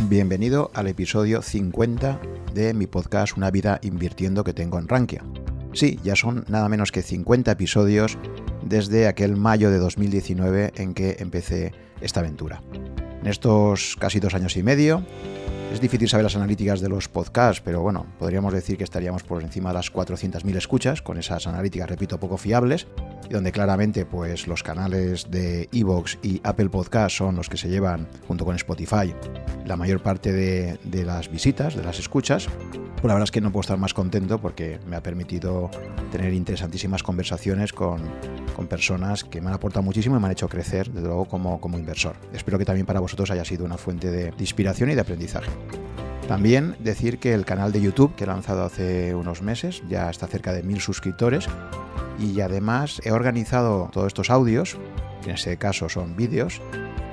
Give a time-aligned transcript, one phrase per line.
[0.00, 2.20] Bienvenido al episodio 50
[2.54, 5.24] de mi podcast Una vida invirtiendo que tengo en Rankia.
[5.72, 8.18] Sí, ya son nada menos que 50 episodios
[8.62, 12.62] desde aquel mayo de 2019 en que empecé esta aventura.
[13.20, 15.04] En estos casi dos años y medio
[15.72, 19.42] es difícil saber las analíticas de los podcasts, pero bueno, podríamos decir que estaríamos por
[19.42, 22.86] encima de las 400.000 escuchas, con esas analíticas, repito, poco fiables,
[23.30, 28.08] donde claramente pues los canales de Evox y Apple Podcast son los que se llevan,
[28.26, 29.14] junto con Spotify,
[29.66, 32.48] la mayor parte de, de las visitas, de las escuchas.
[33.02, 35.70] Pues la verdad es que no puedo estar más contento porque me ha permitido
[36.12, 38.00] tener interesantísimas conversaciones con,
[38.54, 41.60] con personas que me han aportado muchísimo y me han hecho crecer, desde luego, como,
[41.60, 42.14] como inversor.
[42.32, 45.50] Espero que también para vosotros haya sido una fuente de, de inspiración y de aprendizaje.
[46.28, 50.28] También decir que el canal de YouTube que he lanzado hace unos meses ya está
[50.28, 51.48] cerca de mil suscriptores
[52.18, 54.78] y además he organizado todos estos audios,
[55.22, 56.60] que en este caso son vídeos,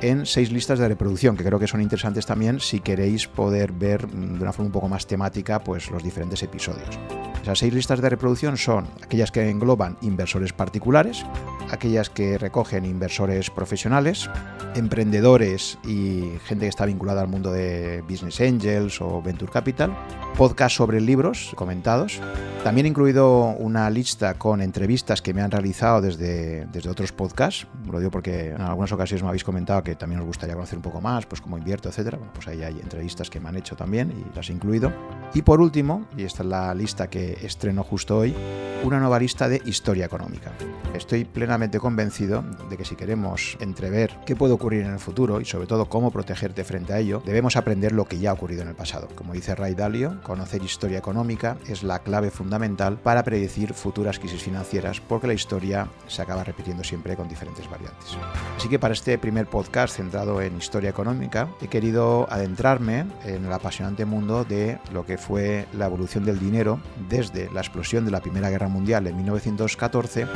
[0.01, 4.07] en seis listas de reproducción, que creo que son interesantes también si queréis poder ver
[4.07, 6.97] de una forma un poco más temática pues, los diferentes episodios.
[7.41, 11.25] Esas seis listas de reproducción son aquellas que engloban inversores particulares,
[11.71, 14.29] aquellas que recogen inversores profesionales,
[14.75, 19.95] emprendedores y gente que está vinculada al mundo de Business Angels o Venture Capital,
[20.37, 22.19] podcast sobre libros comentados,
[22.63, 27.67] también he incluido una lista con entrevistas que me han realizado desde, desde otros podcasts,
[27.89, 30.83] lo digo porque en algunas ocasiones me habéis comentado que también os gustaría conocer un
[30.83, 32.17] poco más, pues cómo invierto, etcétera.
[32.17, 34.91] Bueno, pues ahí hay entrevistas que me han hecho también y las he incluido.
[35.33, 38.35] Y por último, y esta es la lista que estreno justo hoy,
[38.83, 40.51] una nueva lista de historia económica.
[40.93, 45.45] Estoy plenamente convencido de que si queremos entrever qué puede ocurrir en el futuro y
[45.45, 48.69] sobre todo cómo protegerte frente a ello, debemos aprender lo que ya ha ocurrido en
[48.69, 49.07] el pasado.
[49.15, 54.41] Como dice Ray Dalio, conocer historia económica es la clave fundamental para predecir futuras crisis
[54.41, 58.17] financieras porque la historia se acaba repitiendo siempre con diferentes variantes.
[58.57, 63.53] Así que para este primer podcast centrado en historia económica, he querido adentrarme en el
[63.53, 68.19] apasionante mundo de lo que fue la evolución del dinero desde la explosión de la
[68.19, 70.27] Primera Guerra Mundial en 1914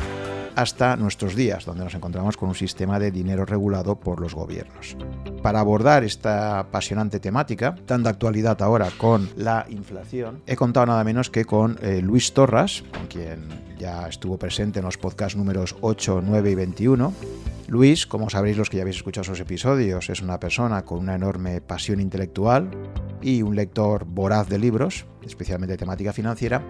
[0.56, 4.96] hasta nuestros días, donde nos encontramos con un sistema de dinero regulado por los gobiernos.
[5.42, 11.04] Para abordar esta apasionante temática, tan de actualidad ahora con la inflación, he contado nada
[11.04, 13.48] menos que con eh, Luis Torras, con quien
[14.08, 17.12] estuvo presente en los podcasts números 8, 9 y 21.
[17.68, 21.14] Luis, como sabréis los que ya habéis escuchado esos episodios, es una persona con una
[21.14, 22.70] enorme pasión intelectual
[23.22, 26.62] y un lector voraz de libros, especialmente temática financiera,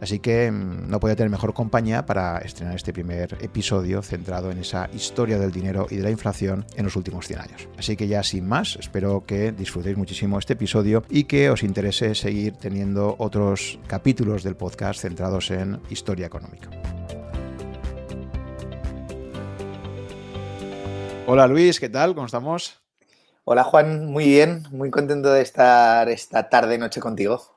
[0.00, 4.88] así que no podía tener mejor compañía para estrenar este primer episodio centrado en esa
[4.92, 7.68] historia del dinero y de la inflación en los últimos 100 años.
[7.78, 12.14] Así que ya sin más, espero que disfrutéis muchísimo este episodio y que os interese
[12.14, 16.70] seguir teniendo otros capítulos del podcast centrados en historia económica.
[21.26, 22.14] Hola Luis, ¿qué tal?
[22.14, 22.82] ¿Cómo estamos?
[23.44, 27.51] Hola Juan, muy bien, muy contento de estar esta tarde noche contigo.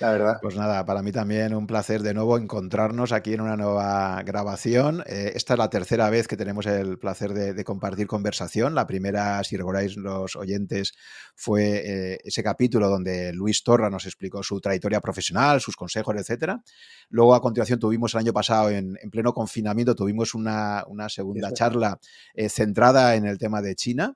[0.00, 0.38] La verdad.
[0.40, 5.02] Pues nada, para mí también un placer de nuevo encontrarnos aquí en una nueva grabación.
[5.06, 8.76] Eh, esta es la tercera vez que tenemos el placer de, de compartir conversación.
[8.76, 10.92] La primera, si recordáis los oyentes,
[11.34, 16.62] fue eh, ese capítulo donde Luis Torra nos explicó su trayectoria profesional, sus consejos, etcétera.
[17.08, 21.52] Luego, a continuación, tuvimos el año pasado, en, en pleno confinamiento, tuvimos una, una segunda
[21.52, 21.98] charla
[22.34, 24.14] eh, centrada en el tema de China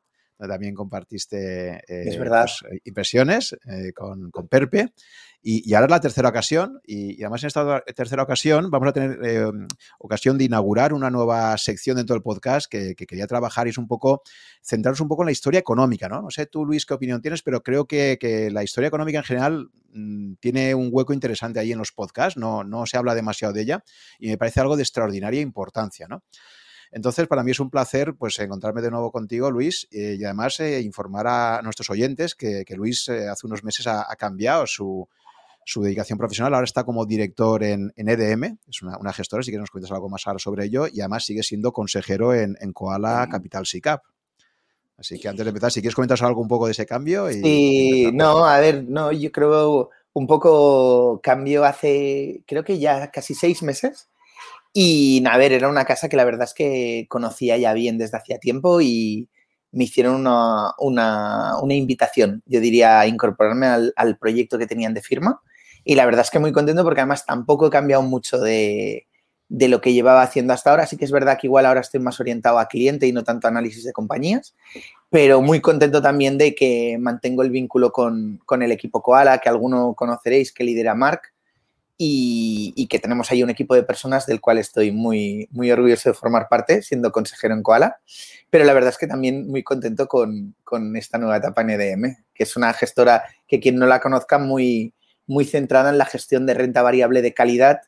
[0.49, 2.49] también compartiste eh, es verdad.
[2.61, 4.93] Pues, impresiones eh, con, con, Perpe.
[5.45, 8.89] Y, y, ahora es la tercera ocasión, y, y, además en esta tercera ocasión vamos
[8.89, 9.51] a tener eh,
[9.99, 13.79] ocasión de inaugurar una nueva sección dentro del podcast que, que, quería trabajar y es
[13.79, 14.23] un poco
[14.63, 16.23] centrarnos un poco en la historia económica, ¿no?
[16.23, 19.25] No sé tú, Luis, qué opinión tienes, pero creo que, que la historia económica en
[19.25, 23.53] general mmm, tiene un hueco interesante ahí en los podcasts, no, no se habla demasiado
[23.53, 23.85] de ella
[24.21, 26.23] y me parece algo de extraordinaria importancia, ¿no?
[26.93, 30.61] Entonces, para mí es un placer pues, encontrarme de nuevo contigo, Luis, eh, y además
[30.61, 34.67] eh, informar a nuestros oyentes que, que Luis eh, hace unos meses ha, ha cambiado
[34.67, 35.09] su,
[35.65, 36.53] su, dedicación profesional.
[36.53, 39.91] Ahora está como director en, en EDM, es una, una, gestora, si quieres nos cuentas
[39.91, 44.03] algo más sobre ello, y además sigue siendo consejero en, en Koala Capital SICAP.
[44.99, 47.31] Así que antes de empezar, si quieres comentar algo un poco de ese cambio.
[47.31, 52.79] Y, sí, y no, a ver, no, yo creo un poco cambio hace, creo que
[52.79, 54.11] ya casi seis meses
[54.73, 58.17] y a ver, era una casa que la verdad es que conocía ya bien desde
[58.17, 59.29] hacía tiempo y
[59.73, 65.03] me hicieron una, una, una invitación, yo diría, a incorporarme al, proyecto que tenían de
[65.03, 65.41] firma.
[65.85, 69.09] Y la verdad es que muy contento porque además tampoco he cambiado mucho de,
[69.49, 70.87] de lo que llevaba haciendo hasta ahora.
[70.87, 73.47] Sí que es verdad que igual ahora estoy más orientado a cliente y no tanto
[73.47, 74.55] a análisis de compañías,
[75.11, 79.49] pero muy contento también de que mantengo el vínculo con, con el equipo Koala, que
[79.49, 81.23] alguno conoceréis, que lidera Mark,
[81.99, 86.15] y, que tenemos ahí un equipo de personas del cual estoy muy, muy orgulloso de
[86.15, 88.01] formar parte, siendo consejero en Koala,
[88.51, 90.55] pero la verdad es que también muy contento con,
[90.97, 94.95] esta nueva etapa en EDM, que es una gestora que quien no la conozca muy,
[95.27, 97.83] muy centrada en la gestión de renta variable de calidad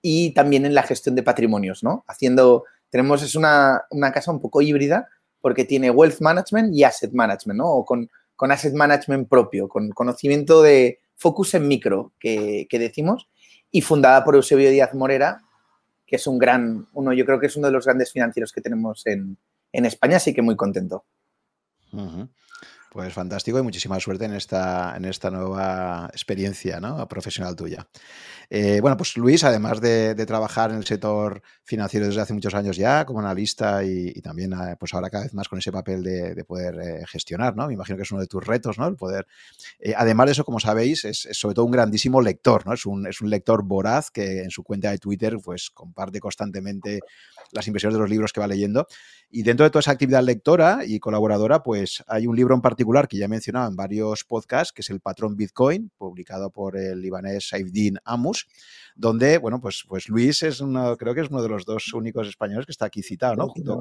[0.00, 2.04] y también en la gestión de patrimonios, ¿no?
[2.06, 3.82] Haciendo, tenemos, es una,
[4.14, 5.08] casa un poco híbrida
[5.40, 7.66] porque tiene wealth management y asset management, ¿no?
[7.66, 13.28] O con, con asset management propio, con conocimiento de focus en micro, que, que decimos,
[13.70, 15.42] y fundada por Eusebio Díaz Morera,
[16.06, 18.60] que es un gran, uno, yo creo que es uno de los grandes financieros que
[18.60, 19.36] tenemos en,
[19.72, 21.04] España, así que muy contento.
[22.90, 27.86] Pues fantástico y muchísima suerte en esta, en esta nueva experiencia profesional tuya.
[28.48, 32.78] Eh, bueno, pues Luis, además de, trabajar en el sector financiero desde hace muchos años
[32.78, 36.44] ya, como analista y, también eh, pues ahora cada vez más con ese papel de,
[36.44, 37.66] poder eh, gestionar, ¿no?
[37.66, 38.86] Me imagino que es uno de tus retos, ¿no?
[38.86, 39.26] El poder.
[39.94, 42.72] además de eso, como sabéis, es, sobre todo un grandísimo lector, ¿no?
[42.72, 47.00] Es un, es un lector voraz que en su cuenta de Twitter pues comparte constantemente
[47.52, 48.86] las impresiones de los libros que va leyendo.
[49.30, 52.77] Y dentro de toda esa actividad lectora y colaboradora, pues hay un libro en particular
[53.08, 57.00] que ya he mencionado en varios podcasts, que es El Patrón Bitcoin, publicado por el
[57.00, 58.46] libanés Saifdin Amus,
[58.94, 62.28] donde, bueno, pues, pues Luis es uno, creo que es uno de los dos únicos
[62.28, 63.48] españoles que está aquí citado, ¿no?
[63.48, 63.78] Junto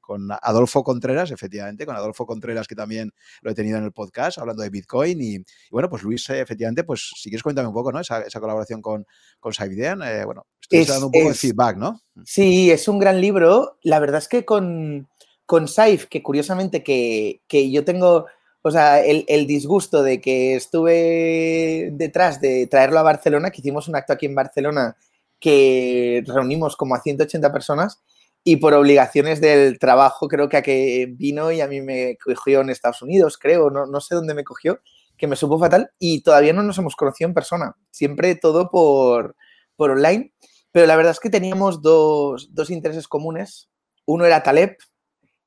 [0.00, 4.38] con, Adolfo Contreras, efectivamente, con Adolfo Contreras, que también lo he tenido en el podcast,
[4.38, 5.20] hablando de Bitcoin.
[5.20, 8.00] Y, bueno, pues Luis, efectivamente, pues si quieres cuéntame un poco, ¿no?
[8.00, 9.06] Esa, colaboración con,
[9.38, 12.00] con Saifdin, eh, bueno, estoy dando un poco de feedback, ¿no?
[12.24, 13.78] Sí, es un gran libro.
[13.82, 15.09] La verdad es que con,
[15.50, 17.40] con Saif, que curiosamente que,
[17.72, 18.26] yo tengo,
[18.62, 23.96] o sea, el, disgusto de que estuve detrás de traerlo a Barcelona, que hicimos un
[23.96, 24.96] acto aquí en Barcelona
[25.40, 28.00] que reunimos como a 180 personas
[28.44, 32.60] y por obligaciones del trabajo creo que a que vino y a mí me cogió
[32.60, 34.78] en Estados Unidos, creo, no, no sé dónde me cogió,
[35.16, 39.34] que me supo fatal y todavía no nos hemos conocido en persona, siempre todo por,
[39.74, 40.32] por online.
[40.70, 43.68] Pero la verdad es que teníamos dos, intereses comunes.
[44.06, 44.76] Uno era Taleb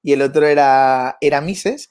[0.03, 1.89] y el otro era, era Mises.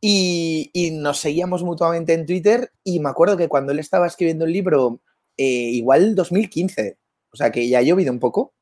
[0.00, 2.70] Y, nos seguíamos mutuamente en Twitter.
[2.84, 5.00] Y me acuerdo que cuando él estaba escribiendo el libro,
[5.36, 6.98] eh, igual 2015,
[7.32, 8.54] o sea que ya ha llovido un poco,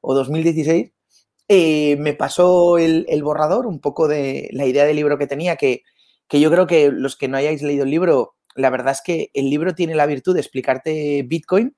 [0.00, 0.92] o 2016,
[1.48, 5.82] eh, me pasó el, borrador, un poco de la idea del libro que tenía, que,
[6.28, 9.30] que yo creo que los que no hayáis leído el libro, la verdad es que
[9.34, 11.74] el libro tiene la virtud de explicarte Bitcoin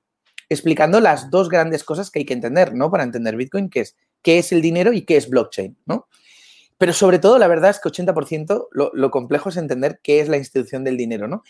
[0.51, 2.91] explicando las dos grandes cosas que hay que entender, ¿no?
[2.91, 6.09] Para entender Bitcoin, que es qué es el dinero y qué es blockchain, ¿no?
[6.81, 10.39] Pero sobre todo, la verdad es que 80% lo, complejo es entender qué es la
[10.39, 11.43] institución del dinero, ¿no?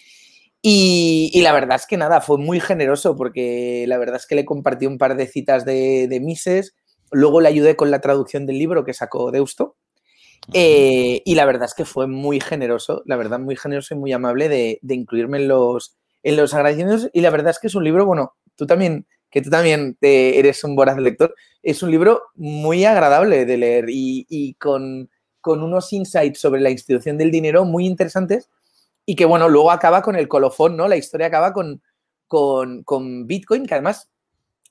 [0.61, 4.45] Y, la verdad es que nada, fue muy generoso porque la verdad es que le
[4.45, 6.75] compartí un par de citas de, Mises,
[7.13, 9.77] luego le ayudé con la traducción del libro que sacó Deusto.
[10.53, 14.13] Eh, y la verdad es que fue muy generoso, la verdad, muy generoso y muy
[14.13, 17.09] amable de, incluirme en los, en los agradecimientos.
[17.13, 20.65] Y la verdad es que es un libro, bueno, tú también, que tú también eres
[20.65, 25.09] un voraz lector, es un libro muy agradable de leer y, con,
[25.45, 28.49] unos insights sobre la institución del dinero muy interesantes
[29.07, 30.87] y que, bueno, luego acaba con el colofón, ¿no?
[30.87, 31.83] La historia acaba con,
[32.27, 34.11] con, Bitcoin, que además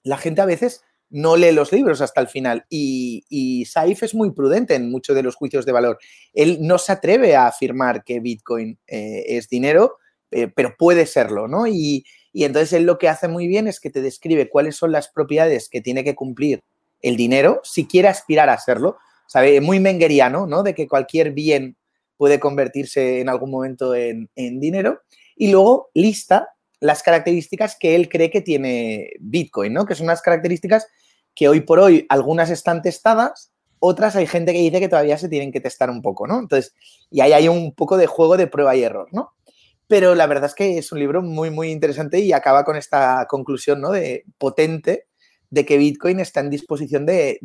[0.04, 2.66] la gente a veces no lee los libros hasta el final.
[2.70, 6.00] Y, y, Saif es muy prudente en muchos de los juicios de valor.
[6.34, 9.98] Él no se atreve a afirmar que Bitcoin eh, es dinero,
[10.32, 11.68] eh, pero puede serlo, ¿no?
[11.68, 14.92] Y, y entonces él lo que hace muy bien es que te describe cuáles son
[14.92, 16.62] las propiedades que tiene que cumplir
[17.02, 18.98] el dinero si quiere aspirar a serlo.
[19.30, 19.62] ¿Sabe?
[19.62, 20.64] Muy mengueriano, ¿no?
[20.64, 21.78] De que cualquier bien
[22.18, 25.02] puede convertirse en algún momento en, dinero.
[25.36, 29.86] Y luego lista las características que él cree que tiene Bitcoin, ¿no?
[29.86, 30.88] Que son unas características
[31.36, 35.30] que hoy por hoy algunas están testadas, otras hay gente que dice que todavía se
[35.30, 36.40] tienen que testar un poco, ¿no?
[36.40, 36.74] Entonces,
[37.12, 39.34] y ahí hay un poco de juego de prueba y error, ¿no?
[39.90, 43.26] pero la verdad es que es un libro muy, muy interesante y acaba con esta
[43.28, 43.90] conclusión ¿no?
[43.90, 45.08] de potente
[45.50, 47.40] de que Bitcoin está en disposición de,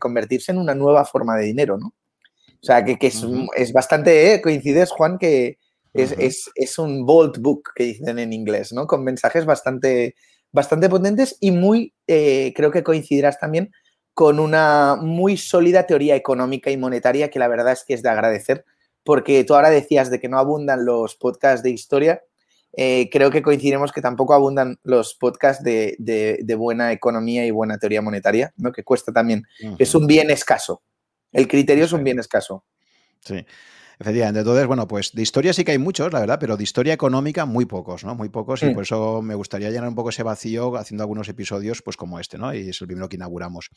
[0.00, 1.88] convertirse en una nueva forma de dinero, ¿no?
[1.88, 4.42] O sea, que, es, bastante, ¿eh?
[4.42, 5.58] coincides, Juan, que
[5.94, 8.86] es, un bold book, que dicen en inglés, ¿no?
[8.86, 10.16] Con mensajes bastante,
[10.52, 13.70] bastante potentes y muy, eh, creo que coincidirás también
[14.14, 18.08] con una muy sólida teoría económica y monetaria que la verdad es que es de
[18.08, 18.64] agradecer
[19.06, 22.22] porque tú ahora decías de que no abundan los podcasts de historia.
[22.76, 28.02] Eh, creo que coincidimos que tampoco abundan los podcasts de, buena economía y buena teoría
[28.02, 28.70] monetaria, ¿no?
[28.72, 29.44] que cuesta también.
[29.78, 30.82] Es un bien escaso.
[31.32, 32.64] El criterio es un bien escaso.
[33.20, 33.44] Sí.
[33.98, 34.40] Efectivamente.
[34.40, 37.46] Entonces, bueno, pues de historia sí que hay muchos, la verdad, pero de historia económica
[37.46, 38.14] muy pocos, ¿no?
[38.14, 38.62] Muy pocos.
[38.62, 42.20] Y por eso me gustaría llenar un poco ese vacío haciendo algunos episodios, pues como
[42.20, 42.52] este, ¿no?
[42.52, 43.70] Y es el primero que inauguramos.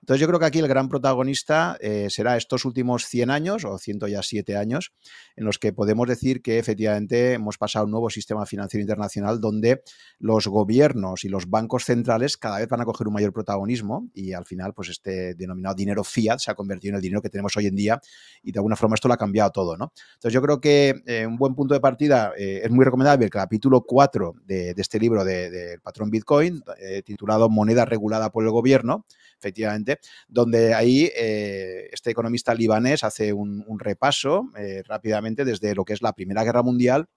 [0.00, 3.76] Entonces, yo creo que aquí el gran protagonista eh, será estos últimos 100 años, o
[3.76, 4.92] 107 años,
[5.34, 9.40] en los que podemos decir que efectivamente hemos pasado a un nuevo sistema financiero internacional
[9.40, 9.82] donde
[10.20, 14.32] los gobiernos y los bancos centrales cada vez van a coger un mayor protagonismo y
[14.32, 17.56] al final, pues este denominado dinero fiat se ha convertido en el dinero que tenemos
[17.56, 18.00] hoy en día
[18.44, 19.90] y de alguna forma esto lo ha cambiado todo, ¿no?
[20.16, 23.30] Entonces yo creo que eh, un buen punto de partida eh, es muy recomendable el
[23.30, 28.50] capítulo 4 de, este libro del de, patrón Bitcoin, eh, titulado Moneda regulada por el
[28.50, 29.06] gobierno,
[29.38, 29.98] efectivamente,
[30.28, 34.50] donde ahí este economista libanés hace un, repaso
[34.86, 37.08] rápidamente desde lo que es la Primera Guerra Mundial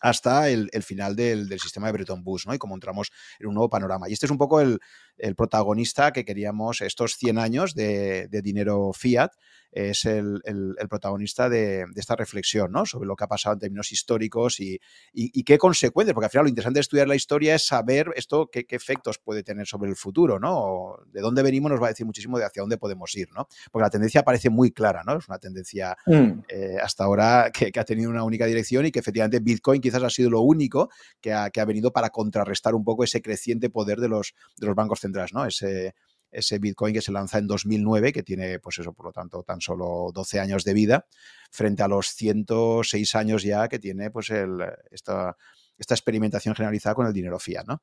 [0.00, 2.54] hasta el, final del, sistema de Bretton Woods, ¿no?
[2.54, 4.08] Y como entramos en un nuevo panorama.
[4.08, 4.78] Y este es un poco el,
[5.36, 9.32] protagonista que queríamos estos 100 años de, de dinero fiat
[9.76, 10.40] es el,
[10.88, 12.86] protagonista de, esta reflexión ¿no?
[12.86, 14.80] sobre lo que ha pasado en términos históricos y,
[15.44, 18.66] qué consecuencias, porque al final lo interesante de estudiar la historia es saber esto, qué,
[18.70, 20.96] efectos puede tener sobre el futuro, ¿no?
[21.12, 23.48] de dónde venimos nos va a decir muchísimo de hacia dónde podemos ir, ¿no?
[23.70, 25.18] Porque la tendencia parece muy clara, ¿no?
[25.18, 26.30] Es una tendencia mm.
[26.48, 30.10] eh, hasta ahora que, ha tenido una única dirección y que efectivamente Bitcoin quizás ha
[30.10, 30.88] sido lo único
[31.20, 35.00] que ha, venido para contrarrestar un poco ese creciente poder de los, de los bancos
[35.00, 35.46] centrales, ¿no?
[35.46, 35.94] Ese,
[36.30, 39.60] ese Bitcoin que se lanza en 2009, que tiene, pues eso, por lo tanto, tan
[39.60, 41.06] solo 12 años de vida,
[41.50, 44.58] frente a los 106 años ya que tiene, pues, el,
[44.90, 45.36] esta,
[45.78, 47.82] esta experimentación generalizada con el dinero fiat, ¿no?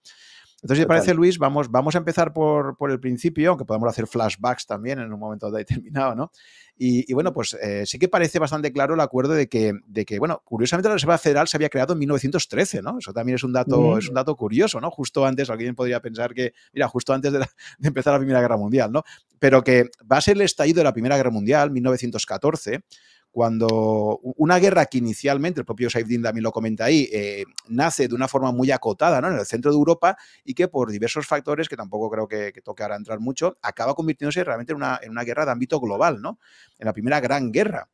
[0.63, 3.89] Entonces, si te parece, Luis, vamos, vamos a empezar por, por, el principio, aunque podamos
[3.89, 6.32] hacer flashbacks también en un momento determinado, ¿no?
[6.77, 10.20] Y, bueno, pues eh, sí que parece bastante claro el acuerdo de que, de que,
[10.20, 12.98] bueno, curiosamente la Reserva Federal se había creado en 1913, ¿no?
[12.98, 14.89] Eso también es un dato, es un dato curioso, ¿no?
[14.89, 17.39] Justo antes, alguien podría pensar que, mira, justo antes de,
[17.79, 19.03] de, empezar la Primera Guerra Mundial, ¿no?
[19.39, 22.86] Pero que va a ser el estallido de la Primera Guerra Mundial, 1914,
[23.33, 28.13] cuando una guerra que inicialmente, el propio Saifdin también lo comenta ahí, eh, nace de
[28.13, 29.29] una forma muy acotada ¿no?
[29.29, 32.83] en el centro de Europa y que por diversos factores, que tampoco creo que, toque
[32.83, 36.37] ahora entrar mucho, acaba convirtiéndose realmente en una, en una, guerra de ámbito global, ¿no?
[36.77, 37.89] en la primera gran guerra.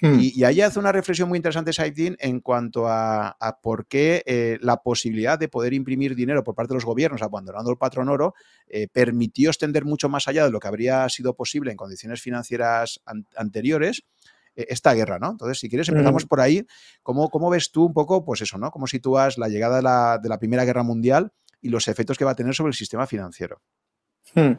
[0.00, 0.20] Hmm.
[0.20, 4.76] Y, ahí hace una reflexión muy interesante Saifdin en cuanto a, por qué eh, la
[4.82, 8.34] posibilidad de poder imprimir dinero por parte de los gobiernos abandonando el patrón oro
[8.68, 13.00] eh, permitió extender mucho más allá de lo que habría sido posible en condiciones financieras
[13.34, 14.02] anteriores e,
[14.56, 15.30] esta guerra, ¿no?
[15.30, 16.66] Entonces, si quieres, empezamos por ahí.
[17.02, 18.70] ¿Cómo, ¿Cómo, ves tú un poco, pues eso, ¿no?
[18.70, 22.24] ¿Cómo sitúas la llegada de la, de la Primera Guerra Mundial y los efectos que
[22.24, 23.60] va a tener sobre el sistema financiero?
[24.34, 24.54] Hmm.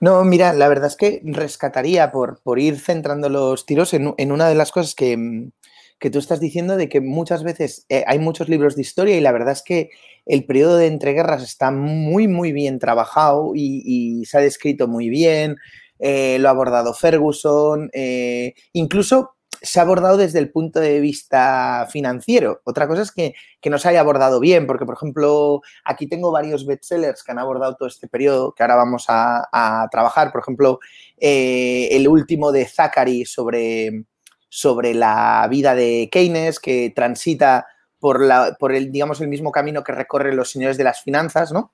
[0.00, 4.32] No, mira, la verdad es que rescataría por, por ir centrando los tiros en, en
[4.32, 5.50] una de las cosas que,
[5.98, 9.20] que, tú estás diciendo de que muchas veces eh, hay muchos libros de historia y
[9.20, 9.90] la verdad es que
[10.24, 15.08] el periodo de entreguerras está muy, muy bien trabajado y, y se ha descrito muy
[15.08, 15.56] bien,
[15.98, 21.86] eh, lo ha abordado Ferguson, eh, incluso se ha abordado desde el punto de vista
[21.90, 22.60] financiero.
[22.64, 23.34] Otra cosa es que,
[23.68, 27.76] no se haya abordado bien, porque, por ejemplo, aquí tengo varios bestsellers que han abordado
[27.76, 30.32] todo este periodo que ahora vamos a, trabajar.
[30.32, 30.78] Por ejemplo,
[31.18, 34.04] eh, el último de Zachary sobre,
[34.48, 37.66] sobre la vida de Keynes, que transita
[37.98, 41.52] por, la, por el, digamos, el mismo camino que recorren los señores de las finanzas,
[41.52, 41.72] ¿no?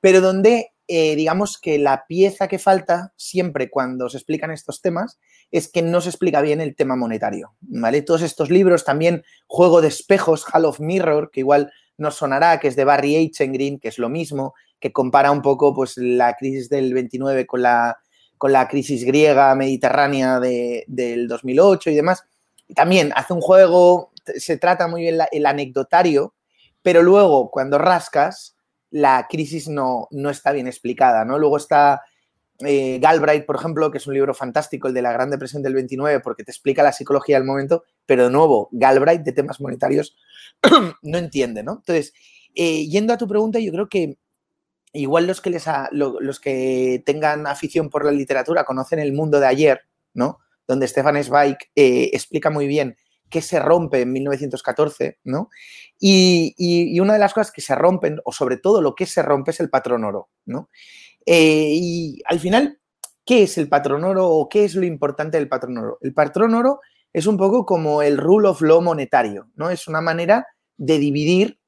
[0.00, 5.18] Pero donde eh, digamos que la pieza que falta siempre cuando se explican estos temas
[5.50, 8.00] es que no se explica bien el tema monetario, ¿vale?
[8.00, 12.68] Todos estos libros, también Juego de Espejos, Hall of Mirror, que igual nos sonará, que
[12.68, 16.70] es de Barry Eichengreen, que es lo mismo, que compara un poco pues, la crisis
[16.70, 17.98] del 29 con la,
[18.38, 22.24] con la crisis griega mediterránea del 2008 y demás.
[22.74, 26.34] también hace un juego, se trata muy bien el anecdotario,
[26.80, 28.54] pero luego cuando rascas
[28.90, 31.38] la crisis no, no está bien explicada, ¿no?
[31.38, 32.02] Luego está
[32.60, 35.74] eh, Galbraith, por ejemplo, que es un libro fantástico, el de la Gran Depresión del
[35.74, 40.16] 29, porque te explica la psicología del momento, pero de nuevo, Galbraith de temas monetarios
[41.02, 41.72] no entiende, ¿no?
[41.72, 42.12] Entonces,
[42.54, 44.18] eh, yendo a tu pregunta, yo creo que
[44.92, 49.46] igual los que, les los que tengan afición por la literatura conocen el mundo de
[49.46, 49.82] ayer,
[50.14, 50.40] ¿no?
[50.66, 52.96] Donde Stefan Zweig eh, explica muy bien
[53.28, 55.50] qué se rompe en 1914, ¿no?
[55.98, 59.50] Y, una de las cosas que se rompen, o sobre todo lo que se rompe,
[59.50, 60.70] es el patrón oro, ¿no?
[61.26, 62.80] Eh, y al final,
[63.24, 65.98] ¿qué es el patrón oro o qué es lo importante del patrón oro?
[66.00, 66.80] El patrón oro
[67.12, 69.70] es un poco como el rule of law monetario, ¿no?
[69.70, 71.58] Es una manera de dividir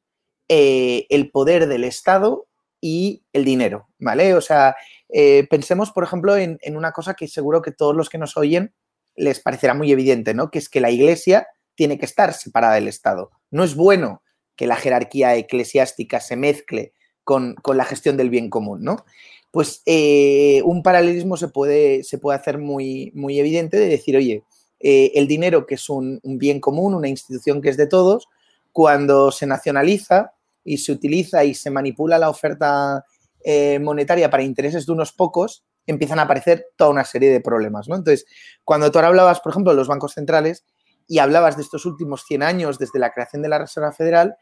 [0.49, 2.47] eh, el poder del Estado
[2.81, 4.35] y el dinero, ¿vale?
[4.35, 4.77] O sea,
[5.09, 8.37] eh, pensemos, por ejemplo, en, en, una cosa que seguro que todos los que nos
[8.37, 8.75] oyen
[9.17, 10.51] les parecerá muy evidente, ¿no?
[10.51, 13.31] Que es que la Iglesia tiene que estar separada del Estado.
[13.51, 14.23] No es bueno
[14.57, 16.93] que la jerarquía eclesiástica se mezcle
[17.25, 19.05] con, la gestión del bien común, ¿no?
[19.51, 24.45] Pues eh, un paralelismo se puede, se puede hacer muy, muy evidente de decir, oye,
[24.81, 28.29] eh, el dinero, que es un, bien común, una institución que es de todos,
[28.73, 30.33] cuando se nacionaliza
[30.65, 33.05] y se utiliza y se manipula la oferta
[33.45, 37.89] eh, monetaria para intereses de unos pocos, empiezan a aparecer toda una serie de problemas.
[37.89, 37.97] ¿no?
[37.97, 38.27] Entonces,
[38.65, 40.65] cuando tú ahora hablabas, por ejemplo, de los bancos centrales
[41.07, 44.37] y hablabas de estos últimos 100 años desde la creación de la Reserva Federal,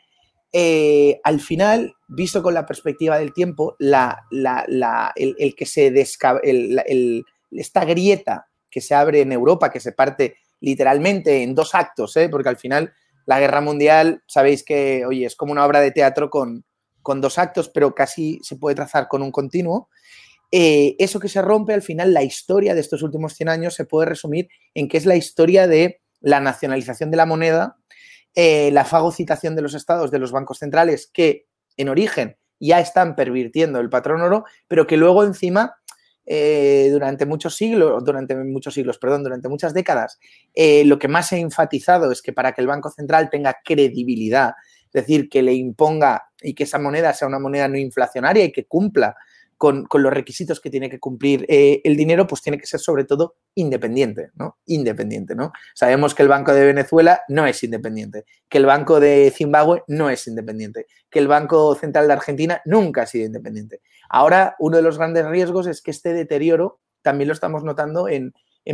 [0.53, 4.25] eh, al final, visto con la perspectiva del tiempo, la,
[5.17, 5.93] el, que se
[7.51, 12.29] esta grieta que se abre en Europa, que se parte literalmente en dos actos, ¿eh?
[12.29, 12.93] porque al final
[13.27, 16.65] la guerra mundial, sabéis que, oye, es como una obra de teatro con,
[17.03, 19.89] con dos actos, pero casi se puede trazar con un continuo.
[20.51, 23.85] Eh, eso que se rompe, al final, la historia de estos últimos 100 años se
[23.85, 27.77] puede resumir en que es la historia de la nacionalización de la moneda,
[28.35, 33.15] eh, la fagocitación de los estados, de los bancos centrales, que en origen ya están
[33.15, 35.77] pervirtiendo el patrón oro, pero que luego encima
[36.27, 40.19] eh, durante muchos siglos, durante muchos siglos, perdón, durante muchas décadas,
[40.85, 44.55] lo que más se ha enfatizado es que para que el Banco Central tenga credibilidad,
[44.87, 48.53] es decir, que le imponga y que esa moneda sea una moneda no inflacionaria y
[48.53, 49.15] que cumpla
[49.59, 53.05] con, los requisitos que tiene que cumplir eh, el dinero, pues tiene que ser sobre
[53.05, 54.57] todo independiente, ¿no?
[54.67, 55.53] Independiente, ¿no?
[55.75, 60.11] Sabemos que el Banco de Venezuela no es independiente, que el Banco de Zimbabue no
[60.11, 63.81] es independiente, que el Banco Central de Argentina nunca ha sido independiente.
[64.09, 68.33] Ahora, uno de los grandes riesgos es que este deterioro también lo estamos notando en,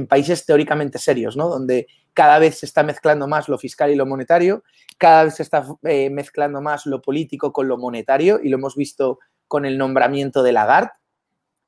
[0.09, 1.49] países teóricamente serios, ¿no?
[1.49, 4.65] Donde cada vez se está mezclando más lo fiscal y lo monetario,
[4.99, 8.75] cada vez se está eh, mezclando más lo político con lo monetario y lo hemos
[8.75, 9.21] visto
[9.55, 10.91] con el nombramiento de Lagarde,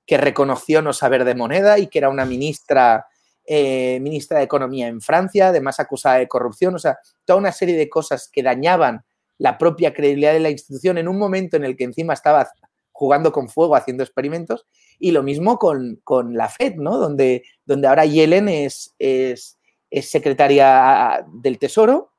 [0.07, 3.07] que reconoció no saber de moneda y que era una ministra,
[3.45, 7.77] eh, ministra de Economía en Francia, además acusada de corrupción, o sea, toda una serie
[7.77, 9.05] de cosas que dañaban
[9.39, 12.49] la propia credibilidad de la institución en un momento en el que encima estaba
[12.91, 14.67] jugando con fuego, haciendo experimentos,
[14.99, 16.01] y lo mismo con,
[16.33, 16.99] la FED, ¿no?
[16.99, 19.57] Donde, donde ahora Yellen es, es
[20.01, 22.11] secretaria del Tesoro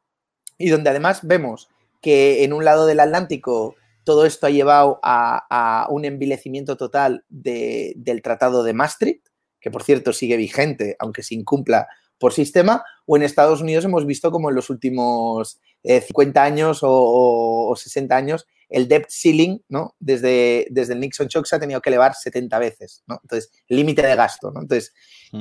[0.57, 1.67] y donde además vemos
[2.01, 3.75] que en un lado del Atlántico
[4.07, 9.27] todo esto ha llevado a, un envilecimiento total del Tratado de Maastricht,
[9.59, 14.05] que por cierto sigue vigente, aunque se incumpla por sistema, o en Estados Unidos hemos
[14.05, 19.93] visto como en los últimos 50 eh, años o, 60 años el debt ceiling, ¿no?
[19.99, 23.19] Desde, desde el Nixon Shock se ha tenido que elevar 70 veces, ¿no?
[23.21, 24.61] Entonces, límite de gasto, ¿no?
[24.61, 24.93] Entonces,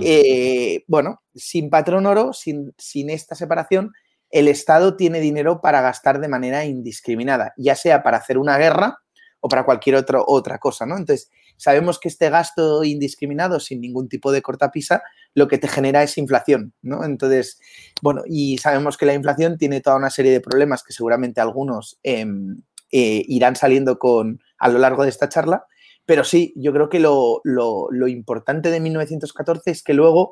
[0.02, 3.92] eh, bueno, sin patrón oro, sin, sin esta separación,
[4.30, 8.98] el Estado tiene dinero para gastar de manera indiscriminada, ya sea para hacer una guerra
[9.40, 10.96] o para cualquier otra cosa, ¿no?
[10.96, 15.02] Entonces, sabemos que este gasto indiscriminado, sin ningún tipo de cortapisa,
[15.34, 17.04] lo que te genera es inflación, ¿no?
[17.04, 17.60] Entonces,
[18.02, 21.98] bueno, y sabemos que la inflación tiene toda una serie de problemas que seguramente algunos
[22.02, 25.66] em, eh, irán saliendo con, a lo largo de esta charla,
[26.04, 30.30] pero sí, yo creo que lo, lo importante de 1914 es que luego,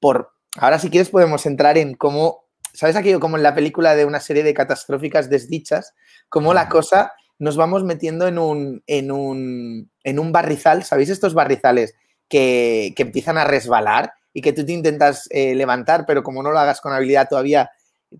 [0.00, 4.04] por, ahora si quieres podemos entrar en cómo ¿sabes aquello como en la película de
[4.04, 5.94] una serie de catastróficas desdichas?
[6.28, 11.34] Como la cosa nos vamos metiendo en un, en un, en un barrizal, ¿sabéis estos
[11.34, 11.94] barrizales
[12.28, 16.58] que, empiezan a resbalar y que tú te intentas eh, levantar, pero como no lo
[16.58, 17.70] hagas con habilidad todavía,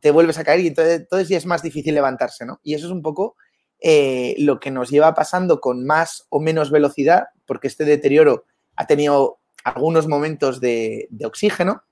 [0.00, 2.60] te vuelves a caer y entonces, entonces ya es más difícil levantarse, ¿no?
[2.62, 3.36] Y eso es un poco
[3.80, 8.44] eh, lo que nos lleva pasando con más o menos velocidad, porque este deterioro
[8.76, 11.82] ha tenido algunos momentos de, de oxígeno,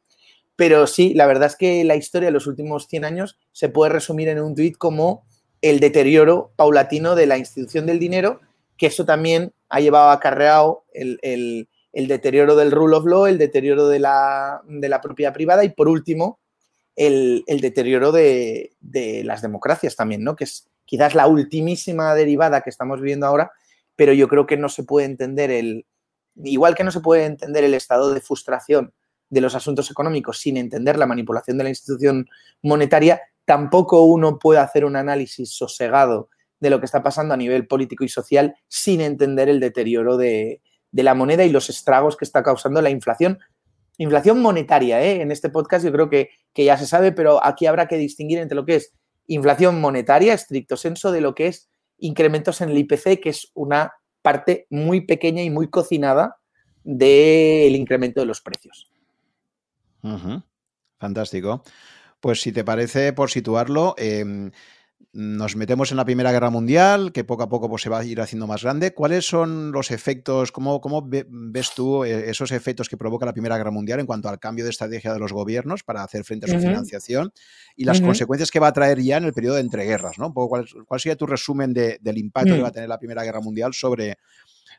[0.60, 3.92] pero sí, la verdad es que la historia de los últimos 100 años se puede
[3.92, 5.24] resumir en un tuit como
[5.62, 8.42] el deterioro paulatino de la institución del dinero,
[8.76, 13.88] que eso también ha llevado acarreado el, el, deterioro del rule of law, el deterioro
[13.88, 14.60] de la,
[15.02, 16.40] propiedad privada y, por último,
[16.94, 20.36] el, deterioro de, de, las democracias también, ¿no?
[20.36, 23.50] que es quizás la ultimísima derivada que estamos viviendo ahora,
[23.96, 25.86] pero yo creo que no se puede entender el,
[26.44, 28.92] igual que no se puede entender el estado de frustración
[29.30, 32.28] de los asuntos económicos sin entender la manipulación de la institución
[32.62, 37.66] monetaria, tampoco uno puede hacer un análisis sosegado de lo que está pasando a nivel
[37.66, 40.60] político y social sin entender el deterioro de,
[40.92, 43.38] la moneda y los estragos que está causando la inflación.
[43.96, 45.22] Inflación monetaria, ¿eh?
[45.22, 48.38] en este podcast yo creo que, que ya se sabe, pero aquí habrá que distinguir
[48.38, 48.92] entre lo que es
[49.26, 53.92] inflación monetaria, estricto senso, de lo que es incrementos en el IPC, que es una
[54.22, 56.36] parte muy pequeña y muy cocinada
[56.82, 58.90] del incremento de los precios.
[60.98, 61.62] Fantástico.
[62.20, 64.50] Pues si te parece, por situarlo, em,
[65.12, 68.04] nos metemos en la Primera Guerra Mundial, que poco a poco pues, se va a
[68.04, 68.92] ir haciendo más grande.
[68.94, 73.56] ¿Cuáles son los efectos, cómo, cómo ves tú eh, esos efectos que provoca la Primera
[73.56, 76.54] Guerra Mundial en cuanto al cambio de estrategia de los gobiernos para hacer frente a
[76.54, 77.32] su financiación
[77.74, 80.18] y las consecuencias que va a traer ya en el periodo de entreguerras?
[80.18, 80.32] ¿no?
[80.32, 82.74] ¿cuál, sería tu resumen del impacto que va a mm.
[82.74, 84.18] tener la Primera Guerra Mundial sobre,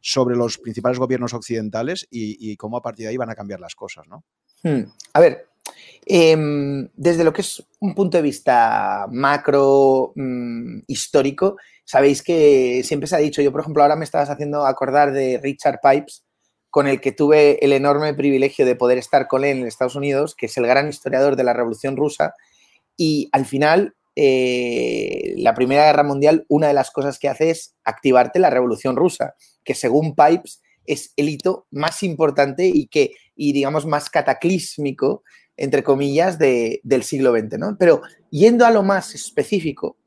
[0.01, 3.59] sobre los principales gobiernos occidentales y, y, cómo a partir de ahí van a cambiar
[3.59, 4.07] las cosas?
[4.07, 4.23] ¿no?
[4.63, 4.83] Hmm.
[5.13, 5.47] A ver,
[6.05, 13.07] Em, desde lo que es un punto de vista macro, mm, histórico, sabéis que siempre
[13.07, 16.25] se ha dicho, yo por ejemplo ahora me estabas haciendo acordar de Richard Pipes,
[16.69, 20.35] con el que tuve el enorme privilegio de poder estar con él en Estados Unidos,
[20.35, 22.33] que es el gran historiador de la Revolución Rusa,
[22.97, 27.75] y al final, eh, la Primera Guerra Mundial, una de las cosas que hace es
[27.83, 33.53] activarte la Revolución Rusa, que según Pipes es el hito más importante y que, y
[33.53, 35.23] digamos, más cataclísmico,
[35.57, 37.77] entre comillas, del siglo XX, ¿no?
[37.77, 39.97] Pero yendo a lo más específico,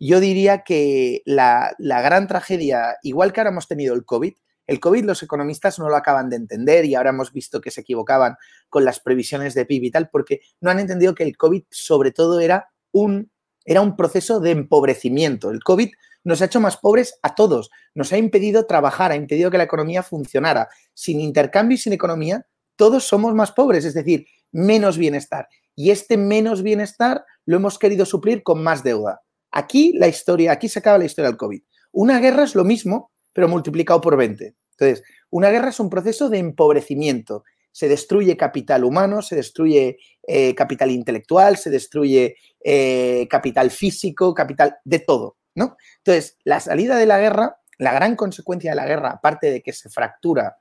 [0.00, 4.34] yo diría que la, la gran tragedia, igual que ahora hemos tenido el COVID,
[4.66, 7.82] el COVID los economistas no lo acaban de entender y ahora hemos visto que se
[7.82, 8.36] equivocaban
[8.68, 12.12] con las previsiones de PIB y tal, porque no han entendido que el COVID sobre
[12.12, 13.30] todo era un,
[13.64, 15.50] era un proceso de empobrecimiento.
[15.50, 15.90] El COVID
[16.24, 19.64] nos ha hecho más pobres a todos, nos ha impedido trabajar, ha impedido que la
[19.64, 20.68] economía funcionara.
[20.94, 25.48] Sin intercambio y sin economía, todos somos más pobres, es decir, menos bienestar.
[25.74, 29.22] Y este menos bienestar lo hemos querido suplir con más deuda.
[29.50, 31.62] Aquí la historia, aquí se acaba la historia del COVID.
[31.92, 34.54] Una guerra es lo mismo, pero multiplicado por 20.
[34.78, 37.44] Entonces, una guerra es un proceso de empobrecimiento.
[37.70, 44.76] Se destruye capital humano, se destruye eh, capital intelectual, se destruye eh, capital físico, capital
[44.84, 45.76] de todo, ¿no?
[45.98, 49.72] Entonces, la salida de la guerra, la gran consecuencia de la guerra, aparte de que
[49.72, 50.56] se fractura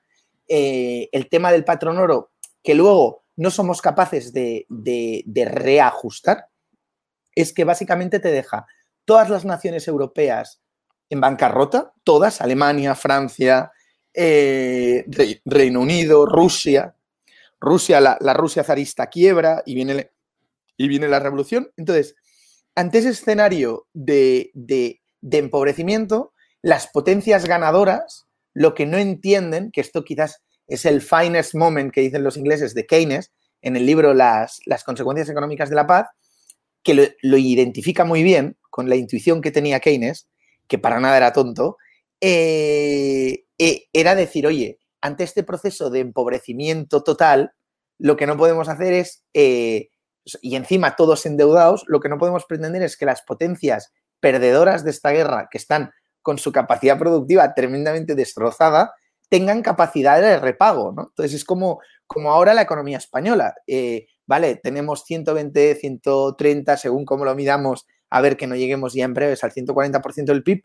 [0.48, 4.66] eh, el tema del patrón oro, que luego no somos capaces de
[5.50, 6.48] reajustar,
[7.36, 8.66] es que básicamente te deja
[9.06, 10.62] todas las naciones europeas
[11.10, 13.72] en bancarrota, todas, Alemania, Francia,
[14.14, 15.06] eh,
[15.46, 16.96] Reino Unido, Rusia.
[17.60, 20.12] Rusia, la, Rusia zarista quiebra y viene,
[20.76, 21.72] y viene la revolución.
[21.78, 22.16] Entonces,
[22.76, 25.00] ante ese escenario de, de,
[25.38, 31.92] empobrecimiento, las potencias ganadoras lo que no entienden, que esto quizás es el finest moment
[31.92, 35.88] que dicen los ingleses de Keynes en el libro Las, las consecuencias económicas de la
[35.88, 36.08] paz,
[36.84, 40.28] que lo, lo, identifica muy bien con la intuición que tenía Keynes,
[40.68, 41.78] que para nada era tonto,
[42.20, 47.54] eh, eh, era decir, oye, ante este proceso de empobrecimiento total,
[48.00, 49.90] lo que no podemos hacer es, eh,
[50.42, 54.92] y encima todos endeudados, lo que no podemos pretender es que las potencias perdedoras de
[54.92, 55.92] esta guerra, que están
[56.24, 58.96] con su capacidad productiva tremendamente destrozada,
[59.30, 61.10] tengan capacidad de repago, ¿no?
[61.10, 63.54] Entonces es como, como ahora la economía española.
[64.26, 69.14] vale, tenemos 120, 130, según cómo lo midamos, a ver que no lleguemos ya en
[69.14, 70.64] breves al 140% del PIB.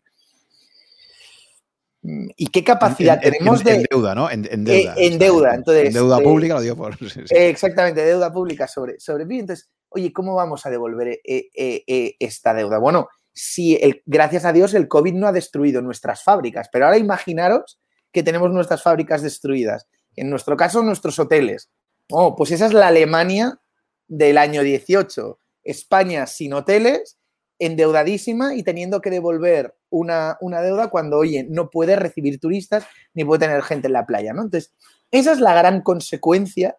[2.01, 3.75] ¿Y qué capacidad tenemos de.
[3.75, 4.31] En deuda, ¿no?
[4.31, 4.93] En, deuda.
[4.95, 5.55] en deuda.
[5.55, 6.95] Entonces, en deuda pública, lo digo por.
[7.29, 9.41] Exactamente, deuda pública sobre, sobre PIB.
[9.41, 12.77] Entonces, oye, ¿cómo vamos a devolver eh, eh, eh, esta deuda?
[12.77, 16.97] Bueno, si el, gracias a Dios el COVID no ha destruido nuestras fábricas, pero ahora
[16.97, 17.79] imaginaros
[18.11, 19.87] que tenemos nuestras fábricas destruidas.
[20.15, 21.69] En nuestro caso, nuestros hoteles.
[22.11, 23.59] Oh, pues esa es la Alemania
[24.07, 25.39] del año 18.
[25.63, 27.19] España sin hoteles
[27.59, 33.45] endeudadísima y teniendo que devolver una, deuda cuando, oye, no puede recibir turistas ni puede
[33.45, 34.43] tener gente en la playa, ¿no?
[34.43, 34.73] Entonces,
[35.11, 36.77] esa es la gran consecuencia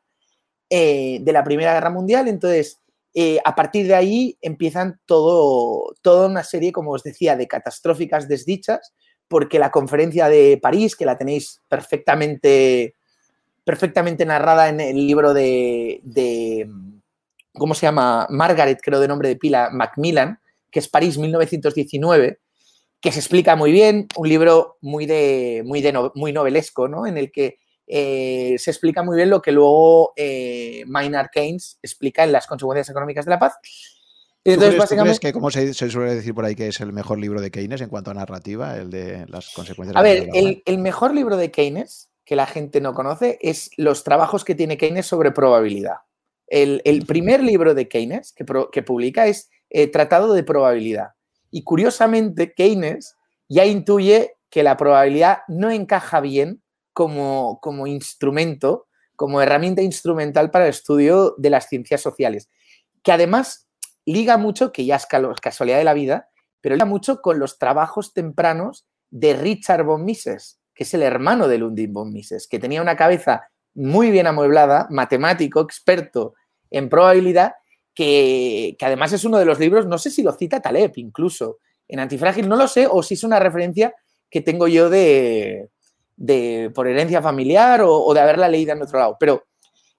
[0.70, 2.28] eh, de la Primera Guerra Mundial.
[2.28, 2.79] Entonces,
[3.14, 8.28] eh, a partir de ahí empiezan todo, toda una serie, como os decía, de catastróficas
[8.28, 8.92] desdichas,
[9.28, 12.96] porque la conferencia de París, que la tenéis perfectamente,
[13.64, 16.68] perfectamente narrada en el libro de, de
[17.54, 18.26] ¿cómo se llama?
[18.28, 22.40] Margaret, creo de nombre de pila, Macmillan, que es París 1919,
[23.00, 27.06] que se explica muy bien, un libro muy, de, muy, de muy novelesco, ¿no?
[27.06, 27.59] En el que
[27.92, 32.88] eh, se explica muy bien lo que luego eh, Maynard Keynes explica en las consecuencias
[32.88, 33.54] económicas de la paz.
[34.44, 37.50] Entonces, básicamente, que, como se, suele decir por ahí, que es el mejor libro de
[37.50, 39.96] Keynes en cuanto a narrativa, el de las consecuencias?
[39.96, 44.04] A ver, el, el, mejor libro de Keynes, que la gente no conoce, es los
[44.04, 45.96] trabajos que tiene Keynes sobre probabilidad.
[46.46, 51.08] El, el primer libro de Keynes que, que publica es eh, tratado de probabilidad.
[51.50, 53.16] Y curiosamente, Keynes
[53.48, 56.62] ya intuye que la probabilidad no encaja bien
[57.00, 58.86] como, como instrumento,
[59.16, 62.50] como herramienta instrumental para el estudio de las ciencias sociales,
[63.02, 63.66] que además
[64.04, 66.28] liga mucho, que ya es casualidad de la vida,
[66.60, 71.48] pero liga mucho con los trabajos tempranos de Richard von Mises, que es el hermano
[71.48, 76.34] de Ludwig von Mises, que tenía una cabeza muy bien amueblada, matemático, experto
[76.70, 77.54] en probabilidad
[77.94, 82.00] que, además es uno de los libros, no sé si lo cita Taleb incluso, en
[82.00, 83.94] Antifrágil, no lo sé, o si es una referencia
[84.28, 85.70] que tengo yo de,
[86.74, 89.44] por herencia familiar o, de haberla leído en otro lado, pero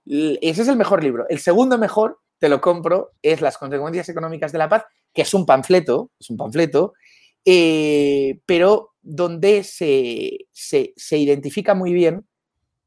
[0.05, 1.25] ese es el mejor libro.
[1.29, 5.33] El segundo mejor, te lo compro, es Las consecuencias económicas de la paz, que es
[5.33, 6.93] un panfleto, es un panfleto,
[7.45, 12.25] eh, pero donde se, se identifica muy bien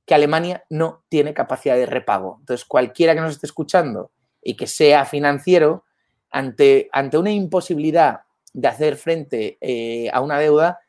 [0.07, 2.37] que Alemania no tiene capacidad de repago.
[2.41, 4.11] Entonces, cualquiera que nos esté escuchando
[4.43, 5.85] y que sea financiero,
[6.31, 10.81] ante, ante una imposibilidad de hacer frente eh, a una deuda,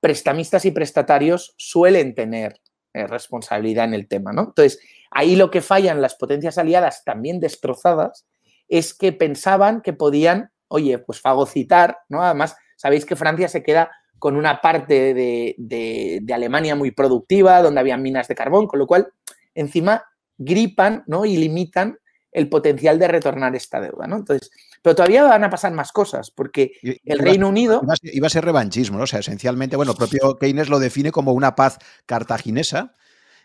[0.00, 2.60] prestamistas y prestatarios suelen tener
[2.92, 4.42] eh, responsabilidad en el tema, ¿no?
[4.48, 8.26] Entonces, ahí lo que fallan las potencias aliadas, también destrozadas,
[8.68, 12.22] es que pensaban que podían, oye, pues fagocitar, ¿no?
[12.22, 17.80] Además, sabéis que Francia se queda con una parte de, de, Alemania muy productiva, donde
[17.80, 19.12] había minas de carbón, con lo cual,
[19.54, 20.04] encima,
[20.36, 21.24] gripan, ¿no?
[21.24, 21.98] Y limitan
[22.32, 24.16] el potencial de retornar esta deuda, ¿no?
[24.16, 24.50] Entonces,
[24.82, 27.82] pero todavía van a pasar más cosas, porque el Reino Unido...
[28.02, 29.04] Iba a, ser, revanchismo, ¿no?
[29.04, 32.94] O sea, esencialmente, bueno, el propio Keynes lo define como una paz cartaginesa,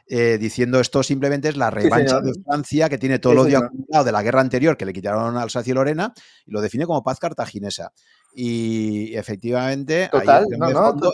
[0.07, 4.03] eh, diciendo esto simplemente es la revancha de Francia que tiene todo el odio acumulado
[4.03, 6.13] de la guerra anterior que le quitaron al Alsacia y Lorena
[6.45, 7.91] y lo define como paz cartaginesa.
[8.37, 10.43] Y efectivamente, ahí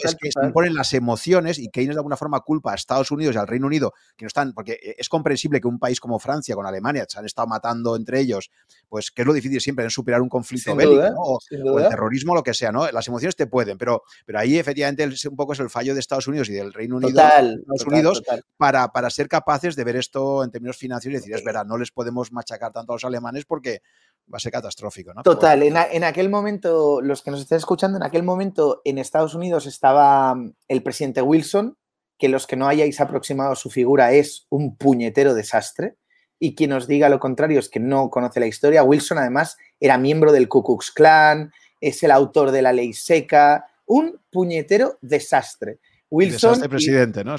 [0.03, 3.35] es que se imponen las emociones y Keynes de alguna forma culpa a Estados Unidos
[3.35, 6.17] y al Reino Unido, que no están, porque eh, es comprensible que un país como
[6.17, 8.49] Francia con Alemania se han estado matando entre ellos,
[8.89, 12.41] pues que es lo difícil siempre en superar un conflicto bélico, o, el terrorismo, lo
[12.41, 12.89] que sea, ¿no?
[12.91, 16.27] Las emociones te pueden, pero, pero ahí efectivamente un poco es el fallo de Estados
[16.27, 18.23] Unidos y del Reino Unido, Estados Unidos,
[18.57, 21.77] Para, para ser capaces de ver esto en términos financieros y decir, es verdad, no
[21.77, 23.83] les podemos machacar tanto a los alemanes porque
[24.31, 25.23] va a ser catastrófico, ¿no?
[25.23, 29.65] Total, en, aquel momento, los que nos estén escuchando, en aquel momento en Estados Unidos
[29.65, 31.77] estaba mm, el presidente Wilson,
[32.17, 35.97] que los que no hayáis aproximado su figura es un puñetero desastre,
[36.39, 38.83] y quien os diga lo contrario es que no conoce la historia.
[38.83, 43.67] Wilson además era miembro del Ku Klux Klan, es el autor de la ley seca,
[43.85, 45.79] un puñetero desastre.
[46.09, 46.51] Wilson...
[46.51, 47.35] Desastre presidente, ¿no?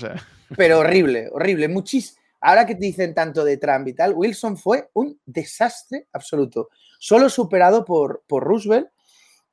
[0.57, 5.19] Pero horrible, horrible, muchísimo ahora que dicen tanto de Trump y tal, Wilson fue un
[5.25, 8.89] desastre absoluto, solo superado por, por Roosevelt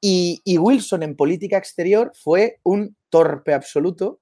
[0.01, 4.19] y, Wilson en política exterior fue un torpe absoluto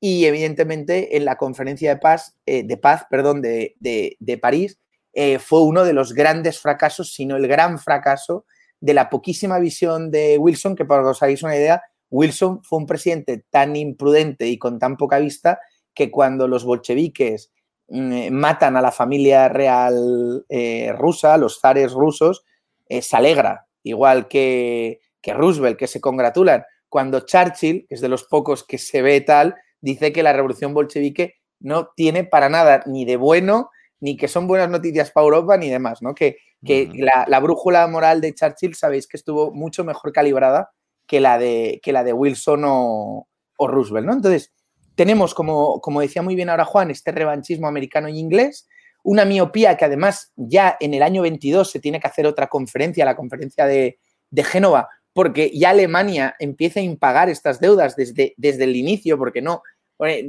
[0.00, 4.78] y evidentemente en la conferencia de paz, eh, de, paz perdón, de, París
[5.12, 8.44] eh, fue uno de los grandes fracasos, sino el gran fracaso
[8.80, 12.78] de la poquísima visión de Wilson, que para que os hagáis una idea, Wilson fue
[12.78, 15.60] un presidente tan imprudente y con tan poca vista
[15.94, 17.52] que cuando los bolcheviques
[17.90, 22.44] matan a la familia real eh, rusa, los zares rusos,
[22.88, 26.64] eh, se alegra, igual que, que, Roosevelt, que se congratulan.
[26.88, 30.72] Cuando Churchill, que es de los pocos que se ve tal, dice que la revolución
[30.72, 35.56] bolchevique no tiene para nada ni de bueno, ni que son buenas noticias para Europa,
[35.56, 36.14] ni demás, ¿no?
[36.14, 40.70] Que, que la, brújula moral de Churchill, sabéis que estuvo mucho mejor calibrada
[41.06, 44.12] que la de, que la de Wilson o, o Roosevelt, ¿no?
[44.12, 44.52] Entonces,
[44.94, 48.68] tenemos, como, como decía muy bien ahora Juan, este revanchismo americano y inglés,
[49.02, 53.04] una miopía que además ya en el año 22 se tiene que hacer otra conferencia,
[53.04, 53.98] la conferencia de,
[54.44, 59.62] Génova, porque ya Alemania empieza a impagar estas deudas desde, desde el inicio, porque no,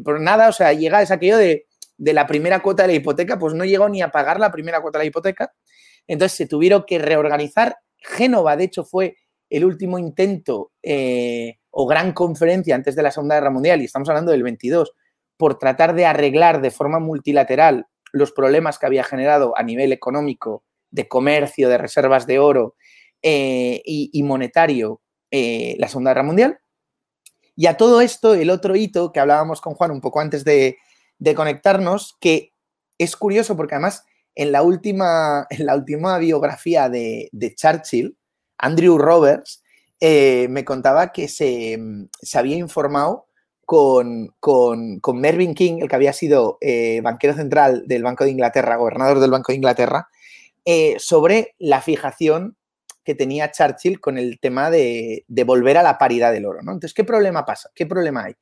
[0.04, 1.65] por nada, o sea, llega es aquello de,
[1.97, 4.97] la primera cuota de la hipoteca, pues no llegó ni a pagar la primera cuota
[4.97, 5.54] de la hipoteca,
[6.08, 7.78] entonces se tuvieron que reorganizar.
[7.97, 9.17] Génova, de hecho, fue
[9.50, 14.07] el último intento eh, o gran conferencia antes de la Segunda Guerra Mundial, y estamos
[14.10, 14.93] hablando del 22,
[15.38, 20.63] por tratar de arreglar de forma multilateral los problemas que había generado a nivel económico,
[20.91, 22.75] de comercio, de reservas de oro
[23.23, 26.60] eh, y, monetario eh, la Segunda Guerra Mundial.
[27.55, 30.77] Y a todo esto, el otro hito que hablábamos con Juan un poco antes de,
[31.36, 32.53] conectarnos, que
[32.97, 34.05] es curioso porque además
[34.36, 38.17] en la última, en la última biografía de, de Churchill,
[38.57, 39.61] Andrew Roberts
[40.04, 41.80] eh, me contaba que se,
[42.34, 43.28] había informado
[43.64, 44.34] con,
[45.14, 49.30] Mervyn King, el que había sido eh, banquero central del Banco de Inglaterra, gobernador del
[49.30, 50.08] Banco de Inglaterra,
[50.66, 52.58] eh, sobre la fijación
[53.04, 56.60] que tenía Churchill con el tema de, volver a la paridad del oro.
[56.62, 57.70] Entonces, ¿qué problema pasa?
[57.76, 58.36] ¿Qué problema hay?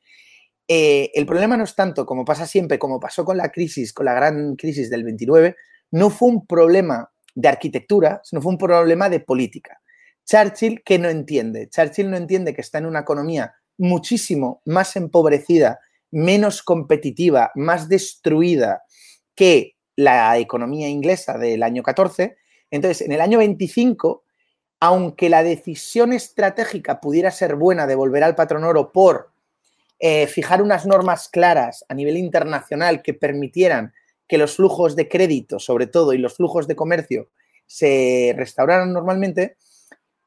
[0.72, 4.14] el problema no es tanto como pasa siempre, como pasó con la crisis, con la
[4.14, 5.56] gran crisis del 29,
[5.90, 9.82] no fue un problema de arquitectura, sino fue un problema de política.
[10.30, 11.70] Churchill, que no entiende?
[11.70, 15.80] Churchill no entiende que está en una economía muchísimo más empobrecida,
[16.12, 18.84] menos competitiva, más destruida
[19.34, 22.38] que la economía inglesa del año 14.
[22.70, 24.24] Entonces, en el año 25,
[24.80, 29.32] aunque la decisión estratégica pudiera ser buena de volver al patrón oro por
[29.98, 33.94] eh, fijar unas normas claras a nivel internacional que permitieran
[34.28, 37.30] que los flujos de crédito, sobre todo, y los flujos de comercio
[37.66, 39.58] se restauraran normalmente,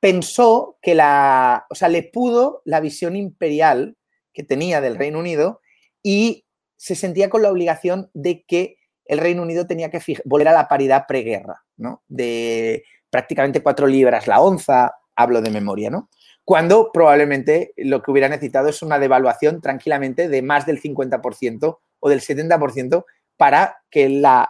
[0.02, 3.96] pensó que la, o sea, le pudo la visión imperial
[4.32, 5.60] que tenía del Reino Unido
[6.02, 6.44] y
[6.76, 10.66] se sentía con la obligación de que el Reino Unido tenía que volver a la
[10.66, 12.02] paridad preguerra, ¿no?
[12.08, 16.10] De prácticamente cuatro libras la onza, hablo de memoria, ¿no?
[16.44, 22.08] Cuando probablemente lo que hubiera necesitado es una devaluación tranquilamente de más del 50% o
[22.08, 23.04] del 70%
[23.42, 24.48] para que la,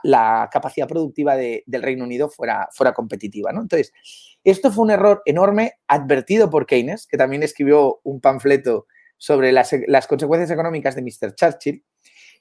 [0.53, 3.51] capacidad productiva del Reino Unido fuera, fuera competitiva.
[3.51, 3.63] ¿no?
[3.63, 3.91] Entonces,
[4.45, 9.75] esto fue un error enorme advertido por Keynes, que también escribió un panfleto sobre las,
[9.87, 11.35] las consecuencias económicas de Mr.
[11.35, 11.87] Churchill.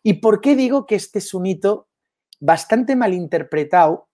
[0.03, 1.87] ¿Y por qué digo que este es un hito
[2.41, 4.09] bastante mal interpretado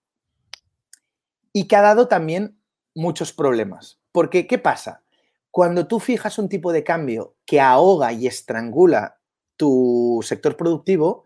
[1.52, 2.62] y que ha dado también
[2.93, 4.00] muchos problemas?
[4.12, 5.02] Porque, ¿qué pasa?
[5.50, 9.19] Cuando tú fijas un tipo de cambio que ahoga y estrangula
[9.56, 11.26] tu sector productivo,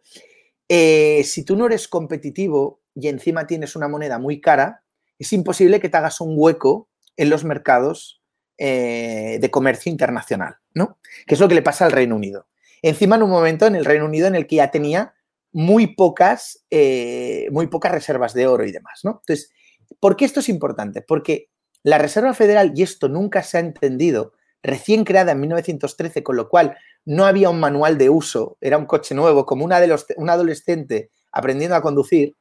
[0.74, 4.86] eh, si tú no eres competitivo y encima tienes una moneda muy cara,
[5.20, 8.24] es imposible que te hagas un hueco en los mercados
[8.58, 10.98] eh, de comercio internacional, ¿no?
[11.28, 12.48] Que es lo que le pasa al Reino Unido.
[12.82, 15.14] Encima en un momento en el Reino Unido en el que ya tenía
[15.52, 19.20] muy pocas, eh, muy pocas reservas de oro y demás, ¿no?
[19.24, 19.52] Entonces,
[20.00, 21.02] ¿por qué esto es importante?
[21.02, 21.50] Porque
[21.84, 24.32] la Reserva Federal, y esto nunca se ha entendido,
[24.64, 28.86] recién creada en 1913, con lo cual no había un manual de uso, era un
[28.86, 32.36] coche nuevo, como una de los, un adolescente aprendiendo a conducir.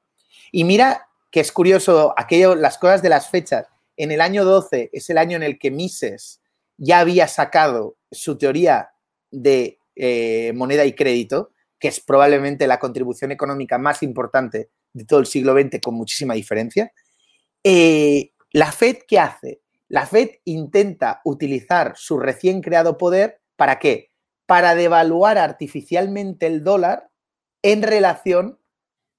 [0.52, 3.66] Y mira que es curioso, aquello, las cosas de las fechas.
[3.96, 6.40] En el año 12 es el año en el que Mises
[6.76, 8.90] ya había sacado su teoría
[9.30, 15.20] de eh, moneda y crédito, que es probablemente la contribución económica más importante de todo
[15.20, 16.92] el siglo XX con muchísima diferencia.
[17.62, 19.60] Eh, la Fed, ¿qué hace?
[19.90, 24.12] La Fed intenta utilizar su recién creado poder para qué?
[24.46, 27.10] Para devaluar artificialmente el dólar
[27.62, 28.60] en relación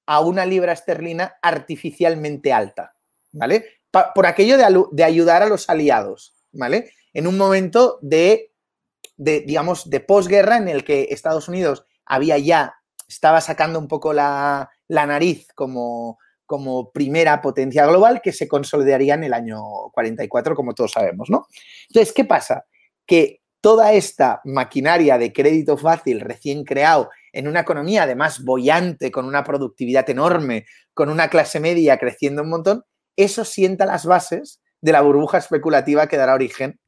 [0.08, 2.96] a una libra esterlina artificialmente alta,
[3.34, 3.82] ¿vale?
[3.92, 6.92] por aquello de, ayudar a los aliados, ¿vale?
[7.14, 8.54] En un momento de,
[9.18, 12.76] digamos, de posguerra en el que Estados Unidos había ya,
[13.08, 16.20] estaba sacando un poco la, nariz como,
[16.52, 19.62] como primera potencia global que se consolidaría en el año
[19.94, 21.48] 44, como todos sabemos, ¿no?
[21.88, 22.66] Entonces, ¿qué pasa?
[23.06, 29.24] Que toda esta maquinaria de crédito fácil recién creado en una economía además bollante, con
[29.24, 32.84] una productividad enorme, con una clase media creciendo un montón,
[33.16, 36.82] eso sienta las bases de la burbuja especulativa que dará origen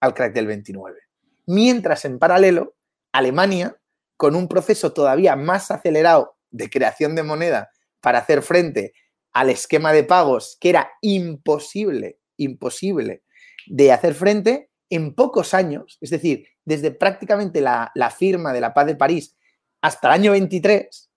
[0.00, 0.98] al crack del 29.
[1.44, 2.74] Mientras en paralelo,
[3.12, 3.76] Alemania,
[4.16, 7.68] con un proceso todavía más acelerado de creación de moneda
[8.00, 8.94] para hacer frente
[9.32, 13.22] al esquema de pagos que era imposible, imposible
[13.66, 18.74] de hacer frente, en pocos años, es decir, desde prácticamente la, la firma de la
[18.74, 19.36] paz de París
[19.80, 21.10] hasta el año 23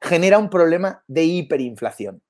[0.00, 2.22] genera un problema de hiperinflación,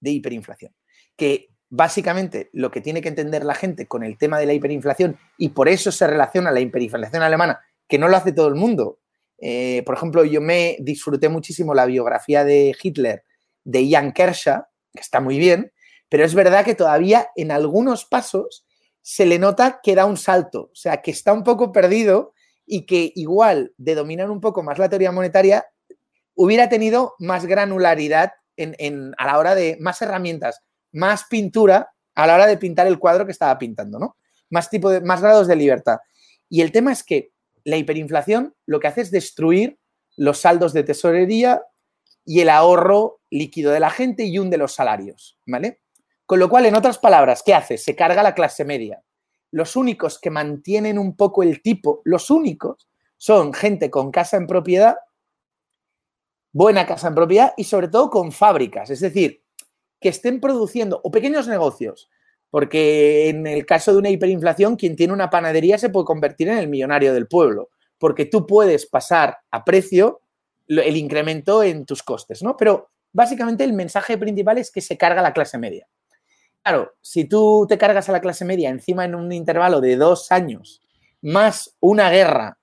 [0.00, 0.74] de hiperinflación,
[1.16, 5.18] que básicamente lo que tiene que entender la gente con el tema de la hiperinflación
[5.36, 9.00] y por eso se relaciona la hiperinflación alemana, que no lo hace todo el mundo.
[9.38, 13.24] Eh, por ejemplo, yo me disfruté muchísimo la biografía de Hitler
[13.66, 14.62] de Jan Kershaw,
[14.94, 15.72] que está muy bien,
[16.08, 18.64] pero es verdad que todavía en algunos pasos
[19.02, 22.32] se le nota que da un salto, o sea, que está un poco perdido
[22.64, 25.66] y que igual de dominar un poco más la teoría monetaria,
[26.34, 32.34] hubiera tenido más granularidad en, a la hora de más herramientas, más pintura a la
[32.34, 34.16] hora de pintar el cuadro que estaba pintando, ¿no?
[34.48, 35.98] Más, tipo de, más grados de libertad.
[36.48, 37.32] Y el tema es que
[37.64, 39.78] la hiperinflación lo que hace es destruir
[40.16, 41.62] los saldos de tesorería
[42.26, 45.80] y el ahorro líquido de la gente y un de los salarios, ¿vale?
[46.26, 47.78] Con lo cual, en otras palabras, ¿qué hace?
[47.78, 49.02] Se carga la clase media
[49.56, 54.46] los únicos que mantienen un poco el tipo, los únicos, son gente con casa en
[54.46, 54.96] propiedad,
[56.52, 59.42] buena casa en propiedad y sobre todo con fábricas, es decir,
[60.00, 62.10] que estén produciendo, o pequeños negocios,
[62.50, 66.58] porque en el caso de una hiperinflación, quien tiene una panadería se puede convertir en
[66.58, 70.20] el millonario del pueblo, porque tú puedes pasar a precio
[70.68, 72.56] el incremento en tus costes, ¿no?
[72.56, 75.86] Pero básicamente el mensaje principal es que se carga la clase media.
[76.62, 80.32] Claro, si tú te cargas a la clase media encima en un intervalo de dos
[80.32, 80.82] años,
[81.22, 82.58] más una guerra,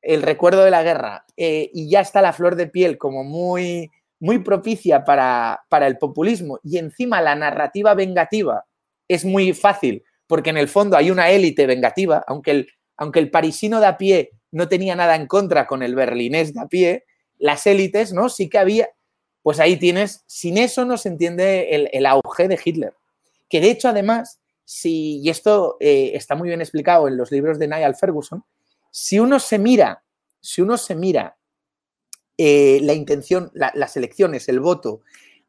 [0.00, 3.90] el recuerdo de la guerra, eh, y ya está la flor de piel como muy,
[4.18, 8.64] muy propicia para, para el populismo, y encima la narrativa vengativa
[9.08, 13.30] es muy fácil, porque en el fondo hay una élite vengativa, aunque el, aunque el
[13.30, 17.04] parisino de a pie no tenía nada en contra con el berlinés de a pie,
[17.38, 18.28] las élites, ¿no?
[18.28, 18.88] Sí que había,
[19.42, 22.94] pues ahí tienes, sin eso no se entiende el, auge de Hitler
[23.48, 27.58] que de hecho además, si, y esto eh, está muy bien explicado en los libros
[27.58, 28.44] de Niall Ferguson,
[28.90, 30.02] si uno se mira,
[30.40, 31.36] si uno se mira
[32.36, 35.02] eh, la intención, las elecciones, el voto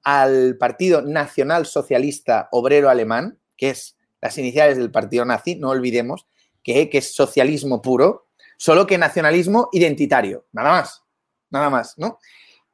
[0.04, 6.28] al Partido Nacional Socialista Obrero Alemán, que es las iniciales del partido nazi, no olvidemos,
[6.62, 11.05] que, es socialismo puro, solo que nacionalismo identitario, nada más,
[11.50, 12.20] nada más, ¿no?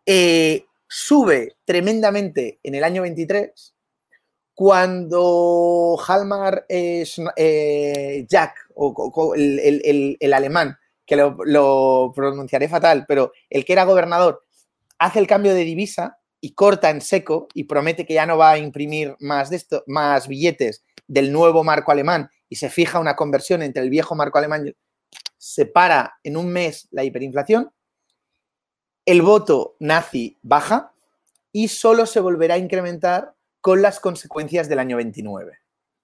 [0.06, 3.74] Eh, sube tremendamente en el año 23
[4.54, 13.86] cuando Halmar eh, Jack, o, el, alemán, que lo, pronunciaré fatal, pero el que era
[13.86, 14.46] gobernador,
[15.00, 18.52] hace el cambio de divisa y corta en seco y promete que ya no va
[18.52, 23.16] a imprimir más, de esto, más billetes del nuevo marco alemán y se fija una
[23.16, 24.76] conversión entre el viejo marco alemán,
[25.38, 27.72] se para en un mes la hiperinflación,
[29.06, 30.94] el voto nazi baja
[31.52, 35.62] y solo se volverá a incrementar con las consecuencias del año 29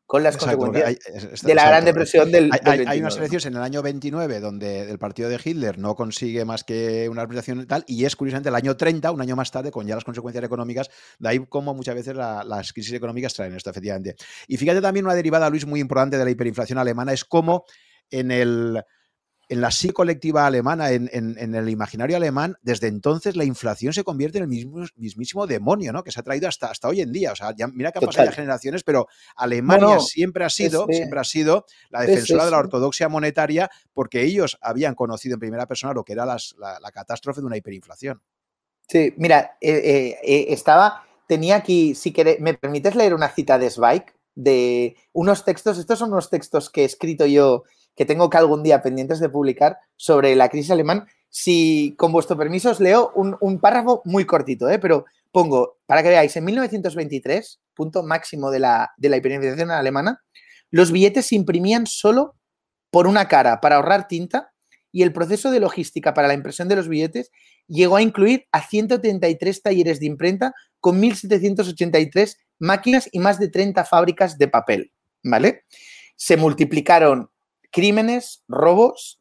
[0.07, 0.97] con las consecuencias
[1.43, 4.97] de la Gran Depresión del, hay, hay, unas elecciones en el año 29 donde el
[4.97, 8.55] partido de Hitler no consigue más que una representación y tal, y es curiosamente el
[8.55, 10.89] año 30, un año más tarde, con ya las consecuencias económicas,
[11.19, 14.15] de ahí como muchas veces las crisis económicas traen esto, efectivamente.
[14.47, 17.65] Y fíjate también una derivada, Luis, muy importante de la hiperinflación alemana, es como
[18.09, 18.81] en el
[19.49, 21.09] en la psicolectiva alemana, en,
[21.55, 26.03] el imaginario alemán, desde entonces la inflación se convierte en el mismo, mismísimo demonio, ¿no?
[26.03, 27.31] Que se ha traído hasta, hasta hoy en día.
[27.31, 31.23] O sea, mira que han pasado ya generaciones, pero Alemania siempre ha sido, siempre ha
[31.23, 36.03] sido la defensora de la ortodoxia monetaria, porque ellos habían conocido en primera persona lo
[36.03, 38.21] que era la, catástrofe de una hiperinflación.
[38.89, 43.57] Sí, mira, eh, eh, eh, estaba, tenía aquí, si querés, ¿me permites leer una cita
[43.57, 44.03] de Zweig?
[44.35, 47.63] De unos textos, estos son unos textos que he escrito yo
[47.97, 51.07] que tengo que algún día pendientes de publicar sobre la crisis alemán.
[51.29, 54.79] Si con vuestro permiso os leo un, párrafo muy cortito, ¿eh?
[54.79, 60.21] pero pongo, para que veáis, en 1923, punto máximo de la, de la alemana,
[60.69, 62.35] los billetes se imprimían solo
[62.91, 64.51] por una cara para ahorrar tinta
[64.91, 67.31] y el proceso de logística para la impresión de los billetes
[67.67, 73.83] llegó a incluir a 133 talleres de imprenta con 1.783 máquinas y más de 30
[73.85, 74.91] fábricas de papel,
[75.23, 75.65] ¿vale?
[76.15, 77.29] Se multiplicaron
[77.71, 79.19] crímenes, robos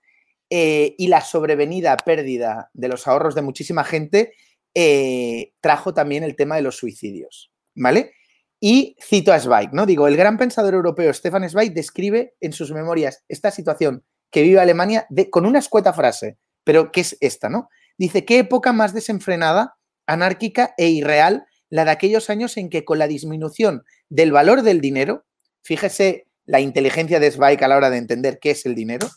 [0.51, 4.33] eh, y la sobrevenida pérdida de los ahorros de muchísima gente
[4.75, 8.13] eh, trajo también el tema de los suicidios, ¿vale?
[8.61, 9.87] Y cito a Zweig, ¿no?
[9.87, 14.61] Digo, el gran pensador europeo Stefan Zweig describe en sus memorias esta situación que vive
[14.61, 17.69] Alemania con una escueta frase, pero ¿qué es esta, no?
[17.99, 19.77] Dice, ¿qué época más desenfrenada,
[20.07, 24.81] anárquica e irreal la de aquellos años en que con la disminución del valor del
[24.81, 25.25] dinero,
[25.63, 29.09] fíjese la inteligencia de Zweig a la hora de entender qué es el dinero,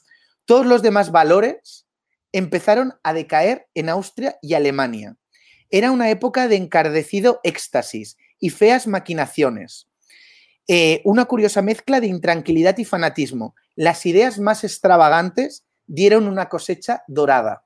[0.46, 1.86] todos los demás valores
[2.32, 5.16] empezaron a decaer en Austria y Alemania.
[5.70, 9.88] Era una época de encardecido éxtasis y feas maquinaciones.
[10.68, 13.56] Eh, una curiosa mezcla de intranquilidad y fanatismo.
[13.76, 17.64] Las ideas más extravagantes dieron una cosecha dorada.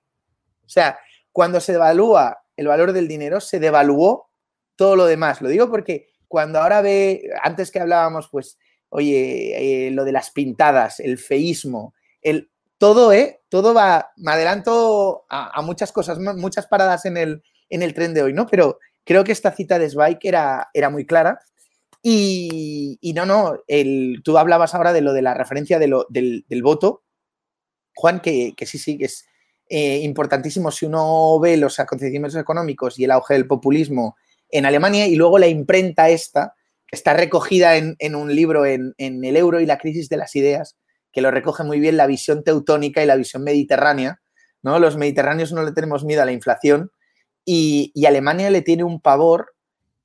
[0.66, 0.99] O sea,
[1.32, 4.30] cuando se devalúa el valor del dinero, se devaluó
[4.76, 5.41] todo lo demás.
[5.41, 8.57] Lo digo porque cuando ahora ve, antes que hablábamos, pues,
[8.94, 13.41] oye, eh, lo de las pintadas, el feísmo, el, todo, ¿eh?
[13.50, 18.22] Todo va, me adelanto a, muchas cosas, muchas paradas en el, en el tren de
[18.22, 18.46] hoy, ¿no?
[18.46, 21.39] Pero creo que esta cita de Zweig era, era muy clara.
[22.02, 23.60] Y, no, no,
[24.24, 27.04] tú hablabas ahora de lo de la referencia de lo, del, voto,
[27.96, 29.26] Juan, que, sí, sí, que es
[29.70, 34.18] eh, importantísimo si uno ve los acontecimientos económicos y el auge del populismo
[34.50, 36.56] en Alemania y luego la imprenta esta,
[36.94, 40.78] está recogida en, un libro en, El euro y la crisis de las ideas,
[41.12, 44.22] que lo recoge muy bien la visión teutónica y la visión mediterránea.
[44.62, 44.78] ¿no?
[44.78, 46.91] Los mediterráneos no le tenemos miedo a la inflación
[47.44, 49.56] y, Alemania le tiene un pavor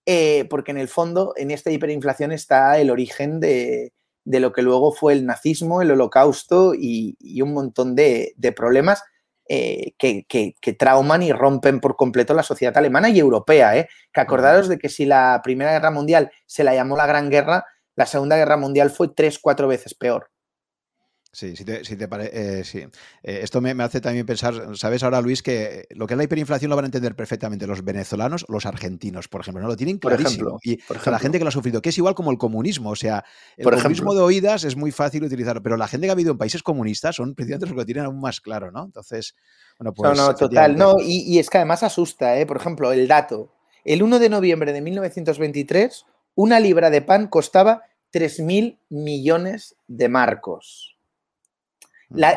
[0.07, 3.93] eh, porque en el fondo en esta hiperinflación está el origen de,
[4.25, 9.03] lo que luego fue el nazismo, el holocausto y, un montón de problemas
[9.49, 13.77] eh, que, trauman y rompen por completo la sociedad alemana y europea.
[13.77, 13.89] ¿eh?
[14.13, 17.65] Que acordaros de que si la Primera Guerra Mundial se la llamó la Gran Guerra,
[17.97, 20.31] la Segunda Guerra Mundial fue tres, cuatro veces peor.
[21.39, 22.59] Sí, si te, parece.
[22.59, 22.79] Eh, sí.
[23.23, 26.69] Eh, esto me, hace también pensar, sabes ahora, Luis, que lo que es la hiperinflación
[26.69, 29.69] lo van a entender perfectamente los venezolanos los argentinos, por ejemplo, ¿no?
[29.69, 30.59] Lo tienen clarísimo.
[30.65, 32.91] y la gente que lo ha sufrido, que es igual como el comunismo.
[32.91, 33.25] O sea,
[33.57, 36.39] el comunismo de oídas es muy fácil utilizarlo, pero la gente que ha vivido en
[36.39, 38.87] países comunistas son precisamente los que lo tienen aún más claro, ¿no?
[38.87, 39.37] Entonces,
[39.79, 40.19] bueno, pues.
[40.19, 40.77] No, no, total.
[40.77, 42.47] No, y, y es que además asusta, ¿eh?
[42.47, 43.53] Por ejemplo, el dato.
[43.85, 50.98] El 1 de noviembre de 1923, una libra de pan costaba 3.000 millones de marcos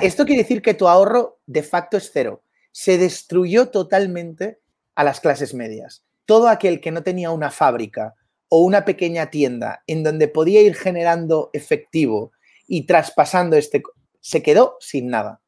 [0.02, 2.44] esto quiere decir que tu ahorro de facto es cero.
[2.72, 4.60] Se destruyó totalmente
[4.96, 6.04] a las clases medias.
[6.26, 8.16] Todo aquel que no tenía una fábrica
[8.50, 12.32] o una pequeña tienda en donde podía ir generando efectivo
[12.68, 13.82] y traspasando este,
[14.20, 15.42] se quedó sin nada.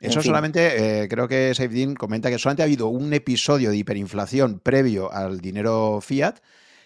[0.00, 4.60] Eso solamente, eh, creo que Saifdin comenta que solamente ha habido un episodio de hiperinflación
[4.60, 6.40] previo al dinero fiat,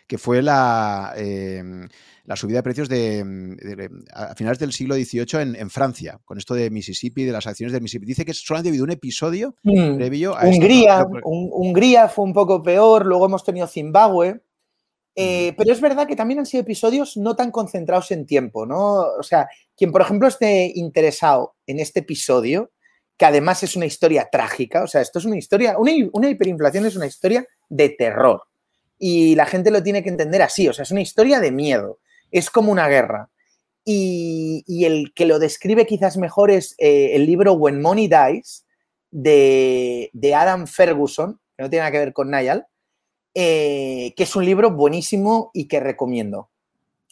[0.09, 1.87] que fue la, em,
[2.25, 6.71] la subida de precios de, a finales del siglo XVIII en, Francia, con esto de
[6.71, 8.07] Mississippi, de las acciones de Mississippi.
[8.07, 9.97] Dice que solamente ha habido un episodio mm.
[9.97, 14.41] previo a Hungría, Hungría fue un poco peor, luego hemos tenido Zimbabue.
[15.21, 19.01] Eh, pero es verdad que también han sido episodios no tan concentrados en tiempo, ¿no?
[19.19, 22.71] O sea, quien, por ejemplo, esté interesado en este episodio,
[23.17, 26.95] que además es una historia trágica, o sea, esto es una historia, una, hiperinflación es
[26.95, 28.43] una historia de terror
[28.99, 31.99] y la gente lo tiene que entender así, o sea, es una historia de miedo,
[32.31, 33.31] es como una guerra.
[33.91, 38.67] Y, el que lo describe quizás mejor es eh, el libro When Money Dies
[39.11, 42.67] de, Adam Ferguson, que no tiene nada que ver con Niall,
[43.35, 46.51] eh, que es un libro buenísimo y que recomiendo.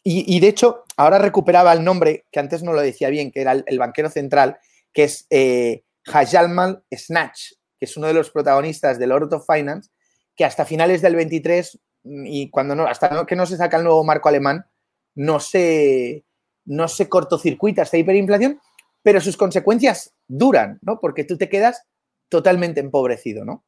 [0.09, 3.51] Y, de hecho, ahora recuperaba el nombre, que antes no lo decía bien, que era
[3.53, 4.57] el, banquero central,
[4.93, 9.91] que es eh, Hajalmal Snatch, que es uno de los protagonistas del Lord of Finance,
[10.37, 13.84] que hasta finales del 23 mm, y cuando no, hasta que no se saca el
[13.84, 14.66] nuevo marco alemán,
[15.14, 16.24] no se,
[16.64, 18.61] no se cortocircuita esta hiperinflación,
[19.03, 21.01] pero sus consecuencias duran, ¿no?
[21.01, 21.82] Porque tú te quedas
[22.28, 23.64] totalmente empobrecido, ¿no?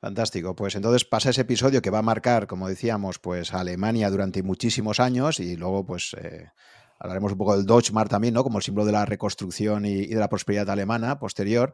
[0.00, 0.54] Fantástico.
[0.54, 4.42] Pues entonces pasa ese episodio que va a marcar, como decíamos, pues a Alemania durante
[4.42, 6.50] muchísimos años y luego pues eh,
[6.98, 8.42] hablaremos un poco del Deutschmark también, ¿no?
[8.42, 11.72] Como el símbolo de la reconstrucción y, de la prosperidad alemana posterior.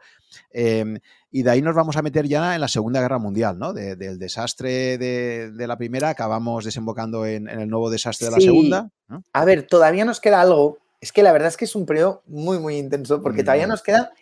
[0.50, 0.98] Em,
[1.30, 3.72] y de ahí nos vamos a meter ya en la Segunda Guerra Mundial, ¿no?
[3.72, 8.90] del desastre de, la primera, acabamos desembocando en, el nuevo desastre de la segunda.
[9.32, 10.78] A ver, todavía nos queda algo.
[11.00, 13.70] Es que la verdad es que es un periodo muy, muy intenso porque todavía mm.
[13.70, 14.12] nos queda...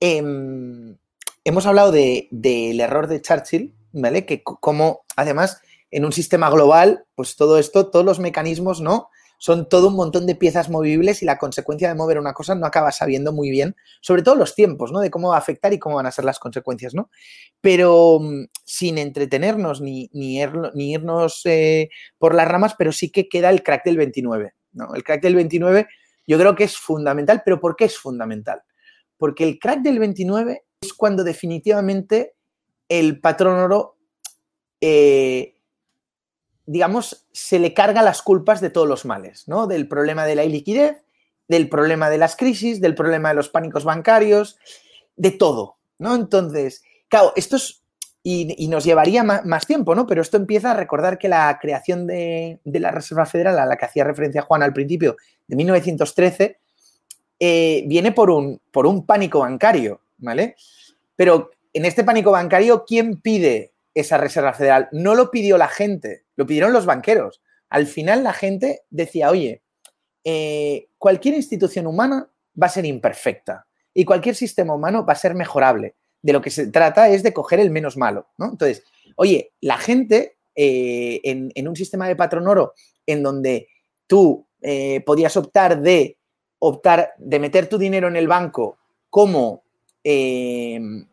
[0.00, 0.96] Em,
[1.44, 4.26] hemos hablado del error de Churchill, ¿vale?
[4.26, 9.08] Que como, además, en un sistema global, pues todo esto, todos los mecanismos, ¿no?
[9.38, 12.66] Son todo un montón de piezas movibles y la consecuencia de mover una cosa no
[12.66, 15.00] acaba sabiendo muy bien, sobre todo los tiempos, ¿no?
[15.00, 17.10] De cómo va a afectar y cómo van a ser las consecuencias, ¿no?
[17.60, 20.40] Pero mm, sin entretenernos ni, ni,
[20.92, 24.94] irnos eh, por las ramas, pero sí que queda el crack del 29, ¿no?
[24.94, 25.86] El crack del 29
[26.26, 28.62] yo creo que es fundamental, pero ¿por qué es fundamental?
[29.16, 32.34] Porque el crack del 29 es cuando definitivamente
[32.88, 33.96] el patrón oro,
[34.80, 35.55] eh,
[36.66, 39.66] digamos, se le carga las culpas de todos los males, ¿no?
[39.66, 41.02] Del problema de la iliquidez,
[41.48, 44.58] del problema de las crisis, del problema de los pánicos bancarios,
[45.16, 46.14] de todo, ¿no?
[46.14, 47.82] Entonces, claro, esto es,
[48.28, 50.06] y, nos llevaría más, tiempo, ¿no?
[50.06, 53.84] Pero esto empieza a recordar que la creación de, la Reserva Federal, a la que
[53.84, 56.58] hacía referencia Juan al principio, de 1913,
[57.38, 60.56] eh, viene por un, por un pánico bancario, ¿vale?
[61.14, 64.88] Pero en este pánico bancario, ¿quién pide esa Reserva Federal?
[64.92, 67.42] No lo pidió la gente, lo pidieron los banqueros.
[67.68, 69.62] Al final la gente decía, oye,
[70.24, 72.30] eh, cualquier institución humana
[72.60, 75.96] va a ser imperfecta y cualquier sistema humano va a ser mejorable.
[76.22, 78.50] De lo que se trata es de coger el menos malo, ¿no?
[78.50, 78.82] Entonces,
[79.16, 82.74] oye, la gente eh, en, un sistema de patrón oro
[83.06, 83.68] en donde
[84.06, 86.18] tú eh, podías optar de
[86.58, 88.78] optar de meter tu dinero en el banco
[89.08, 89.62] como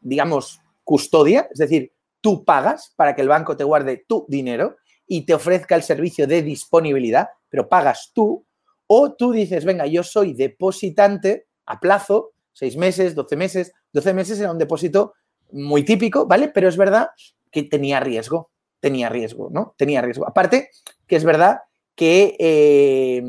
[0.02, 1.93] digamos, custodia, es decir,
[2.24, 6.26] tú pagas para que el banco te guarde tu dinero y te ofrezca el servicio
[6.26, 8.46] de disponibilidad, pero pagas tú,
[8.88, 14.40] o tú dices, venga, yo soy depositante a plazo, seis meses, doce meses, doce meses
[14.40, 15.16] era un depósito
[15.52, 16.48] muy típico, ¿vale?
[16.48, 17.10] Pero es verdad
[17.52, 19.76] que tenía riesgo, tenía riesgo, ¿no?
[19.78, 20.26] Tenía riesgo.
[20.26, 20.70] Aparte,
[21.06, 21.60] que es verdad
[21.94, 23.22] que eh,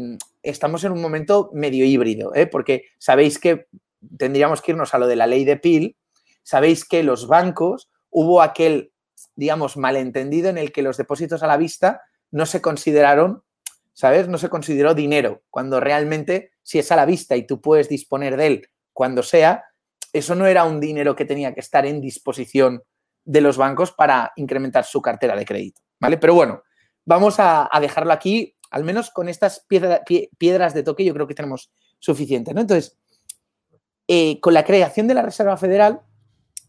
[0.44, 2.46] estamos en un momento medio híbrido, ¿eh?
[2.46, 3.66] porque sabéis que
[4.18, 5.96] tendríamos que irnos a lo de la ley de Peel.
[6.44, 8.92] Sabéis que los bancos hubo aquel,
[9.34, 13.42] digamos, malentendido en el que los depósitos a la vista no se consideraron,
[13.92, 14.28] ¿sabes?
[14.28, 18.36] No se consideró dinero, cuando realmente si es a la vista y tú puedes disponer
[18.36, 19.64] de él cuando sea,
[20.12, 22.84] eso no era un dinero que tenía que estar en disposición
[23.24, 26.16] de los bancos para incrementar su cartera de crédito, ¿vale?
[26.16, 26.62] Pero bueno,
[27.04, 29.66] vamos a, dejarlo aquí, al menos con estas
[30.38, 32.60] piedras de toque yo creo que tenemos suficiente, ¿no?
[32.60, 32.96] Entonces,
[34.06, 36.02] eh, con la creación de la Reserva Federal,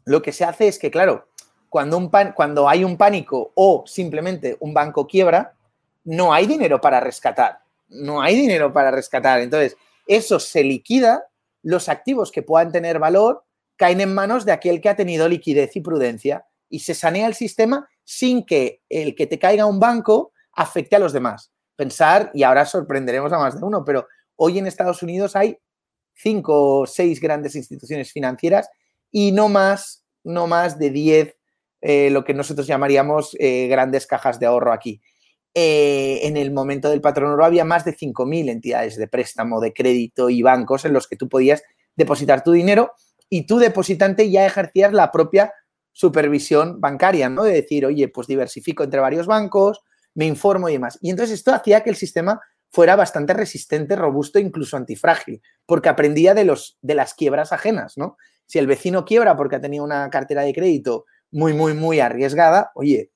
[0.05, 1.27] lo que se hace es que, claro,
[1.75, 5.57] cuando, un cuando hay un pánico o simplemente un banco quiebra,
[6.05, 7.59] no hay dinero para rescatar.
[7.89, 9.41] No hay dinero para rescatar.
[9.41, 9.75] Entonces,
[10.07, 11.25] eso se liquida,
[11.63, 13.43] los activos que puedan tener valor
[13.75, 17.33] caen en manos de aquel que ha tenido liquidez y prudencia y se sanea el
[17.33, 21.51] sistema sin que el que te caiga un banco afecte a los demás.
[21.75, 24.07] Pensar, y ahora sorprenderemos a más de uno, pero
[24.37, 25.57] hoy en Estados Unidos hay
[26.13, 28.69] cinco o seis grandes instituciones financieras
[29.11, 31.35] y no más, no más de diez,
[31.87, 35.03] eh, lo que nosotros llamaríamos eh, grandes cajas de ahorro aquí.
[35.53, 39.71] Eh, en el momento del patrón oro había más de 5.000 entidades de préstamo, de
[39.71, 41.61] crédito y bancos en los que tú podías
[41.95, 42.93] depositar tu dinero
[43.29, 45.53] y tú, depositante, ya ejercías la propia
[45.91, 47.43] supervisión bancaria, ¿no?
[47.43, 49.81] De decir, oye, pues diversifico entre varios bancos,
[50.15, 50.97] me informo y demás.
[51.03, 56.33] Y entonces esto hacía que el sistema fuera bastante resistente, robusto, incluso antifrágil, porque aprendía
[56.33, 58.17] de, los, de las quiebras ajenas, ¿no?
[58.47, 62.71] Si el vecino quiebra porque ha tenido una cartera de crédito muy, muy, muy arriesgada,
[62.75, 63.11] oye,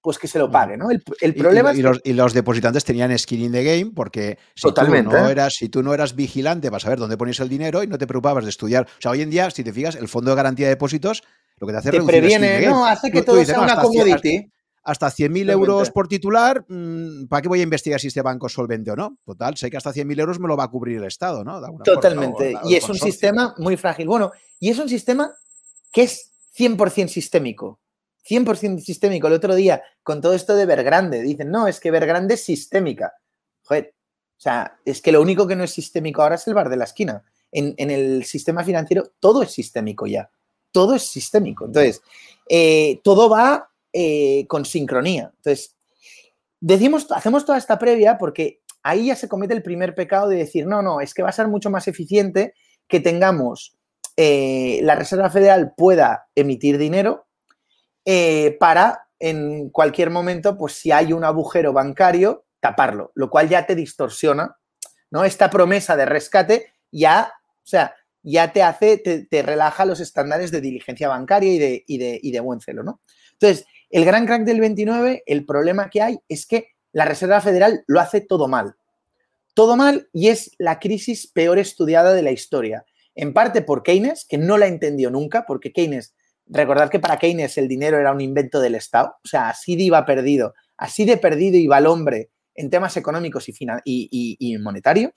[0.00, 0.88] pues que se lo pague, ¿no?
[0.90, 5.10] El, problema y, los, y, los, depositantes tenían skin in the game porque si, Totalmente.
[5.10, 7.88] Tú no eras, si tú no eras vigilante para saber dónde ponías el dinero y
[7.88, 8.84] no te preocupabas de estudiar.
[8.84, 11.24] O sea, hoy en día, si te fijas, el Fondo de Garantía de Depósitos
[11.58, 14.50] lo que te hace te previene, no, hace que todo sea una commodity
[14.86, 18.52] hasta 100.000 euros por titular, mm, ¿para qué voy a investigar si este banco es
[18.52, 19.18] solvente o no?
[19.24, 21.60] Total, sé que hasta 100.000 euros me lo va a cubrir el Estado, ¿no?
[21.84, 22.54] Totalmente.
[22.64, 24.06] y es un sistema muy frágil.
[24.06, 24.30] Bueno,
[24.60, 25.34] y es un sistema
[25.92, 27.80] que es 100% sistémico.
[28.28, 29.26] 100% sistémico.
[29.26, 33.14] El otro día, con todo esto de Vergrande, dicen, no, es que Vergrande es sistémica.
[33.62, 33.94] Joder,
[34.36, 36.76] o sea, es que lo único que no es sistémico ahora es el bar de
[36.76, 37.24] la esquina.
[37.52, 40.30] En, el sistema financiero todo es sistémico ya.
[40.72, 41.66] Todo es sistémico.
[41.66, 42.02] Entonces,
[42.48, 45.32] eh, todo va eh, con sincronía.
[45.36, 45.74] Entonces,
[46.60, 50.66] decimos, hacemos toda esta previa porque ahí ya se comete el primer pecado de decir,
[50.66, 52.54] no, no, es que va a ser mucho más eficiente
[52.88, 53.75] que tengamos
[54.16, 57.26] eh, la Reserva Federal pueda emitir dinero
[58.04, 63.66] eh, para en cualquier momento, pues si hay un agujero bancario, taparlo, lo cual ya
[63.66, 64.56] te distorsiona,
[65.10, 65.24] ¿no?
[65.24, 70.60] Esta promesa de rescate ya, o sea, ya te hace, te, relaja los estándares de
[70.60, 73.00] diligencia bancaria y de, y de, y de buen celo, ¿no?
[73.32, 77.84] Entonces, el gran crack del 29, el problema que hay es que la Reserva Federal
[77.86, 78.74] lo hace todo mal.
[79.54, 82.84] Todo mal y es la crisis peor estudiada de la historia.
[83.16, 86.14] En parte por Keynes, que no la entendió nunca, porque Keynes,
[86.46, 89.84] recordad que para Keynes el dinero era un invento del Estado, o sea, así de
[89.84, 95.12] iba perdido, así de perdido iba el hombre en temas económicos y, monetarios.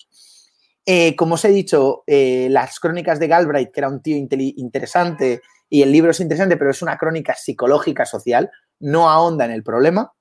[0.86, 5.42] Eh, como os he dicho, eh, las crónicas de Galbraith, que era un tío interesante
[5.70, 9.62] y el libro es interesante, pero es una crónica psicológica social, no ahonda en el
[9.62, 10.14] problema.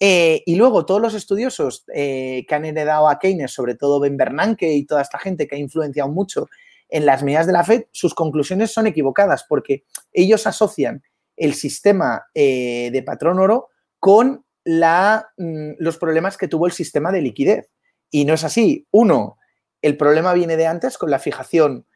[0.00, 4.72] Eh, y luego todos los estudiosos que han heredado a Keynes, sobre todo Ben Bernanke
[4.72, 6.48] y toda esta gente que ha influenciado mucho
[6.90, 11.02] en las medidas de la Fed, sus conclusiones son equivocadas porque ellos asocian
[11.36, 13.68] el sistema eh, de patrón oro
[13.98, 17.72] con mm, los problemas que tuvo el sistema de liquidez.
[18.10, 18.86] Y no es así.
[18.90, 19.38] Uno,
[19.82, 21.86] el problema viene de antes con la fijación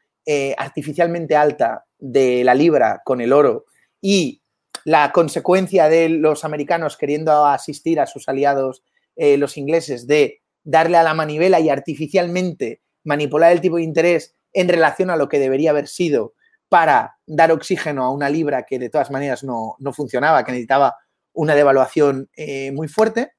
[0.57, 3.65] artificialmente alta de la libra con el oro
[4.01, 4.41] y
[4.85, 8.83] la consecuencia de los americanos queriendo asistir a sus aliados,
[9.15, 14.34] eh, los ingleses, de darle a la manivela y artificialmente manipular el tipo de interés
[14.55, 16.33] en relación a lo que debería haber sido
[16.69, 20.95] para dar oxígeno a una libra que de todas maneras no, funcionaba, que necesitaba
[21.33, 23.33] una devaluación eh, muy fuerte.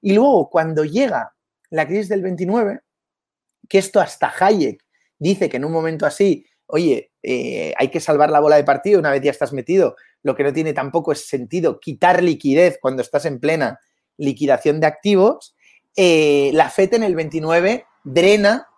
[0.00, 1.34] Y luego, cuando llega
[1.68, 2.80] la crisis del 29,
[3.68, 4.82] que esto hasta Hayek
[5.18, 8.98] dice que en un momento así oye, eh, hay que salvar la bola de partido
[8.98, 9.96] una vez ya estás metido.
[10.22, 13.80] Lo que no tiene tampoco es sentido quitar liquidez cuando estás en plena
[14.16, 15.56] liquidación de activos.
[15.96, 18.68] Eh, la FED en el 29 drena,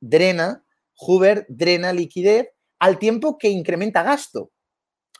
[0.00, 0.64] drena,
[0.96, 4.50] Hoover drena liquidez al tiempo que incrementa gasto.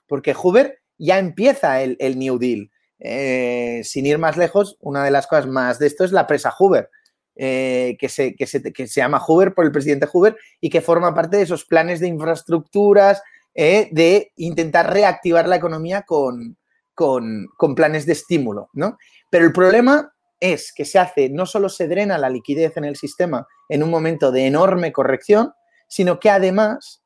[0.06, 2.70] Porque Hoover ya empieza el, New Deal.
[2.98, 6.52] Eh, sin ir más lejos, una de las cosas más de esto es la presa
[6.52, 6.88] Hoover
[7.34, 10.82] eh, que, se, que, se, que, se, llama Hoover por el presidente Hoover y que
[10.82, 13.22] forma parte de esos planes de infraestructuras,
[13.54, 16.58] eh, de intentar reactivar la economía con,
[16.94, 18.68] con, con, planes de estímulo.
[18.74, 18.98] ¿no?
[19.30, 22.96] Pero el problema es que se hace, no solo se drena la liquidez en el
[22.96, 25.52] sistema en un momento de enorme corrección,
[25.92, 27.02] sino que además,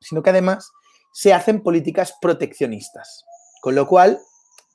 [0.00, 0.72] sino que además
[1.12, 3.26] se hacen políticas proteccionistas.
[3.60, 4.18] Con lo cual,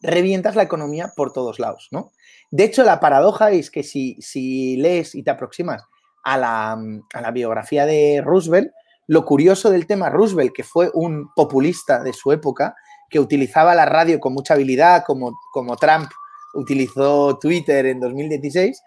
[0.03, 2.11] revientas la economía por todos lados, ¿no?
[2.51, 5.81] De hecho, la paradoja es que si, si lees y te aproximas
[6.23, 8.71] a la, biografía de Roosevelt,
[9.07, 12.75] lo curioso del tema Roosevelt, que fue un populista de su época,
[13.09, 16.07] que utilizaba la radio con mucha habilidad, como, como Trump
[16.53, 18.79] utilizó Twitter en 2016,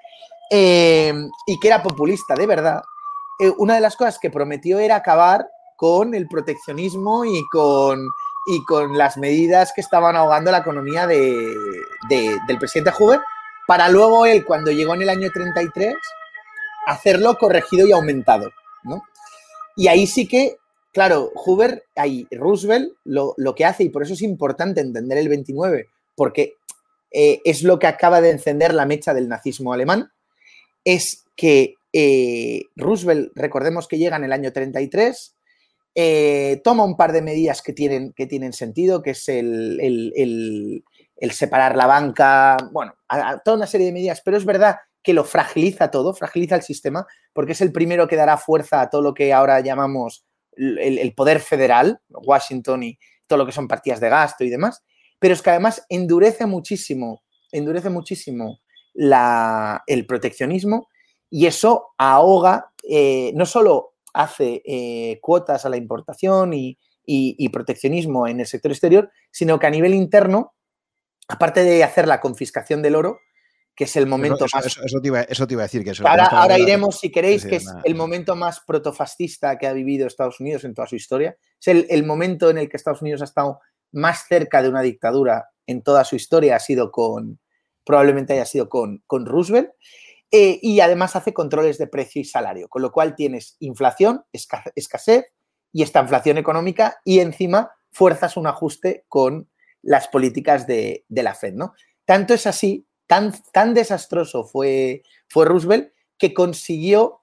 [0.52, 1.12] eh,
[1.48, 2.80] y que era populista de verdad,
[3.38, 8.08] eh, una de las cosas que prometió era acabar con el proteccionismo y con,
[8.46, 11.54] y con las medidas que estaban ahogando la economía de,
[12.08, 13.20] del presidente Hoover
[13.66, 15.94] para luego él, cuando llegó en el año 33,
[16.86, 18.52] hacerlo corregido y aumentado,
[18.84, 19.02] ¿no?
[19.74, 20.56] Y ahí sí que,
[20.92, 25.88] claro, Hoover, ahí Roosevelt lo, que hace, y por eso es importante entender el 29,
[26.14, 26.54] porque
[27.10, 30.12] eh, es lo que acaba de encender la mecha del nazismo alemán,
[30.84, 35.34] es que eh, Roosevelt, recordemos que llega en el año 33,
[35.94, 40.84] eh, toma un par de medidas que tienen, que tienen sentido, que es el,
[41.30, 42.92] separar la banca, bueno,
[43.42, 47.06] toda una serie de medidas, pero es verdad que lo fragiliza todo, fragiliza el sistema,
[47.32, 51.40] porque es el primero que dará fuerza a todo lo que ahora llamamos el, poder
[51.40, 54.82] federal, Washington y todo lo que son partidas de gasto y demás,
[55.18, 57.22] pero es que además endurece muchísimo,
[57.52, 58.58] endurece muchísimo
[58.94, 60.88] el proteccionismo
[61.30, 68.26] y eso ahoga, eh, no solo hace eh, cuotas a la importación y, y, proteccionismo
[68.26, 70.54] en el sector exterior, sino que a nivel interno
[71.28, 73.20] aparte de hacer la confiscación del oro,
[73.74, 74.66] que es el momento eso, más...
[74.66, 75.84] Eso, te iba, a decir.
[75.84, 80.06] Que ahora, ahora iremos, si queréis, que es el momento más protofascista que ha vivido
[80.06, 81.36] Estados Unidos en toda su historia.
[81.60, 83.60] Es el, el, momento en el que Estados Unidos ha estado
[83.92, 87.38] más cerca de una dictadura en toda su historia, ha sido con,
[87.84, 89.70] probablemente haya sido con, con Roosevelt.
[90.30, 95.26] Eh, y además hace controles de precio y salario, con lo cual tienes inflación, escasez
[95.72, 99.48] y esta inflación económica y encima fuerzas un ajuste con
[99.82, 101.74] las políticas de, la Fed, ¿no?
[102.04, 107.20] Tanto es así Tan, tan desastroso fue, fue Roosevelt que consiguió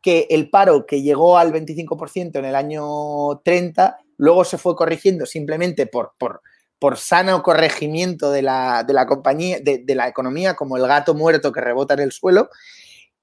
[0.00, 5.26] que el paro que llegó al 25% en el año 30, luego se fue corrigiendo
[5.26, 6.12] simplemente por,
[6.84, 11.14] por sano corregimiento de la, de la compañía, de, de, la economía, como el gato
[11.14, 12.50] muerto que rebota en el suelo.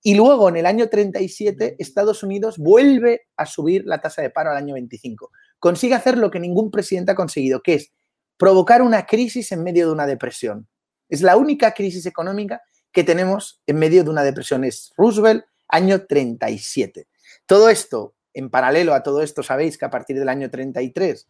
[0.01, 4.49] Y luego, en el año 37, Estados Unidos vuelve a subir la tasa de paro
[4.49, 5.29] al año 25.
[5.59, 7.91] Consigue hacer lo que ningún presidente ha conseguido, que es
[8.35, 10.67] provocar una crisis en medio de una depresión.
[11.07, 14.63] Es la única crisis económica que tenemos en medio de una depresión.
[14.63, 17.07] Es Roosevelt, año 37.
[17.45, 21.27] Todo esto, en paralelo a todo esto, sabéis que a partir del año 33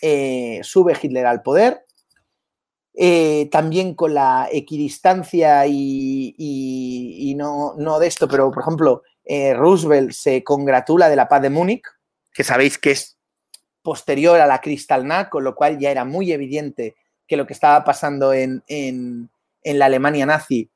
[0.00, 1.84] eh, sube Hitler al poder.
[2.96, 10.44] Eh, también con la equidistancia y, no, de esto, pero por ejemplo, eh, Roosevelt se
[10.44, 11.82] congratula de la paz de Múnich,
[12.32, 13.18] que sabéis que es
[13.82, 16.94] posterior a la Kristallnacht, con lo cual ya era muy evidente
[17.26, 18.62] que lo que estaba pasando en,
[19.64, 20.70] la Alemania nazi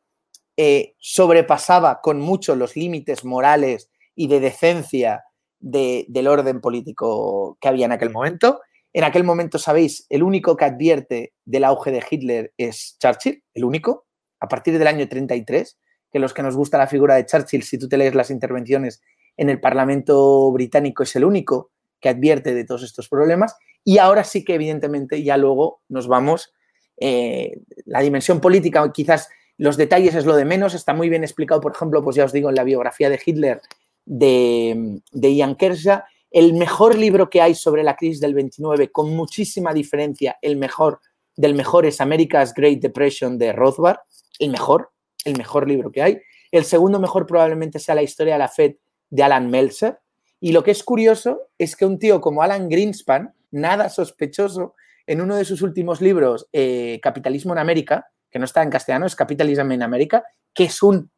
[0.99, 5.23] sobrepasaba con mucho los límites morales y de decencia
[5.61, 8.61] de, del orden político que había en aquel momento.
[8.93, 13.65] En aquel momento, sabéis, el único que advierte del auge de Hitler es Churchill, el
[13.65, 14.07] único,
[14.41, 15.79] a partir del año 33,
[16.11, 19.03] que los que nos gusta la figura de Churchill, si tú te lees las intervenciones
[19.37, 21.71] en el Parlamento británico, es el único
[22.01, 23.57] que advierte de todos estos problemas.
[23.85, 26.53] Y ahora sí que evidentemente ya luego nos vamos,
[26.97, 31.61] eh, la dimensión política, quizás los detalles es lo de menos, está muy bien explicado,
[31.61, 33.61] por ejemplo, pues ya os digo, en la biografía de Hitler
[34.05, 39.15] de, de Ian Kershaw, el mejor libro que hay sobre la crisis del 29, con
[39.15, 41.01] muchísima diferencia, el mejor
[41.39, 43.99] del mejor es America's Great Depression de Rothbard,
[44.41, 44.91] el mejor,
[45.25, 46.21] el mejor libro que hay.
[46.51, 48.75] El segundo mejor probablemente sea la historia de la Fed
[49.09, 50.01] de Alan Meltzer.
[50.41, 54.75] Y lo que es curioso es que un tío como Alan Greenspan, nada sospechoso,
[55.07, 59.07] en uno de sus últimos libros, eh, Capitalismo en América, que no está en castellano,
[59.07, 61.11] es Capitalism en América, que es un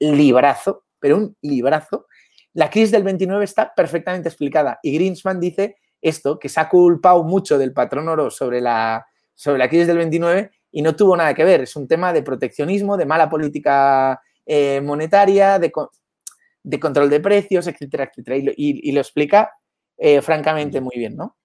[0.00, 2.06] librazo, pero un librazo.
[2.54, 7.24] La crisis del 29 está perfectamente explicada y Greenspan dice esto, que se ha culpado
[7.24, 11.34] mucho del patrón oro sobre la, sobre la crisis del 29 y no tuvo nada
[11.34, 11.62] que ver.
[11.62, 15.72] Es un tema de proteccionismo, de mala política eh, monetaria, de,
[16.62, 18.36] de, control de precios, etcétera, etcétera.
[18.36, 19.52] Y, y, y lo explica
[19.96, 21.36] eh, francamente muy bien, ¿no?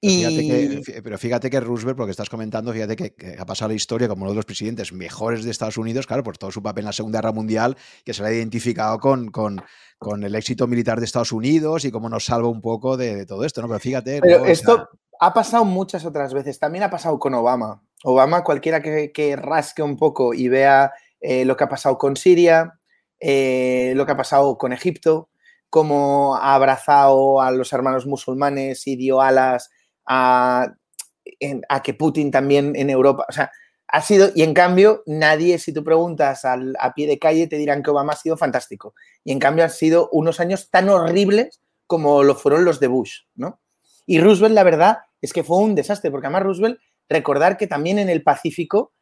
[0.00, 3.68] Pero fíjate, que, pero fíjate que Roosevelt, porque estás comentando, fíjate que, que, ha pasado
[3.68, 6.62] la historia como uno de los presidentes mejores de Estados Unidos, claro, por todo su
[6.62, 9.62] papel en la Segunda Guerra Mundial, que se le ha identificado con, con,
[9.98, 13.26] con el éxito militar de Estados Unidos y cómo nos salva un poco de, de
[13.26, 13.68] todo esto, ¿no?
[13.68, 14.20] Pero fíjate.
[14.22, 14.46] Pero ¿no?
[14.46, 14.88] esto o sea...
[15.20, 16.58] ha pasado muchas otras veces.
[16.58, 17.82] También ha pasado con Obama.
[18.02, 22.16] Obama, cualquiera que, que rasque un poco y vea eh, lo que ha pasado con
[22.16, 22.80] Siria,
[23.18, 25.28] eh, lo que ha pasado con Egipto,
[25.68, 29.70] cómo ha abrazado a los hermanos musulmanes y dio alas
[30.10, 30.74] a,
[31.84, 33.50] que Putin también en Europa, o sea,
[33.86, 37.56] ha sido, y en cambio, nadie, si tú preguntas al, a pie de calle, te
[37.56, 38.94] dirán que Obama ha sido fantástico.
[39.24, 43.22] Y en cambio han sido unos años tan horribles como lo fueron los de Bush,
[43.34, 43.60] ¿no?
[44.06, 47.98] Y Roosevelt, la verdad, es que fue un desastre, porque además Roosevelt, recordar que también
[47.98, 48.92] en el Pacífico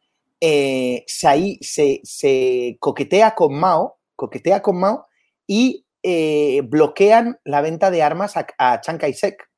[0.41, 5.05] eh, se, se, se, coquetea con Mao, coquetea con Mao
[5.45, 9.48] y eh, bloquean la venta de armas a, a Chiang Kai-shek.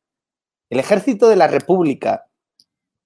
[0.71, 2.27] El ejército de la República,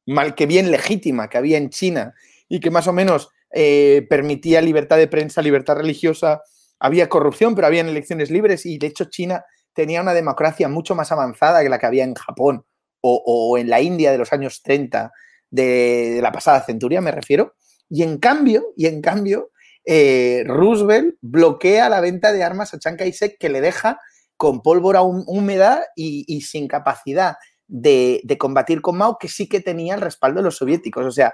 [0.05, 2.13] mal que bien legítima que había en China
[2.47, 6.43] y que más o menos eh, permitía libertad de prensa, libertad religiosa,
[6.77, 11.11] había corrupción, pero habían elecciones libres y de hecho China tenía una democracia mucho más
[11.11, 12.65] avanzada que la que había en Japón
[13.01, 15.11] o, en la India de los años 30
[15.49, 17.55] de, la pasada centuria, me refiero.
[17.89, 19.49] Y en cambio, y en cambio,
[19.85, 23.99] eh, Roosevelt bloquea la venta de armas a Chiang Kai-shek que le deja
[24.37, 27.35] con pólvora húmeda y sin capacidad
[27.67, 31.05] de, de, combatir con Mao, que sí que tenía el respaldo de los soviéticos.
[31.05, 31.33] O sea,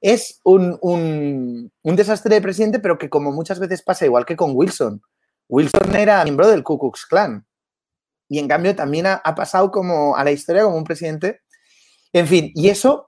[0.00, 4.36] es un, un, un, desastre de presidente, pero que como muchas veces pasa, igual que
[4.36, 5.02] con Wilson.
[5.48, 7.46] Wilson era miembro del Ku Klux Klan.
[8.28, 11.42] Y en cambio también ha, pasado como a la historia como un presidente.
[12.12, 13.06] En fin, y eso,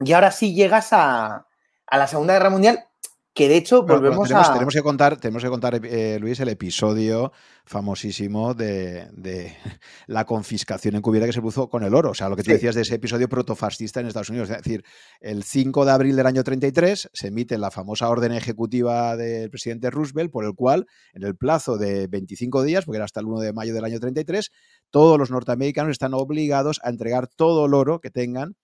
[0.00, 1.46] y ahora sí llegas a,
[1.86, 2.84] a la Segunda Guerra Mundial.
[3.34, 4.52] Que de hecho volvemos tenemos, a...
[4.52, 7.32] Tenemos que contar, tenemos que contar eh, Luis, el episodio
[7.66, 9.08] famosísimo de,
[10.06, 12.10] la confiscación encubierta que se puso con el oro.
[12.10, 14.50] O sea, lo que tú decías de ese episodio protofascista en Estados Unidos.
[14.50, 14.84] Es decir,
[15.20, 19.90] el 5 de abril del año 33 se emite la famosa orden ejecutiva del presidente
[19.90, 23.40] Roosevelt por el cual, en el plazo de 25 días, porque era hasta el 1
[23.40, 24.52] de mayo del año 33,
[24.90, 28.54] todos los norteamericanos están obligados a entregar todo el oro que tengan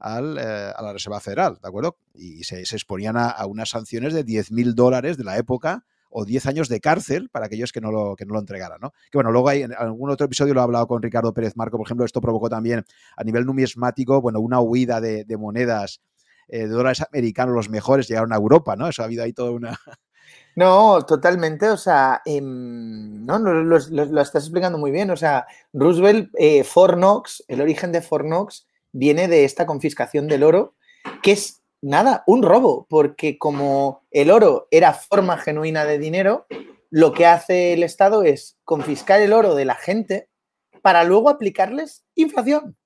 [0.00, 1.96] eh, a la Reserva Federal, ¿de acuerdo?
[2.14, 6.46] Y se, exponían a, unas sanciones de 10 mil dólares de la época o 10
[6.46, 8.92] años de cárcel para aquellos que no lo, que no lo entregaran, ¿no?
[9.10, 11.76] Que bueno, luego hay, en algún otro episodio lo he hablado con Ricardo Pérez Marco,
[11.76, 12.84] por ejemplo, esto provocó también
[13.16, 16.00] a nivel numismático, bueno, una huida de, monedas
[16.48, 18.88] eh, de dólares americanos, los mejores, llegaron a Europa, ¿no?
[18.88, 19.78] Eso ha habido ahí toda una...
[20.56, 26.62] No, totalmente, o sea, em, no, lo, estás explicando muy bien, o sea, Roosevelt, eh,
[26.62, 30.74] Fornox, el origen de Fornox viene de esta confiscación del oro,
[31.22, 36.46] que es nada, un robo, porque como el oro era forma genuina de dinero,
[36.90, 40.30] lo que hace el Estado es confiscar el oro de la gente
[40.80, 42.76] para luego aplicarles inflación.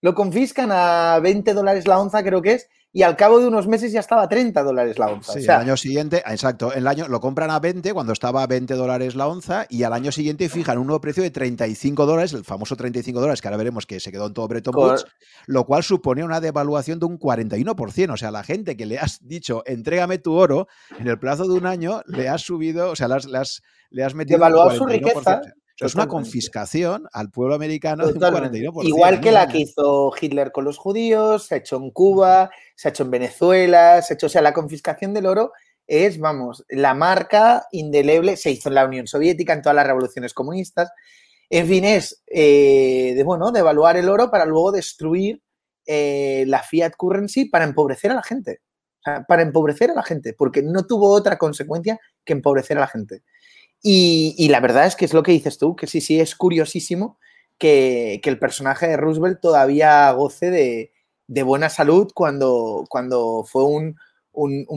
[0.00, 3.68] Lo confiscan a 20 dólares la onza, creo que es, y al cabo de unos
[3.68, 5.32] meses ya estaba a 30 dólares la onza.
[5.34, 8.74] Sí, el año siguiente, exacto, el año lo compran a 20 cuando estaba a 20
[8.74, 12.44] dólares la onza y al año siguiente fijan un nuevo precio de 35 dólares, el
[12.44, 15.06] famoso 35 dólares que ahora veremos que se quedó en todo Bretton Woods,
[15.46, 18.12] lo cual supone una devaluación de un 41%.
[18.12, 20.66] O sea, la gente que le has dicho, entrégame tu oro,
[20.98, 24.14] en el plazo de un año le has subido, o sea, le has, le has
[24.14, 24.38] metido...
[24.38, 25.42] Devaluado su riqueza
[25.86, 28.84] es una confiscación al pueblo americano de un 41%.
[28.86, 32.88] Igual que la que hizo Hitler con los judíos, se ha hecho en Cuba, se
[32.88, 35.52] ha hecho en Venezuela, se ha hecho, o sea, la confiscación del oro
[35.86, 40.34] es, vamos, la marca indeleble, se hizo en la Unión Soviética, en todas las revoluciones
[40.34, 40.90] comunistas.
[41.48, 45.42] En fin, es eh, de, bueno, de evaluar el oro para luego destruir
[45.86, 48.60] eh, la fiat currency para empobrecer a la gente.
[49.26, 53.22] para empobrecer a la gente, porque no tuvo otra consecuencia que empobrecer a la gente.
[53.82, 57.18] Y, la verdad es que es lo que dices tú, que sí, sí, es curiosísimo
[57.58, 63.96] que, el personaje de Roosevelt todavía goce de, buena salud cuando, cuando fue un,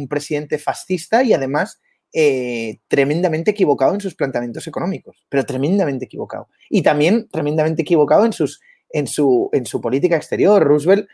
[0.10, 1.82] presidente fascista y además
[2.14, 6.47] eh, tremendamente equivocado en sus planteamientos económicos, pero tremendamente equivocado.
[6.70, 10.64] Y también tremendamente equivocado en, sus, en, su, en su política exterior.
[10.64, 11.10] Roosevelt,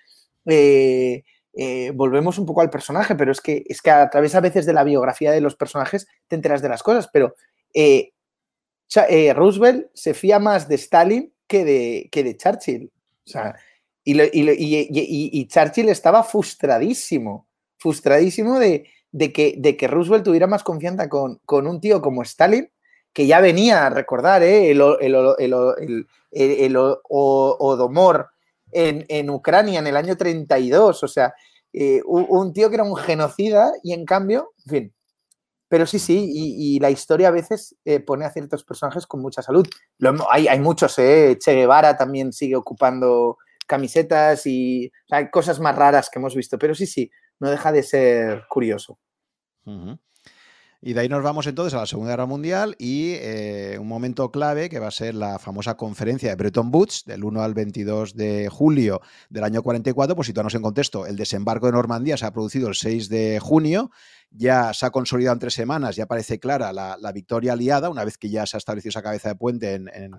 [0.45, 1.23] eh,
[1.53, 4.65] eh, volvemos un poco al personaje, pero es que, es que a través a veces
[4.65, 7.33] de la biografía de los personajes te enteras de las cosas, pero
[7.73, 8.11] eh,
[9.09, 12.91] eh, Roosevelt se fía más de Stalin que de, que de Churchill.
[14.03, 17.47] y, Churchill estaba frustradísimo,
[17.77, 18.87] frustradísimo de,
[19.33, 22.69] que, de, que, Roosevelt tuviera más confianza con, un tío como Stalin,
[23.13, 24.71] que ya venía a recordar ¿eh?
[24.71, 24.81] el,
[26.31, 28.29] el, Odomor
[28.71, 31.33] en, en, Ucrania en el año 32, o sea,
[32.05, 34.93] un tío que era un genocida y en cambio, en fin,
[35.69, 39.43] pero sí, sí, y, la historia a veces eh, pone a ciertos personajes con mucha
[39.43, 39.67] salud.
[40.29, 41.37] hay, muchos, ¿eh?
[41.39, 46.73] Che Guevara también sigue ocupando camisetas y hay cosas más raras que hemos visto, pero
[46.73, 48.97] sí, sí, no deja de ser curioso.
[50.81, 54.31] Y de ahí nos vamos entonces a la Segunda Guerra Mundial y eh, un momento
[54.31, 58.15] clave que va a ser la famosa conferencia de Bretton Woods del 1 al 22
[58.15, 60.15] de julio del año 44.
[60.15, 63.91] Pues situarnos en contexto, el desembarco de Normandía se ha producido el 6 de junio
[64.31, 68.17] ya se ha consolidado en tres semanas, ya parece clara la, victoria aliada, una vez
[68.17, 70.11] que ya se ha establecido esa cabeza de puente en,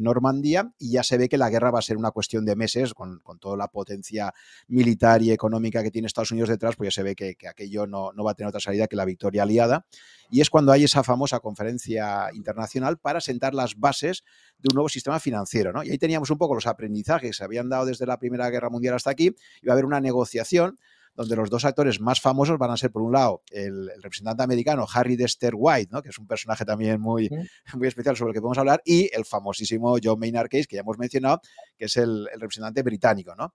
[0.00, 2.94] Normandía, y ya se ve que la guerra va a ser una cuestión de meses,
[2.94, 4.32] con, toda la potencia
[4.68, 8.12] militar y económica que tiene Estados Unidos detrás, pues ya se ve que, aquello no,
[8.12, 9.86] no, va a tener otra salida que la victoria aliada.
[10.30, 14.24] Y es cuando hay esa famosa conferencia internacional para sentar las bases
[14.58, 15.72] de un nuevo sistema financiero.
[15.72, 15.82] ¿no?
[15.82, 18.70] Y ahí teníamos un poco los aprendizajes que se habían dado desde la Primera Guerra
[18.70, 19.30] Mundial hasta aquí,
[19.66, 20.78] va a haber una negociación
[21.18, 24.86] donde los dos actores más famosos van a ser, por un lado, el, representante americano
[24.94, 26.00] Harry Dexter White, ¿no?
[26.00, 27.28] que es un personaje también muy,
[27.74, 30.82] muy especial sobre el que podemos hablar, y el famosísimo John Maynard Case, que ya
[30.82, 31.40] hemos mencionado,
[31.76, 33.34] que es el, el representante británico.
[33.34, 33.52] ¿no?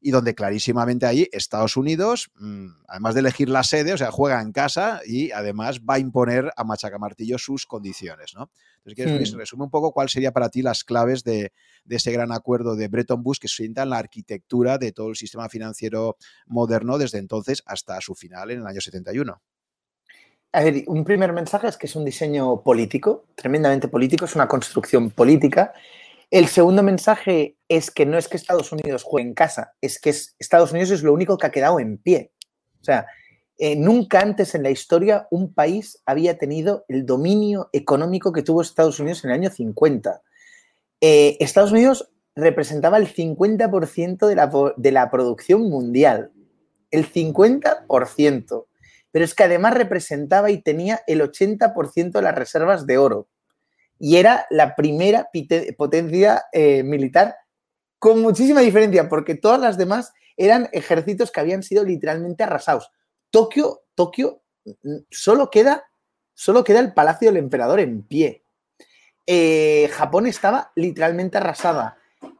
[0.00, 4.40] Y donde clarísimamente ahí Estados Unidos, mm, además de elegir la sede, o sea, juega
[4.40, 8.50] en casa y además va a imponer a Machacamartillo sus condiciones, ¿no?
[8.84, 9.38] Entonces, hmm.
[9.38, 11.52] resume un poco cuáles serían para ti las claves de,
[11.88, 16.16] ese gran acuerdo de Bretton Woods que sientan la arquitectura de todo el sistema financiero
[16.46, 19.40] moderno desde entonces hasta su final en el año 71.
[20.52, 24.48] A ver, un primer mensaje es que es un diseño político, tremendamente político, es una
[24.48, 25.74] construcción política
[26.30, 30.10] el segundo mensaje es que no es que Estados Unidos juegue en casa, es que
[30.10, 32.32] Estados Unidos es lo único que ha quedado en pie.
[32.80, 33.06] O sea,
[33.58, 38.60] eh, nunca antes en la historia un país había tenido el dominio económico que tuvo
[38.60, 40.20] Estados Unidos en el año 50.
[41.00, 46.32] Eh, Estados Unidos representaba el 50% de la, de la producción mundial.
[46.90, 48.66] El 50%.
[49.10, 53.28] pero es que además representaba y tenía el 80% de las reservas de oro.
[53.98, 55.28] Y era la primera
[55.76, 57.36] potencia eh, militar
[57.98, 62.90] con muchísima diferencia, porque todas las demás eran ejércitos que habían sido literalmente arrasados.
[63.30, 65.84] Tokio, Tokio, mm, solo queda,
[66.34, 68.44] solo queda el Palacio del Emperador en pie.
[69.26, 71.96] Eh, Japón estaba literalmente arrasada.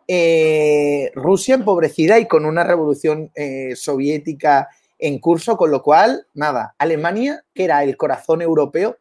[0.07, 3.33] Eh, Rusia empobrecida y con una revolución
[3.75, 8.99] soviética en curso, con lo cual, nada, Alemania, que era el corazón europeo,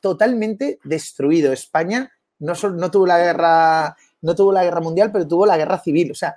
[0.00, 1.52] totalmente destruido.
[1.52, 5.78] España no, no, tuvo la guerra, no tuvo la guerra mundial, pero tuvo la guerra
[5.78, 6.10] civil.
[6.10, 6.36] O sea,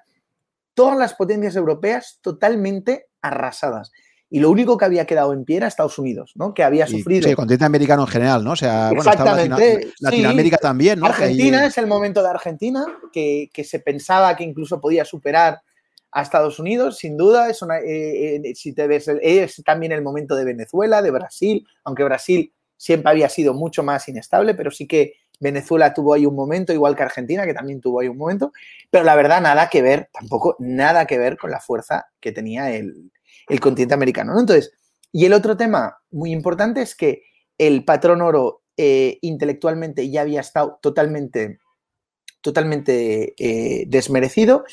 [0.74, 3.92] todas las potencias europeas totalmente arrasadas.
[4.30, 6.54] Y lo único que había quedado en pie era Estados Unidos, ¿no?
[6.54, 7.24] Que había sufrido.
[7.24, 8.52] Sí, el continente americano en general, ¿no?
[8.52, 9.92] O sea, bueno, Exactamente.
[10.00, 11.06] Latinoamérica también, ¿no?
[11.06, 15.62] Argentina es el momento de Argentina, que, que se pensaba que incluso podía superar
[16.16, 20.34] a Estados Unidos, sin duda, es eh, eh, si te ves, es también el momento
[20.38, 25.14] de Venezuela, de Brasil, aunque Brasil siempre había sido mucho más inestable, pero sí que
[25.40, 28.52] Venezuela tuvo ahí un momento, igual que Argentina, que también tuvo ahí un momento,
[28.90, 32.72] pero la verdad nada que ver, tampoco nada que ver con la fuerza que tenía
[32.72, 33.12] el,
[33.60, 34.40] continente americano.
[34.40, 34.72] Entonces,
[35.12, 37.24] y el otro tema muy importante es que
[37.58, 41.60] el patrón oro eh, intelectualmente ya había estado totalmente,
[42.42, 43.34] totalmente
[43.88, 44.66] desmerecido.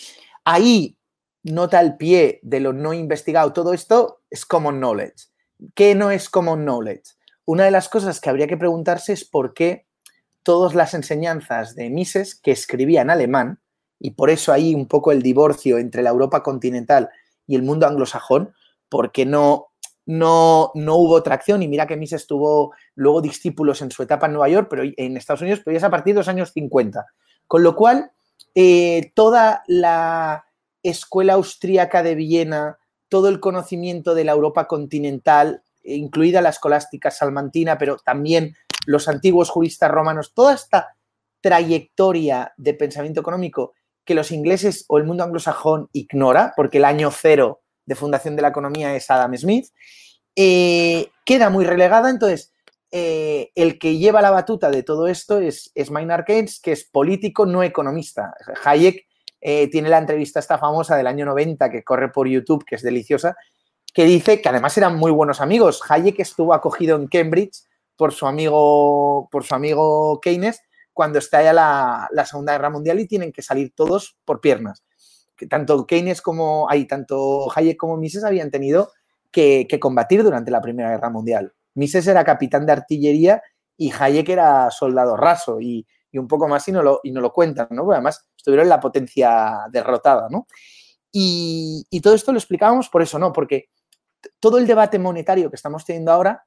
[0.45, 0.97] Ahí
[1.43, 5.29] nota al pie de lo no investigado, todo esto es common knowledge.
[5.75, 7.03] ¿Qué no es common knowledge?
[7.45, 9.87] Una de las cosas que habría que preguntarse es por qué
[10.43, 13.61] todas las enseñanzas de Mises que escribía en alemán,
[13.99, 17.09] y por eso hay un poco el divorcio entre la Europa continental
[17.47, 18.53] y el mundo anglosajón,
[18.89, 19.69] porque no,
[20.07, 21.63] no, no hubo tracción.
[21.63, 25.17] Y mira que Mises tuvo luego discípulos en su etapa en Nueva York, pero en
[25.17, 27.07] Estados Unidos, pero ya es a partir de los años 50.
[27.47, 28.11] Con lo cual,
[28.57, 30.47] eh, toda la
[30.83, 32.79] escuela austríaca de Viena,
[33.09, 38.55] todo el conocimiento de la Europa continental, incluida la escolástica salmantina, pero también
[38.87, 40.97] los antiguos juristas romanos, toda esta
[41.41, 43.73] trayectoria de pensamiento económico
[44.05, 48.43] que los ingleses o el mundo anglosajón ignora, porque el año cero de fundación de
[48.43, 49.67] la economía es Adam Smith,
[50.37, 52.11] eh, queda muy relegada.
[52.11, 52.53] Entonces,
[52.91, 56.85] eh, el que lleva la batuta de todo esto es, es Maynard Keynes, que es
[56.85, 58.35] político, no economista.
[58.65, 59.07] Hayek
[59.41, 62.83] eh, tiene la entrevista esta famosa del año 90 que corre por YouTube, que es
[62.83, 63.37] deliciosa,
[63.93, 65.81] que dice que además eran muy buenos amigos.
[65.89, 67.65] Hayek estuvo acogido en Cambridge
[67.97, 70.63] por su amigo, por su amigo Keynes
[70.93, 74.83] cuando estalla la, la Segunda Guerra Mundial y tienen que salir todos por piernas.
[75.37, 78.93] Que tanto Keynes como hay tanto Hayek como Mises habían tenido
[79.31, 81.55] que, que, combatir durante la Primera Guerra Mundial.
[81.75, 83.43] Mises era capitán de artillería
[83.77, 87.21] y Hayek era soldado raso y, y un poco más y no lo, y no
[87.21, 87.91] lo cuentan, ¿no?
[87.91, 90.47] además estuvieron en la potencia derrotada, ¿no?
[91.11, 93.33] Y, todo esto lo explicábamos por eso, ¿no?
[93.33, 93.69] Porque
[94.41, 96.45] todo el debate monetario que estamos teniendo ahora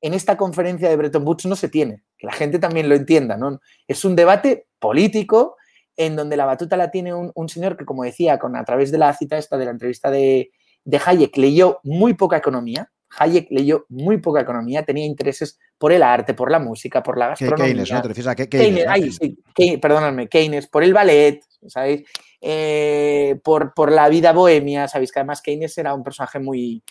[0.00, 3.36] en esta conferencia de Bretton Woods no se tiene, que la gente también lo entienda,
[3.36, 3.60] ¿no?
[3.86, 5.56] Es un debate político
[5.96, 8.98] en donde la batuta la tiene un, señor que, como decía, con, a través de
[8.98, 10.52] la cita esta de la entrevista de,
[10.84, 16.04] de Hayek, leyó muy poca economía, Hayek leyó muy poca economía, tenía intereses por el
[16.04, 17.66] arte, por la música, por la gastronomía.
[17.66, 18.02] Keynes, ¿no?
[18.02, 19.18] ¿Te refieres a Keynes?
[19.54, 22.06] Keynes, perdóname, Keynes, por el ballet, ¿sabéis?
[22.40, 26.84] Eh, por, por, la vida bohemia, sabéis que además Keynes era un personaje muy,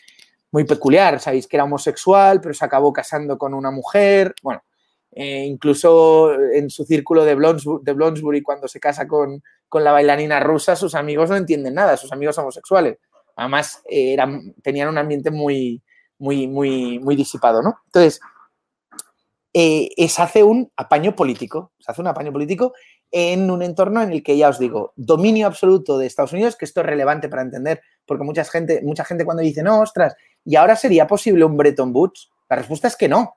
[0.52, 4.62] muy peculiar, sabéis que era homosexual, pero se acabó casando con una mujer, bueno,
[5.12, 10.40] eh, incluso en su círculo de Bloomsbury, de cuando se casa con, con, la bailarina
[10.40, 12.98] rusa, sus amigos no entienden nada, sus amigos homosexuales.
[13.36, 15.82] Además, eh, eran, tenían un ambiente muy,
[16.20, 17.80] muy, muy, muy disipado, ¿no?
[17.86, 18.20] Entonces,
[19.54, 22.74] eh, se hace un apaño político, se hace un apaño político
[23.10, 26.66] en un entorno en el que ya os digo, dominio absoluto de Estados Unidos, que
[26.66, 30.16] esto es relevante para entender, porque mucha gente, mucha gente cuando dice, no, ostras,
[30.48, 32.30] ¿y ahora sería posible un Bretton Woods?
[32.50, 33.36] La respuesta es que no.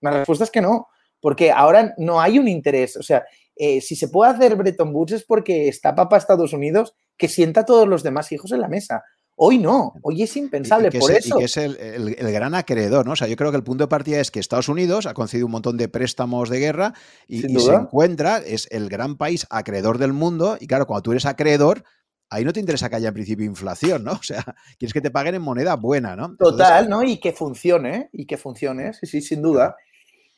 [0.00, 0.86] La respuesta es que no,
[1.20, 2.96] porque ahora no hay un interés.
[2.96, 3.24] O sea,
[3.56, 7.62] eh, si se puede hacer Bretton Woods es porque está Papa Estados Unidos que sienta
[7.62, 9.02] a todos los demás hijos en la mesa.
[9.34, 11.36] Hoy no, hoy es impensable, por eso.
[11.36, 13.12] Y que es el, gran acreedor, ¿no?
[13.12, 15.46] O sea, yo creo que el punto de partida es que Estados Unidos ha concedido
[15.46, 16.94] un montón de préstamos de guerra
[17.26, 21.24] y, se encuentra, es el gran país acreedor del mundo, y claro, cuando tú eres
[21.24, 21.84] acreedor,
[22.30, 24.12] ahí no te interesa que haya en principio inflación, ¿no?
[24.20, 24.44] O sea,
[24.78, 26.36] quieres que te paguen en moneda buena, ¿no?
[26.36, 27.02] Total, ¿no?
[27.02, 29.76] Y que funcione, y que funcione, sí, sí, sin duda.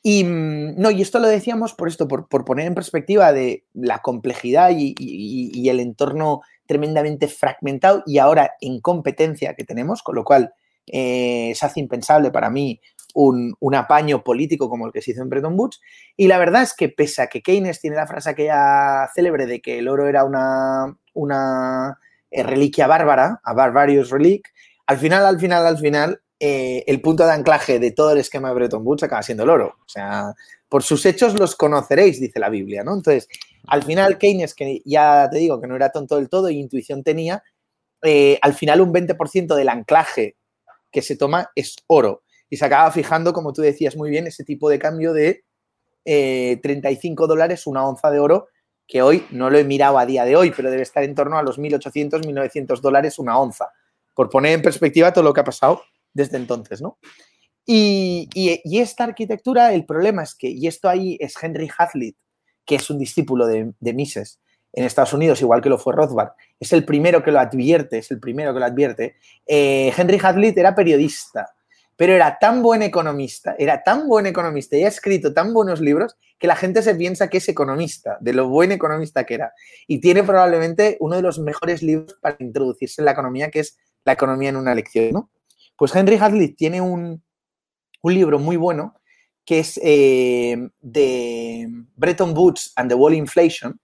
[0.03, 3.99] Y mm, no, y esto lo decíamos por esto, por, poner en perspectiva de la
[3.99, 10.55] complejidad y el entorno tremendamente fragmentado y ahora en competencia que tenemos, con lo cual
[10.87, 12.81] eh, se hace impensable para mí
[13.15, 15.81] un, apaño político como el que se hizo en Bretton Woods.
[16.17, 19.61] Y la verdad es que pese a que Keynes tiene la frase aquella célebre de
[19.61, 21.99] que el oro era una, una
[22.31, 24.53] eh, reliquia bárbara, a barbarious relic,
[24.87, 28.49] al final, al final, al final, eh, el punto de anclaje de todo el esquema
[28.49, 29.77] de Bretton Woods acaba siendo el oro.
[29.85, 30.35] O sea,
[30.69, 32.95] por sus hechos los conoceréis, dice la Biblia, ¿no?
[32.95, 33.29] Entonces,
[33.67, 37.05] al final Keynes, que ya te digo que no era tonto del todo y intuición
[37.05, 37.43] tenía,
[38.03, 40.37] eh, al final un 20% del anclaje
[40.91, 42.23] que se toma es oro.
[42.51, 45.45] Y se acaba fijando, como tú decías muy bien, ese tipo de cambio de
[46.05, 48.49] 35 dólares una onza de oro,
[48.87, 51.39] que hoy no lo he mirado a día de hoy, pero debe estar en torno
[51.39, 53.71] a los 1.800, 1.900 dólares una onza.
[54.15, 55.83] Por poner en perspectiva todo lo que ha pasado
[56.13, 56.99] desde entonces, ¿no?
[57.65, 58.29] Y,
[58.65, 62.17] esta arquitectura, el problema es que, y esto ahí es Henry Hazlitt,
[62.65, 64.41] que es un discípulo de, Mises
[64.73, 68.11] en Estados Unidos, igual que lo fue Rothbard, es el primero que lo advierte, es
[68.11, 69.17] el primero que lo advierte.
[69.47, 71.55] Eh, Henry Hazlitt era periodista,
[72.01, 76.17] pero era tan buen economista, era tan buen economista y ha escrito tan buenos libros
[76.39, 79.53] que la gente se piensa que es economista, de lo buen economista que era.
[79.87, 83.77] Y tiene probablemente uno de los mejores libros para introducirse en la economía, que es
[84.07, 85.31] La economía en una lección, ¿no?
[85.77, 87.23] Pues Henry Hazlitt tiene un,
[88.03, 88.95] libro muy bueno
[89.45, 93.79] que es eh, de Bretton Woods and the World Inflation,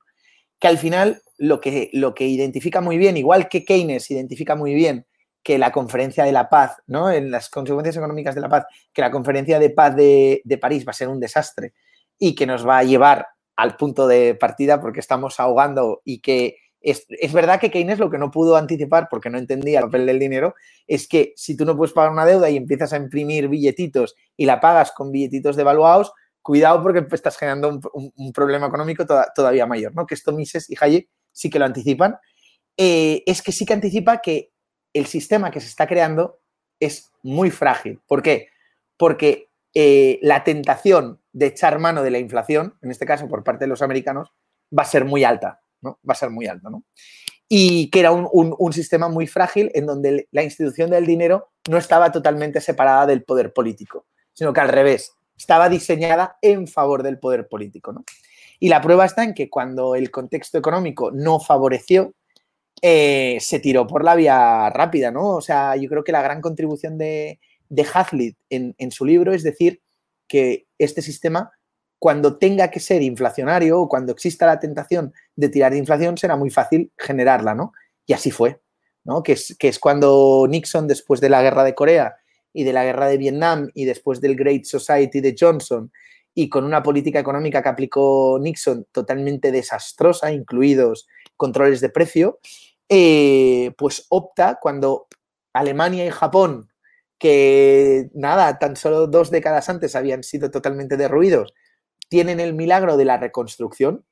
[0.59, 4.73] que al final lo que, lo que identifica muy bien, igual que Keynes identifica muy
[4.73, 5.05] bien
[5.47, 7.09] que la conferencia de la paz, ¿no?
[7.09, 10.85] En las consecuencias económicas de la paz, que la conferencia de paz de, de París
[10.85, 11.73] va a ser un desastre
[12.19, 16.57] y que nos va a llevar al punto de partida porque estamos ahogando y que
[16.81, 20.19] es, verdad que Keynes lo que no pudo anticipar, porque no entendía el papel del
[20.19, 20.57] dinero,
[20.89, 24.47] es que si tú no puedes pagar una deuda y empiezas a imprimir billetitos y
[24.47, 30.07] la pagas con billetitos devaluados, cuidado porque estás generando un, problema económico todavía mayor, ¿no?
[30.07, 32.17] Que esto Mises y Hayek sí que lo anticipan.
[32.77, 34.51] Eh, es que sí que anticipa que
[34.99, 36.41] el sistema que se está creando
[36.81, 38.01] es muy frágil.
[38.07, 38.49] ¿Por qué?
[38.97, 43.65] Porque eh, la tentación de echar mano de la inflación, en este caso por parte
[43.65, 44.33] de los americanos,
[44.77, 45.61] va a ser muy alta.
[45.81, 45.99] ¿no?
[46.09, 46.85] Va a ser muy alto, ¿no?
[47.49, 52.11] Y que era un, sistema muy frágil en donde la institución del dinero no estaba
[52.11, 57.47] totalmente separada del poder político, sino que al revés, estaba diseñada en favor del poder
[57.47, 58.05] político, ¿no?
[58.59, 62.15] Y la prueba está en que cuando el contexto económico no favoreció,
[62.83, 65.37] eh, se tiró por la vía rápida, ¿no?
[65.37, 69.33] O sea, yo creo que la gran contribución de, de Hazlitt en, en, su libro
[69.33, 69.81] es decir
[70.29, 71.53] que este sistema
[71.99, 76.37] cuando tenga que ser inflacionario o cuando exista la tentación de tirar de inflación, será
[76.37, 77.73] muy fácil generarla, ¿no?
[78.07, 78.61] Y así fue,
[79.05, 79.23] ¿no?
[79.23, 82.17] Que es, que es cuando Nixon, después de la guerra de Corea
[82.53, 85.91] y de la guerra de Vietnam y después del Great Society de Johnson
[86.35, 92.41] y con una política económica que aplicó Nixon totalmente desastrosa, incluidos controles de precio,
[92.89, 95.09] eh, pues opta cuando
[95.53, 96.71] Alemania y Japón,
[97.19, 101.55] que nada, tan solo dos décadas antes habían sido totalmente derruidos,
[102.09, 104.05] tienen el milagro de la reconstrucción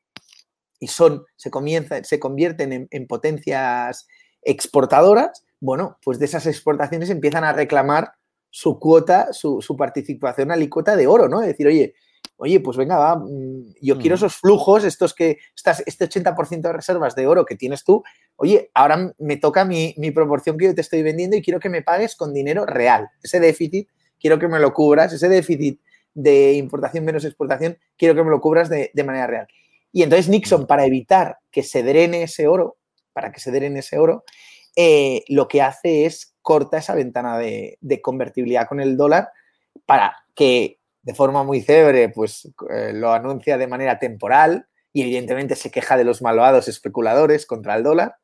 [0.80, 4.06] y son, se, comienza, se convierten en, potencias
[4.42, 8.12] exportadoras, bueno, pues de esas exportaciones empiezan a reclamar
[8.50, 11.40] su cuota, su, su participación alícuota de oro, ¿no?
[11.42, 11.94] Es decir, oye,
[12.36, 16.72] oye, pues venga, va, mm, yo quiero esos flujos, estos que, estás, este 80% de
[16.72, 18.02] reservas de oro que tienes tú,
[18.36, 21.68] oye, ahora me toca mi, mi, proporción que yo te estoy vendiendo y quiero que
[21.68, 23.08] me pagues con dinero real.
[23.22, 25.80] Ese déficit, quiero que me lo cubras, ese déficit
[26.14, 29.48] de importación menos exportación, quiero que me lo cubras de, manera real.
[29.92, 32.78] Y entonces Nixon, para evitar que se drene ese oro,
[33.12, 34.24] para que se drene ese oro,
[34.76, 39.28] eh, lo que hace es corta esa ventana de, convertibilidad con el dólar
[39.86, 45.54] para que de forma muy célebre pues eh, lo anuncia de manera temporal y evidentemente
[45.54, 48.16] se queja de los malvados especuladores contra el dólar.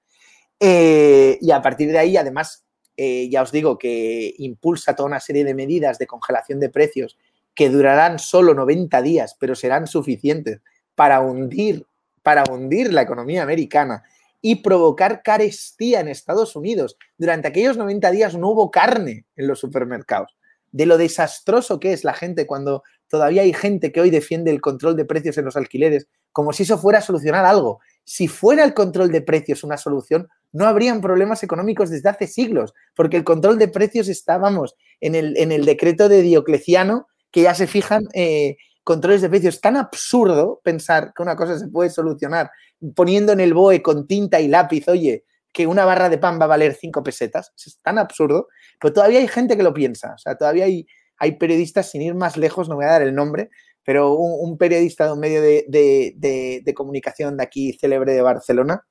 [0.59, 2.65] Eh, y a partir de ahí, además,
[2.97, 7.17] ya os digo que impulsa toda una serie de medidas de congelación de precios
[7.55, 10.61] que durarán solo 90 días, pero serán suficientes
[10.95, 11.87] para hundir,
[12.23, 14.03] para hundir la economía americana
[14.41, 16.97] y provocar carestía en Estados Unidos.
[17.19, 20.37] Durante aquellos 90 días no hubo carne en los supermercados.
[20.73, 24.61] De lo desastroso que es la gente cuando todavía hay gente que hoy defiende el
[24.61, 27.81] control de precios en los alquileres, como si eso fuera a solucionar algo.
[28.05, 32.73] Si fuera el control de precios una solución, no habrían problemas económicos desde hace siglos,
[32.95, 37.43] porque el control de precios está, vamos, en el, en el decreto de Diocleciano que
[37.43, 39.61] ya se fijan eh, controles de precios.
[39.61, 42.51] Tan absurdo pensar que una cosa se puede solucionar
[42.95, 46.45] poniendo en el BOE con tinta y lápiz, oye, que una barra de pan va
[46.45, 47.53] a valer cinco pesetas.
[47.57, 48.49] Es tan absurdo,
[48.81, 50.15] pero todavía hay gente que lo piensa.
[50.15, 50.87] O sea, todavía hay,
[51.19, 53.51] hay periodistas, sin ir más lejos, no voy a dar el nombre,
[53.85, 58.87] pero un, periodista de un medio de, comunicación de aquí, célebre de Barcelona,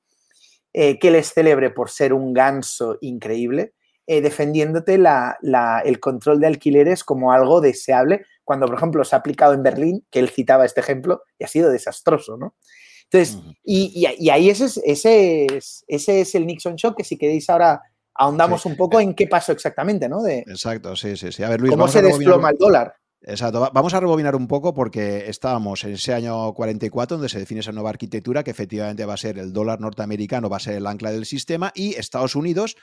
[0.72, 3.72] eh, que les celebre por ser un ganso increíble,
[4.06, 9.54] eh, defendiéndote el control de alquileres como algo deseable, cuando, por ejemplo, se ha aplicado
[9.54, 12.56] en Berlín, que él citaba este ejemplo, y ha sido desastroso, ¿no?
[13.12, 17.50] Entonces, y, ahí ese es, ese, es, ese es el Nixon Shock, que si queréis
[17.50, 17.82] ahora
[18.14, 20.22] ahondamos un poco en qué pasó exactamente, ¿no?
[20.22, 21.42] De, Exacto, sí, sí, sí.
[21.42, 22.94] A ver, Luis, ¿Cómo se desploma el dólar?
[23.22, 23.68] Exacto.
[23.72, 27.72] Vamos a rebobinar un poco porque estábamos en ese año 44 donde se define esa
[27.72, 31.10] nueva arquitectura que efectivamente va a ser el dólar norteamericano, va a ser el ancla
[31.10, 32.76] del sistema y Estados Unidos,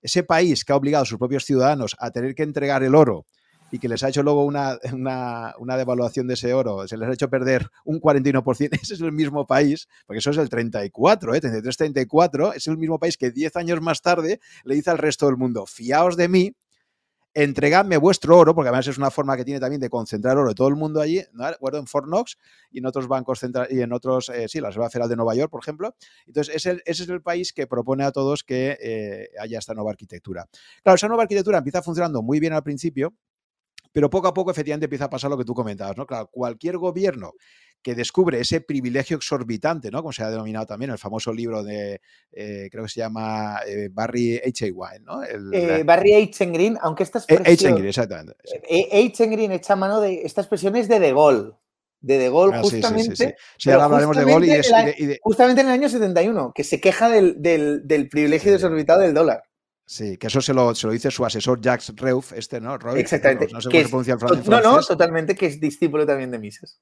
[0.00, 3.26] ese país que ha obligado a sus propios ciudadanos a tener que entregar el oro
[3.72, 7.12] y que les ha hecho luego una, una, devaluación de ese oro, se les ha
[7.12, 11.40] hecho perder un 41%, ese es el mismo país, porque eso es el 34, ¿eh?
[11.40, 15.38] 33-34, es el mismo país que 10 años más tarde le dice al resto del
[15.38, 16.54] mundo, fiaos de mí,
[17.34, 20.54] entregadme vuestro oro, porque además es una forma que tiene también de concentrar oro de
[20.54, 21.46] todo el mundo allí, ¿no?
[21.48, 22.36] En Fort Knox
[22.70, 25.34] y en otros bancos centrales y en otros, eh, sí, la Reserva Federal de Nueva
[25.34, 25.94] York, por ejemplo.
[26.26, 30.46] Entonces, ese, es el país que propone a todos que eh, haya esta nueva arquitectura.
[30.82, 33.14] Claro, esa nueva arquitectura empieza funcionando muy bien al principio,
[33.92, 36.06] pero poco a poco efectivamente empieza a pasar lo que tú comentabas, ¿no?
[36.06, 37.34] Claro, cualquier gobierno
[37.82, 40.02] que descubre ese privilegio exorbitante, ¿no?
[40.02, 42.00] Como se ha denominado también el famoso libro de,
[42.32, 44.70] eh, creo que se llama eh, Barry H.
[44.70, 45.22] Wine, ¿no?
[45.24, 46.46] Eh, Barry H.
[46.46, 47.46] Green, aunque esta expresión...
[47.46, 47.72] H.
[47.72, 48.34] Green, exactamente.
[48.44, 49.26] H.
[49.26, 51.52] Green echa mano de esta expresión es de De Gaulle.
[52.00, 53.16] De De Gaulle, ah, justamente.
[53.16, 56.64] Sí, sí, sí, ahora hablaremos de Gaulle y, de, Justamente en el año 71, que
[56.64, 59.42] se queja del, del, del privilegio desorbitado del dólar.
[59.84, 62.76] Sí, que eso se lo, se lo, dice su asesor Jacques Reuf, este, ¿no?
[62.94, 63.48] Exactamente.
[63.52, 64.48] No, sé cómo se pronuncia el francés.
[64.48, 66.80] No, no, totalmente, que es discípulo también de Mises.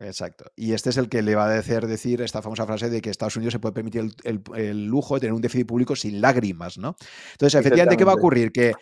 [0.00, 0.50] Exacto.
[0.54, 3.10] Y este es el que le va a decir, decir esta famosa frase de que
[3.10, 6.96] Estados Unidos se puede permitir el, lujo de tener un déficit público sin lágrimas, ¿no?
[7.32, 8.52] Entonces, efectivamente, ¿qué va a ocurrir?
[8.52, 8.72] Que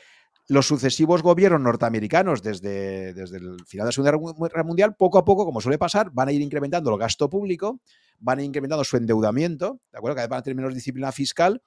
[0.48, 5.24] los sucesivos gobiernos norteamericanos desde, desde el final de la Segunda Guerra Mundial, poco a
[5.24, 7.80] poco, como suele pasar, van a ir incrementando el gasto público,
[8.20, 10.16] van a ir incrementando su endeudamiento, ¿de acuerdo?
[10.16, 11.62] Cada vez van a tener menos disciplina fiscal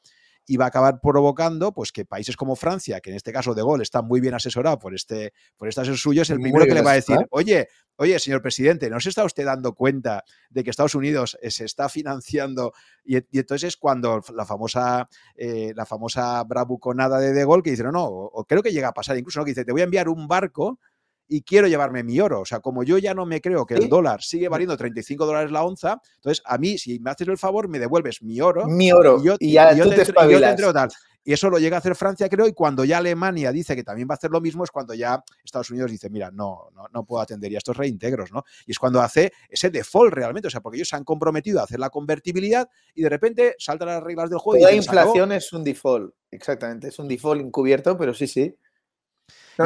[0.50, 3.62] y va a acabar provocando pues, que países como Francia, que en este caso de
[3.62, 6.74] Gaulle está muy bien asesorado por este, por este asesor suyo, es el primero que
[6.74, 7.68] le va a decir, oye,
[7.98, 11.66] oye, señor presidente, ¿no se está usted dando cuenta de que Estados Unidos eh, se
[11.66, 12.74] está financiando?
[13.06, 17.84] Y, entonces es cuando la famosa, eh, la famosa bravuconada de De Gaulle que dice,
[17.84, 19.46] no, no, o, creo que llega a pasar incluso, ¿no?
[19.46, 20.80] que dice, te voy a enviar un barco
[21.30, 22.42] y quiero llevarme mi oro.
[22.42, 25.52] O sea, como yo ya no me creo que el dólar sigue valiendo 35 dólares
[25.52, 28.66] la onza, entonces a mí, si me haces el favor, me devuelves mi oro.
[28.68, 29.20] Mi oro.
[29.22, 30.90] Y, yo, ya tú te, tal.
[31.24, 34.08] Y eso lo llega a hacer Francia, creo, y cuando ya Alemania dice que también
[34.10, 37.06] va a hacer lo mismo, es cuando ya Estados Unidos dice, mira, no, no, no
[37.06, 38.44] puedo atender ya estos reintegros, ¿no?
[38.66, 41.66] Y es cuando hace ese default realmente, o sea, porque ellos se han comprometido a
[41.66, 44.62] hacer la convertibilidad y de repente saltan las reglas del juego.
[44.62, 48.56] Toda inflación es un default, exactamente, es un default encubierto, pero sí, sí.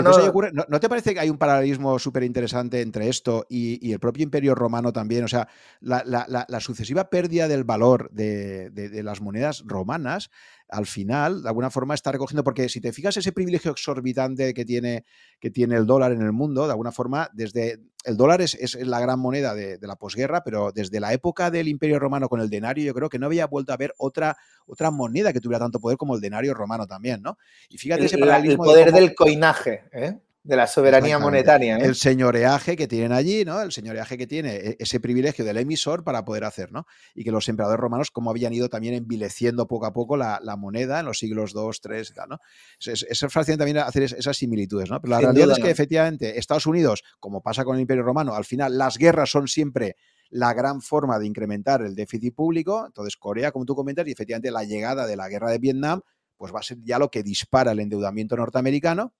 [0.02, 4.56] No, te parece que hay un paralelismo súper interesante entre esto y, el propio Imperio
[4.56, 5.24] Romano también?
[5.24, 5.48] O sea,
[5.82, 10.32] la, sucesiva pérdida del valor de, las monedas romanas,
[10.74, 14.66] al final, de alguna forma, está recogiendo, porque si te fijas ese privilegio exorbitante que
[14.66, 15.06] tiene,
[15.40, 19.00] que tiene el dólar en el mundo, de alguna forma, desde el dólar es, la
[19.00, 22.84] gran moneda de, la posguerra, pero desde la época del Imperio Romano con el denario,
[22.86, 24.36] yo creo que no había vuelto a haber otra,
[24.66, 27.38] otra moneda que tuviera tanto poder como el denario romano también, ¿no?
[27.70, 28.66] Y fíjate ese paralelismo.
[28.66, 30.18] El poder del coinaje, ¿eh?
[30.44, 31.78] De la soberanía monetaria.
[31.78, 31.86] ¿eh?
[31.86, 33.62] El señoreaje que tienen allí, ¿no?
[33.62, 36.86] El señoreaje que tiene e, ese privilegio del emisor para poder hacer, ¿no?
[37.16, 41.00] Y que los emperadores romanos, como habían ido también envileciendo poco a poco la, moneda
[41.00, 42.40] en los siglos II, III y tal, ¿no?
[42.80, 45.02] Es, es, también hacer esas similitudes, ¿no?
[45.02, 48.46] Pero la realidad es que efectivamente Estados Unidos, como pasa con el Imperio Romano, al
[48.46, 49.96] final las guerras son siempre
[50.30, 52.86] la gran forma de incrementar el déficit público.
[52.86, 56.02] Entonces, Corea, como tú comentas, y efectivamente la llegada de la guerra de Vietnam,
[56.36, 59.14] pues va a ser ya lo que dispara el endeudamiento norteamericano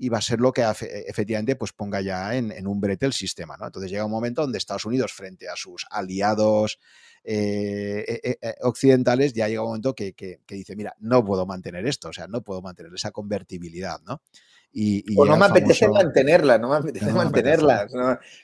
[0.00, 0.64] y va a ser lo que
[1.06, 3.56] efectivamente pues ponga ya en, un brete el sistema.
[3.56, 3.66] ¿no?
[3.66, 6.78] Entonces llega un momento donde Estados Unidos, frente a sus aliados
[7.24, 10.14] eh, eh, eh, occidentales, ya llega un momento que,
[10.48, 14.22] dice, mira, no puedo mantener esto, o sea, no puedo mantener esa convertibilidad, ¿no?
[14.70, 17.88] Y, o no me apetece mantenerla, no me apetece mantenerla.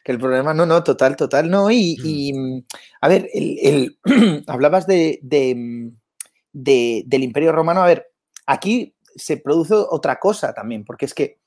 [0.02, 1.70] que el problema, no, no, total, total, no.
[1.70, 2.64] Y, mm,
[3.02, 3.98] a ver, el,
[4.48, 8.10] hablabas de, del Imperio Romano, a ver,
[8.46, 11.38] aquí se produce otra cosa también, porque es que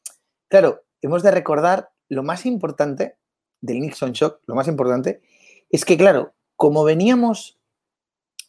[0.49, 3.17] Claro, hemos de recordar lo más importante
[3.61, 5.21] del Nixon Shock, lo más importante,
[5.69, 7.59] es que, claro, como veníamos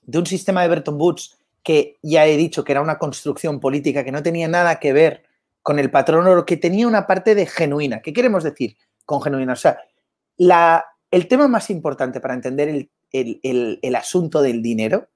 [0.03, 4.05] de un sistema de Bretton Woods que ya he dicho que era una construcción política
[4.05, 5.25] que no tenía nada que ver
[5.62, 8.01] con el patrón oro, que tenía una parte de genuina.
[8.01, 9.53] ¿Qué queremos decir con genuina?
[9.53, 9.79] O sea,
[11.11, 15.09] el tema más importante para entender el asunto del dinero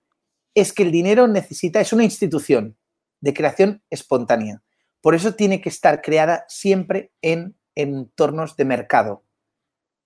[0.54, 2.76] es que el dinero necesita, es una institución
[3.20, 4.62] de creación espontánea.
[5.02, 9.24] Por eso tiene que estar creada siempre en entornos de mercado.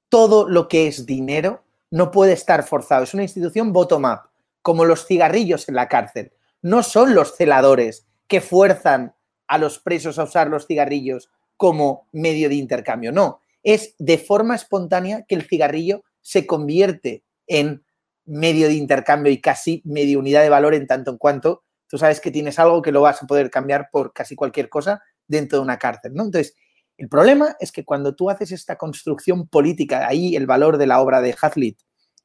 [0.09, 3.05] Todo lo que es dinero no puede estar forzado.
[3.05, 4.31] Es una institución bottom-up,
[4.63, 6.33] como los cigarrillos en la cárcel.
[6.63, 9.15] No son los celadores que fuerzan
[9.47, 13.13] a los presos a usar los cigarrillos como medio de intercambio.
[13.13, 17.85] No, es de forma espontánea que el cigarrillo se convierte en
[18.25, 22.21] medio de intercambio y casi medio unidad de valor en tanto en cuanto tú sabes
[22.21, 25.65] que tienes algo que lo vas a poder cambiar por casi cualquier cosa dentro de
[25.65, 26.25] una cárcel, ¿no?
[26.25, 26.55] Entonces,
[26.97, 31.01] el problema es que cuando tú haces esta construcción política, ahí el valor de la
[31.01, 31.79] obra de Hazlitt,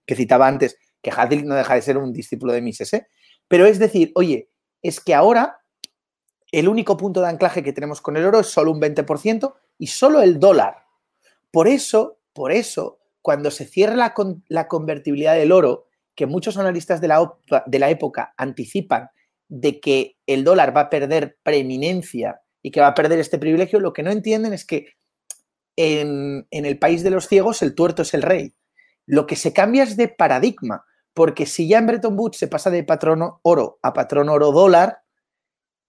[0.06, 3.08] que citaba antes, que Hazlitt no deja de ser un discípulo de Mises, ¿eh?
[3.48, 4.50] pero es decir, oye,
[4.82, 5.62] es que ahora
[6.52, 9.88] el único punto de anclaje que tenemos con el oro es solo un 20% y
[9.88, 10.86] solo el dólar.
[11.50, 14.14] Por eso, por eso, cuando se cierra la,
[14.48, 17.34] la convertibilidad del oro, que muchos analistas de la,
[17.66, 19.10] de la época anticipan
[19.52, 23.82] de que el dólar va a perder preeminencia y que va a perder este privilegio,
[23.82, 24.94] lo que no entienden es que
[25.76, 28.56] en, en, el país de los ciegos el tuerto es el rey.
[29.06, 32.70] Lo que se cambia es de paradigma, porque si ya en Bretton Woods se pasa
[32.70, 35.00] de patrón oro a patrón oro dólar,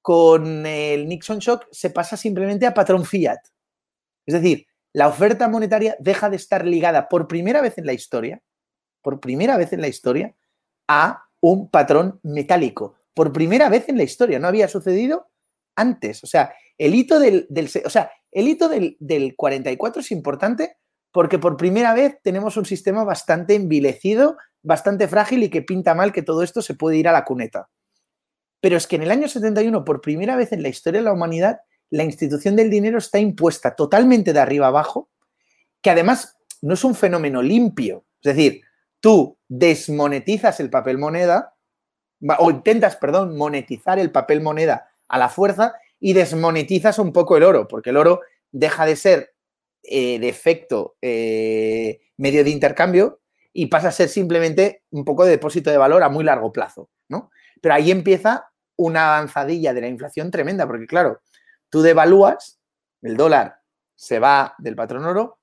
[0.01, 3.39] con el Nixon Shock se pasa simplemente a patrón fiat.
[4.27, 8.43] Es decir, la oferta monetaria deja de estar ligada por primera vez en la historia,
[9.03, 10.35] por primera vez en la historia,
[10.89, 12.99] a un patrón metálico.
[13.15, 14.39] Por primera vez en la historia.
[14.39, 15.29] No había sucedido
[15.77, 16.23] antes.
[16.25, 17.49] O sea, el hito del,
[17.85, 20.77] o sea, el hito del, del 44 es importante
[21.13, 26.13] porque por primera vez tenemos un sistema bastante envilecido, bastante frágil y que pinta mal
[26.13, 27.69] que todo esto se puede ir a la cuneta.
[28.61, 31.13] Pero es que en el año 71, por primera vez en la historia de la
[31.13, 31.61] humanidad,
[31.91, 35.11] la institución del dinero está impuesta totalmente de arriba abajo,
[35.83, 38.07] que además no es un fenómeno limpio.
[38.23, 38.63] Es decir,
[39.01, 41.55] tú desmonetizas el papel moneda,
[42.39, 47.43] o intentas, perdón, monetizar el papel moneda a la fuerza y desmonetizas un poco el
[47.43, 48.21] oro, porque el oro
[48.51, 49.35] deja de ser
[49.83, 53.21] eh, de efecto eh, medio de intercambio
[53.53, 56.89] y pasa a ser simplemente un poco de depósito de valor a muy largo plazo,
[57.09, 57.31] ¿no?
[57.61, 61.21] Pero ahí empieza una avanzadilla de la inflación tremenda, porque claro,
[61.69, 62.61] tú devalúas,
[63.03, 63.61] el dólar
[63.95, 65.39] se va del patrón oro,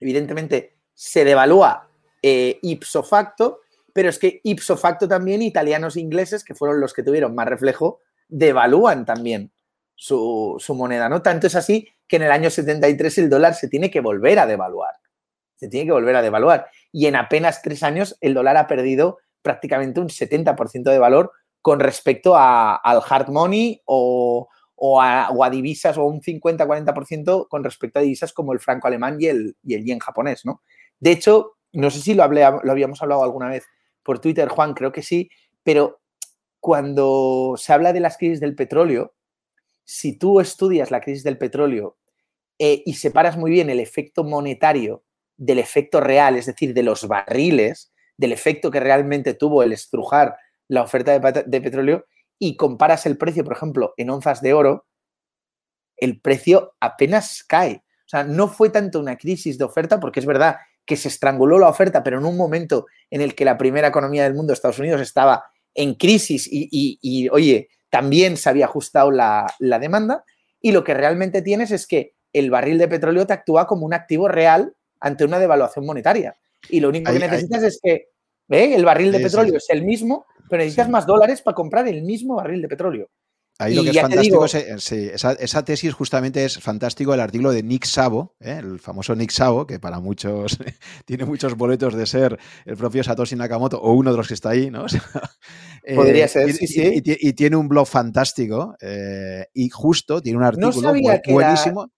[0.00, 1.88] evidentemente se devalúa
[2.22, 3.60] eh, ipso facto,
[3.96, 7.48] pero es que ipso facto también italianos e ingleses, que fueron los que tuvieron más
[7.48, 9.52] reflejo, devalúan también
[9.94, 11.22] su, su, moneda, ¿no?
[11.22, 14.44] Tanto es así que en el año 73 el dólar se tiene que volver a
[14.44, 14.92] devaluar.
[15.54, 16.66] Se tiene que volver a devaluar.
[16.92, 21.32] Y en apenas tres años el dólar ha perdido prácticamente un 70% de valor
[21.62, 27.64] con respecto a, al hard money o, o, a, o, divisas o un 50-40% con
[27.64, 30.60] respecto a divisas como el franco alemán y el, y el yen japonés, ¿no?
[31.00, 33.64] De hecho, no sé si lo, hablé, lo habíamos hablado alguna vez
[34.06, 35.28] por Twitter, Juan, creo que sí,
[35.64, 36.00] pero
[36.60, 39.14] cuando se habla de las crisis del petróleo,
[39.84, 41.96] si tú estudias la crisis del petróleo
[42.58, 45.02] eh, y separas muy bien el efecto monetario
[45.36, 50.36] del efecto real, es decir, de los barriles, del efecto que realmente tuvo el estrujar
[50.68, 52.06] la oferta de, de, petróleo
[52.38, 54.86] y comparas el precio, por ejemplo, en onzas de oro,
[55.96, 57.82] el precio apenas cae.
[58.06, 61.58] O sea, no fue tanto una crisis de oferta, porque es verdad que se estranguló
[61.58, 64.78] la oferta, pero en un momento en el que la primera economía del mundo, Estados
[64.78, 65.44] Unidos, estaba
[65.74, 70.24] en crisis y, y, y oye, también se había ajustado la, la demanda.
[70.60, 73.94] Y lo que realmente tienes es que el barril de petróleo te actúa como un
[73.94, 76.36] activo real ante una devaluación monetaria.
[76.68, 77.68] Y lo único ahí, que necesitas ahí.
[77.68, 77.92] es que
[78.50, 78.74] ¿eh?
[78.74, 79.56] el barril de sí, petróleo sí.
[79.56, 80.92] es el mismo, pero necesitas sí.
[80.92, 83.08] más dólares para comprar el mismo barril de petróleo.
[83.58, 87.14] Ahí lo que es fantástico digo, es, eh, sí, esa, esa, tesis justamente es fantástico
[87.14, 88.58] el artículo de Nick Savo, ¿eh?
[88.60, 90.58] el famoso Nick Savo, que para muchos
[91.06, 94.50] tiene muchos boletos de ser el propio Satoshi Nakamoto o uno de los que está
[94.50, 94.84] ahí, ¿no?
[94.86, 95.02] O sea,
[95.94, 97.02] Podría eh, ser, y, sí, sí.
[97.04, 101.82] Y, tiene un blog fantástico eh, y justo tiene un artículo no buenísimo.
[101.82, 101.92] La,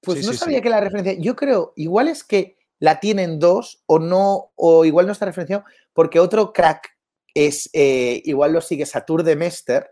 [0.00, 3.98] pues no sabía que la referencia, yo creo, igual es que la tienen dos o
[3.98, 6.96] no, o igual no está referenciado, porque otro crack
[7.34, 9.90] es, eh, igual lo sigue Satur de Mester,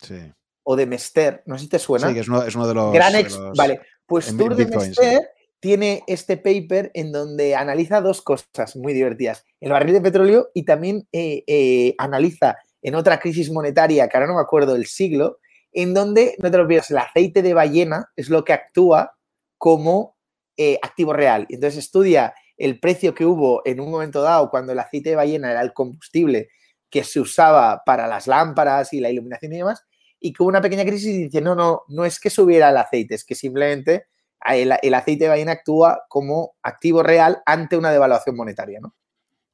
[0.00, 0.32] Sí.
[0.64, 2.08] O de Mester, no sé si te suena.
[2.08, 2.92] Sí, que es uno, es uno de los.
[2.92, 5.46] Gran ex, de los vale, pues Tour de Mester sí.
[5.60, 10.64] tiene este paper en donde analiza dos cosas muy divertidas: el barril de petróleo y
[10.64, 15.38] también eh, eh, analiza en otra crisis monetaria, que ahora no me acuerdo el siglo,
[15.72, 19.16] en donde, no te lo olvides, el aceite de ballena es lo que actúa
[19.56, 20.16] como
[20.56, 21.46] eh, activo real.
[21.48, 25.50] Entonces estudia el precio que hubo en un momento dado cuando el aceite de ballena
[25.50, 26.50] era el combustible
[26.90, 29.84] que se usaba para las lámparas y la iluminación y demás,
[30.20, 32.76] y que hubo una pequeña crisis y dice, no, no, no es que subiera el
[32.76, 34.06] aceite, es que simplemente
[34.46, 38.94] el, el aceite de ballena actúa como activo real ante una devaluación monetaria, ¿no?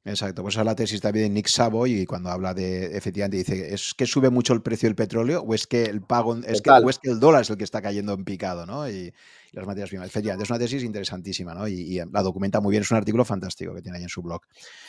[0.07, 3.37] Exacto, pues esa es la tesis también de Nick Savo y cuando habla de, efectivamente,
[3.37, 6.61] dice, ¿es que sube mucho el precio del petróleo o es que el pago, es
[6.61, 8.87] que, o es que el dólar es el que está cayendo en picado, ¿no?
[8.87, 9.13] Y, y
[9.53, 10.07] las materias primas.
[10.07, 11.67] Efectivamente, es una tesis interesantísima, ¿no?
[11.67, 14.21] Y, y, la documenta muy bien, es un artículo fantástico que tiene ahí en su
[14.21, 14.41] blog.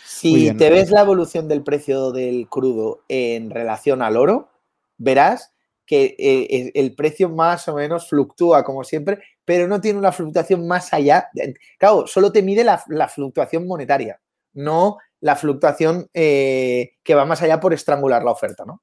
[0.04, 4.50] Si te ves la evolución del precio del crudo en relación al oro,
[4.98, 5.55] verás
[5.86, 10.66] que eh, el precio más o menos fluctúa como siempre, pero no tiene una fluctuación
[10.66, 11.30] más allá.
[11.78, 14.20] Claro, solo te mide la, la fluctuación monetaria,
[14.54, 18.82] no la fluctuación eh, que va más allá por estrangular la oferta, ¿no?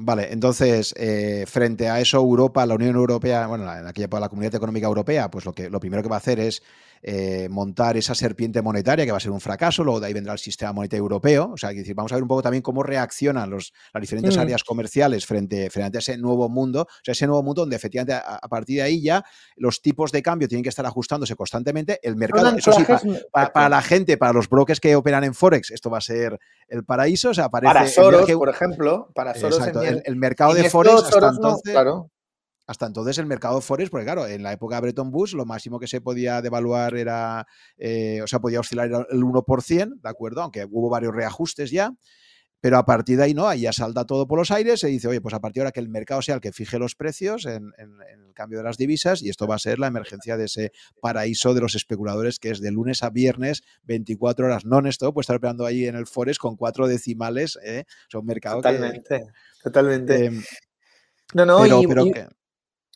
[0.00, 4.54] Vale, entonces, eh, frente a eso, Europa, la Unión Europea, bueno, en aquella la Comunidad
[4.54, 6.62] Económica Europea, pues lo que lo primero que va a hacer es
[7.02, 10.32] eh, montar esa serpiente monetaria, que va a ser un fracaso, luego de ahí vendrá
[10.32, 11.50] el sistema monetario europeo.
[11.52, 14.40] O sea, decir, vamos a ver un poco también cómo reaccionan los, las diferentes mm.
[14.40, 18.14] áreas comerciales frente, frente a ese nuevo mundo, o sea, ese nuevo mundo donde efectivamente
[18.14, 19.24] a, partir de ahí ya
[19.56, 22.00] los tipos de cambio tienen que estar ajustándose constantemente.
[22.02, 22.84] El mercado, eso sí,
[23.32, 26.38] para, la gente, para los brokers que operan en Forex, esto va a ser
[26.68, 27.30] el paraíso.
[27.30, 29.60] O sea, para Soros, por ejemplo, para Soros
[30.04, 31.72] el, mercado de Forex hasta entonces.
[31.72, 32.10] claro
[32.68, 35.80] hasta entonces el mercado Forex, porque claro, en la época de Bretton Woods lo máximo
[35.80, 37.46] que se podía devaluar era,
[37.78, 40.42] eh, o sea, podía oscilar el 1%, ¿de acuerdo?
[40.42, 41.94] Aunque hubo varios reajustes ya.
[42.60, 43.46] Pero a partir de ahí, ¿no?
[43.46, 45.72] Ahí ya salta todo por los aires, se dice, oye, pues a partir de ahora
[45.72, 49.22] que el mercado sea el que fije los precios en, el cambio de las divisas,
[49.22, 52.60] y esto va a ser la emergencia de ese paraíso de los especuladores que es
[52.60, 56.56] de lunes a viernes, 24 horas non-stop, pues estar operando ahí en el Forex con
[56.56, 57.84] cuatro decimales, ¿eh?
[57.86, 59.24] O sea, un mercado totalmente,
[59.62, 60.42] Totalmente, em,
[61.34, 62.12] no, no, pero, y,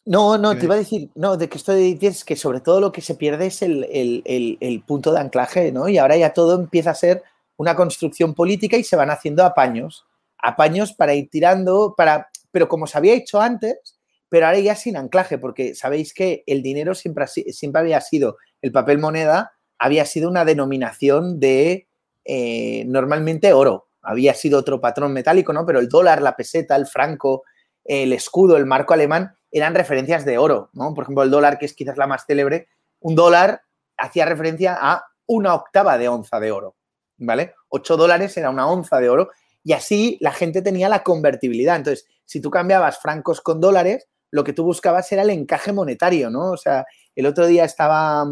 [0.05, 2.91] no, no, te iba a decir, no, de que esto dices que sobre todo lo
[2.91, 5.89] que se pierde es el, punto de anclaje, ¿no?
[5.89, 7.23] Y ahora ya todo empieza a ser
[7.57, 10.05] una construcción política y se van haciendo apaños,
[10.39, 13.97] apaños para ir tirando, para, pero como se había hecho antes,
[14.29, 18.73] pero ahora ya sin anclaje, porque sabéis que el dinero siempre, siempre había sido, el
[18.73, 21.87] papel moneda había sido una denominación de
[22.25, 25.65] eh, normalmente oro, había sido otro patrón metálico, ¿no?
[25.65, 27.45] Pero el dólar, la peseta, el franco,
[27.85, 30.95] el escudo, el marco alemán, eran referencias de oro, ¿no?
[30.95, 32.69] Por ejemplo, el dólar, que es quizás la más célebre,
[33.01, 33.63] un dólar
[33.99, 36.75] hacía referencia a una octava de onza de oro,
[37.19, 37.55] ¿vale?
[37.69, 39.31] Ocho dólares era una onza de oro
[39.63, 41.77] y así la gente tenía la convertibilidad.
[41.77, 46.31] Entonces, si tú cambiabas francos con dólares, lo que tú buscabas era el encaje monetario,
[46.31, 46.53] ¿no?
[46.53, 48.25] O sea, el otro día estaba,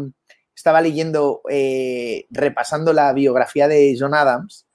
[0.55, 4.65] estaba leyendo, eh, repasando la biografía de John Adams,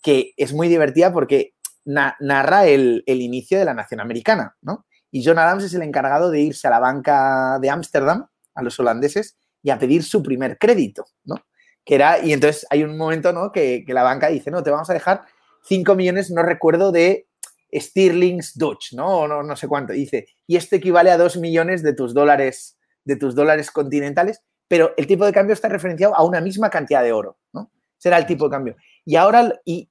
[0.00, 1.54] que es muy divertida porque
[1.84, 4.86] narra el, el, inicio de la nación americana, ¿no?
[5.10, 8.78] Y John Adams es el encargado de irse a la banca de Ámsterdam, a los
[8.78, 11.36] holandeses, y a pedir su primer crédito, ¿no?
[11.84, 13.52] Que era, y entonces hay un momento, ¿no?
[13.52, 15.22] Que, la banca dice, no, te vamos a dejar
[15.64, 17.26] 5 millones, no recuerdo, de
[17.72, 19.28] Stirlings Dutch, ¿no?
[19.28, 19.92] no, no sé cuánto.
[19.92, 24.94] dice, y esto equivale a 2 millones de tus dólares, de tus dólares continentales, pero
[24.96, 27.70] el tipo de cambio está referenciado a una misma cantidad de oro, ¿no?
[27.98, 28.76] Será el tipo de cambio.
[29.10, 29.88] Y ahora, y,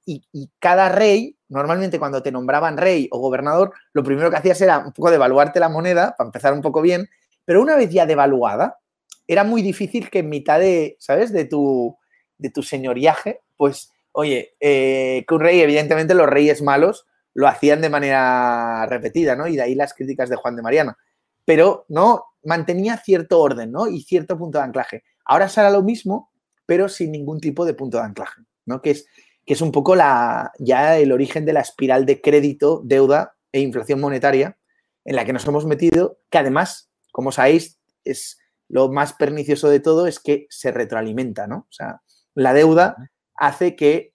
[0.60, 4.94] cada rey, normalmente cuando te nombraban rey o gobernador, lo primero que hacías era un
[4.94, 7.06] poco devaluarte la moneda, para empezar un poco bien,
[7.44, 8.78] pero una vez ya devaluada,
[9.26, 11.98] era muy difícil que en mitad de, ¿sabes?, de tu,
[12.38, 17.82] de tu señoriaje, pues, oye, eh, que un rey, evidentemente los reyes malos lo hacían
[17.82, 19.48] de manera repetida, ¿no?
[19.48, 20.96] Y de ahí las críticas de Juan de Mariana.
[21.44, 22.24] Pero, ¿no?
[22.42, 23.86] Mantenía cierto orden, ¿no?
[23.86, 25.04] Y cierto punto de anclaje.
[25.26, 26.30] Ahora será lo mismo,
[26.64, 28.40] pero sin ningún tipo de punto de anclaje.
[28.80, 29.06] Que es,
[29.44, 33.60] que es un poco la, ya el origen de la espiral de crédito, deuda e
[33.60, 34.56] inflación monetaria
[35.04, 38.38] en la que nos hemos metido, que además, como sabéis, es
[38.68, 41.66] lo más pernicioso de todo es que se retroalimenta, ¿no?
[41.68, 42.02] O sea,
[42.34, 42.96] la deuda
[43.34, 44.14] hace que,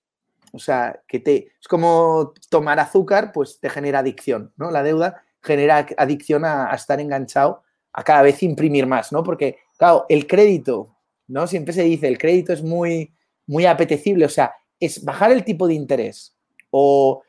[0.54, 4.72] o sea, que te, es como tomar azúcar, pues te genera adicción, ¿no?
[4.72, 9.24] La deuda genera adicción a, a estar enganchado, a cada vez imprimir más, ¿no?
[9.24, 10.96] Porque, claro, el crédito,
[11.28, 11.48] ¿no?
[11.48, 13.14] Siempre se dice, el crédito es muy,
[13.48, 16.36] muy apetecible, o sea, es bajar el tipo de interés
[16.70, 17.22] o,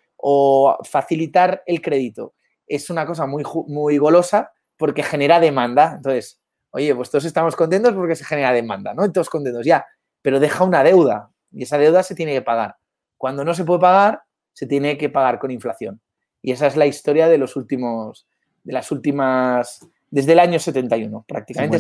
[0.85, 2.35] facilitar el crédito.
[2.67, 5.95] Es una cosa muy, muy golosa porque genera demanda.
[5.97, 6.41] Entonces,
[6.71, 9.11] oye, pues todos estamos contentos porque se genera demanda, ¿no?
[9.13, 9.87] Todos contentos, ya,
[10.23, 12.77] pero deja una deuda y esa deuda se tiene que pagar.
[13.17, 14.23] Cuando no se puede pagar,
[14.53, 16.01] se tiene que pagar con inflación.
[16.43, 18.27] Y esa es la historia de los últimos,
[18.65, 21.79] de las últimas desde el año 71, prácticamente.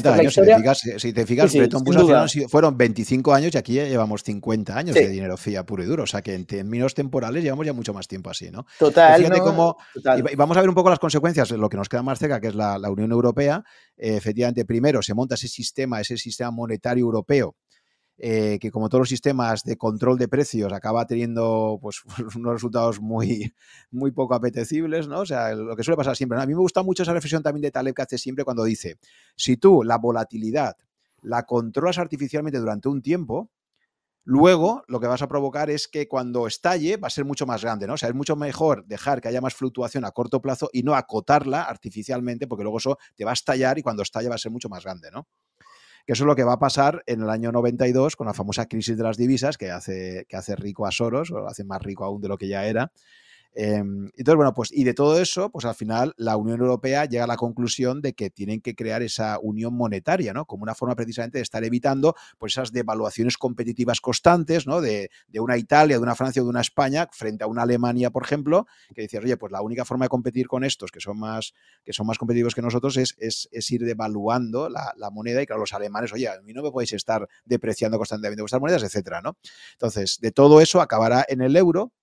[0.98, 1.52] Si te fijas,
[2.48, 6.02] fueron 25 años y aquí ya llevamos 50 años de dinero fía puro y duro.
[6.04, 8.66] O sea que en términos temporales llevamos ya mucho más tiempo así, ¿no?
[8.78, 9.22] Total.
[9.22, 12.48] Y vamos a ver un poco las consecuencias, lo que nos queda más cerca, que
[12.48, 13.62] es la, Unión Europea.
[13.96, 17.56] efectivamente, primero se monta ese sistema, ese sistema monetario europeo
[18.18, 22.02] eh, que como todos los sistemas de control de precios acaba teniendo pues,
[22.34, 23.54] unos resultados muy,
[23.90, 25.20] muy poco apetecibles, ¿no?
[25.20, 26.40] O sea, lo que suele pasar siempre.
[26.40, 28.98] A mí me gusta mucho esa reflexión también de Taleb que hace siempre cuando dice,
[29.36, 30.76] si tú la volatilidad
[31.22, 33.50] la controlas artificialmente durante un tiempo,
[34.24, 37.62] luego lo que vas a provocar es que cuando estalle va a ser mucho más
[37.62, 37.94] grande, ¿no?
[37.94, 40.94] O sea, es mucho mejor dejar que haya más fluctuación a corto plazo y no
[40.94, 44.52] acotarla artificialmente, porque luego eso te va a estallar y cuando estalle va a ser
[44.52, 45.26] mucho más grande, ¿no?
[46.06, 48.66] Que eso es lo que va a pasar en el año 92 con la famosa
[48.66, 51.82] crisis de las divisas que hace, que hace rico a Soros, o lo hace más
[51.82, 52.92] rico aún de lo que ya era.
[53.58, 57.24] Em, entonces, bueno, pues y de todo eso, pues al final la Unión Europea llega
[57.24, 60.44] a la conclusión de que tienen que crear esa unión monetaria, ¿no?
[60.44, 64.82] Como una forma precisamente de estar evitando pues esas devaluaciones competitivas constantes, ¿no?
[64.82, 65.08] De,
[65.40, 68.66] una Italia, de una Francia o de una España frente a una Alemania, por ejemplo,
[68.94, 71.94] que decía, oye, pues la única forma de competir con estos que son más, que
[71.94, 76.12] son más competitivos que nosotros es, es, ir devaluando la, moneda y claro, los alemanes,
[76.12, 79.38] oye, a mí no me podéis estar depreciando constantemente vuestras monedas, etcétera, ¿no?
[79.72, 81.94] Entonces, de todo eso acabará en el euro,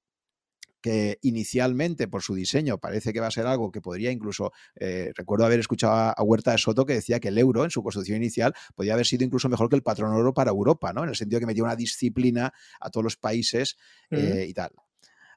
[0.83, 5.13] que inicialmente por su diseño parece que va a ser algo que podría incluso, eh,
[5.15, 8.17] recuerdo haber escuchado a, Huerta de Soto que decía que el euro en su construcción
[8.17, 11.03] inicial podía haber sido incluso mejor que el patrón oro para Europa, ¿no?
[11.03, 13.77] En el sentido que metía una disciplina a todos los países
[14.11, 14.71] eh, y tal.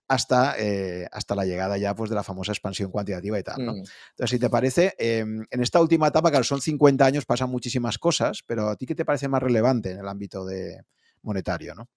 [0.08, 3.64] Hasta, eh, hasta la llegada ya pues, de la famosa expansión cuantitativa y tal.
[3.64, 3.72] ¿no?
[3.74, 3.84] Mm.
[4.10, 7.98] Entonces, si te parece, em, en esta última etapa, que son 50 años, pasan muchísimas
[7.98, 10.82] cosas, pero ¿a ti qué te parece más relevante en el ámbito de
[11.22, 11.74] monetario?
[11.74, 11.88] ¿no?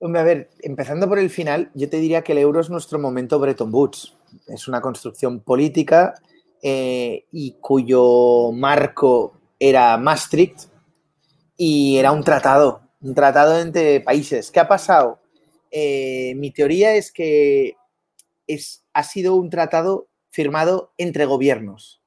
[0.00, 3.00] Hombre, a ver, empezando por el final, yo te diría que el euro es nuestro
[3.00, 4.14] momento Bretton Woods.
[4.46, 6.14] Es una construcción política
[6.62, 10.68] eh, y cuyo marco era Maastricht
[11.56, 14.52] y era un tratado, un tratado entre países.
[14.52, 15.20] ¿Qué ha pasado?
[15.72, 17.74] Eh, mi teoría es que
[18.46, 22.00] es, ha sido un tratado firmado entre gobiernos.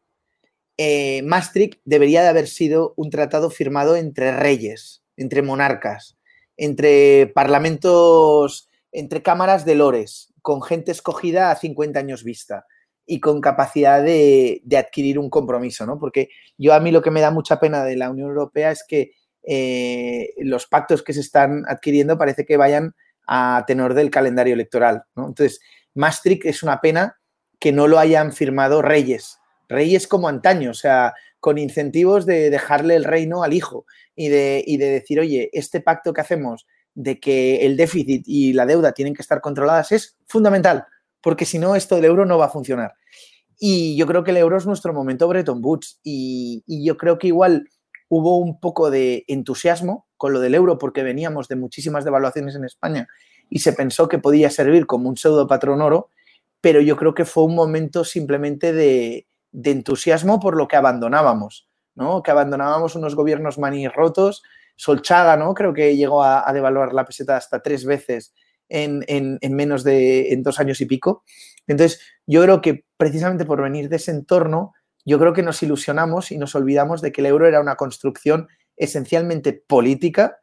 [0.77, 6.17] Eh, Maastricht debería de haber sido un tratado firmado entre reyes, entre monarcas
[6.61, 12.67] entre parlamentos, entre cámaras de lores, con gente escogida a 50 años vista
[13.03, 15.97] y con capacidad de, adquirir un compromiso, ¿no?
[15.97, 16.29] Porque
[16.59, 19.13] yo a mí lo que me da mucha pena de la Unión Europea es que
[19.41, 22.93] eh, los pactos que se están adquiriendo parece que vayan
[23.25, 25.29] a tenor del calendario electoral, ¿no?
[25.29, 25.61] Entonces,
[25.95, 27.17] Maastricht es una pena
[27.59, 32.95] que no lo hayan firmado reyes, reyes como antaño, o sea, con incentivos de dejarle
[32.95, 33.85] el reino al hijo
[34.15, 38.67] y de, de decir, oye, este pacto que hacemos de que el déficit y la
[38.67, 40.85] deuda tienen que estar controladas es fundamental,
[41.19, 42.93] porque si no, esto del euro no va a funcionar.
[43.57, 47.17] Y yo creo que el euro es nuestro momento Bretton Woods y, y, yo creo
[47.17, 47.67] que igual
[48.07, 52.65] hubo un poco de entusiasmo con lo del euro porque veníamos de muchísimas devaluaciones en
[52.65, 53.07] España
[53.49, 56.09] y se pensó que podía servir como un pseudo patrón oro,
[56.59, 61.69] pero yo creo que fue un momento simplemente de, de entusiasmo por lo que abandonábamos,
[61.95, 62.23] ¿no?
[62.23, 64.43] Que abandonábamos unos gobiernos manirrotos.
[64.75, 65.53] Solchaga, ¿no?
[65.53, 68.33] Creo que llegó a, devaluar la peseta hasta tres veces
[68.69, 69.05] en,
[69.49, 71.23] menos de en dos años y pico.
[71.67, 74.73] Entonces, yo creo que precisamente por venir de ese entorno,
[75.05, 78.47] yo creo que nos ilusionamos y nos olvidamos de que el euro era una construcción
[78.77, 80.39] esencialmente política,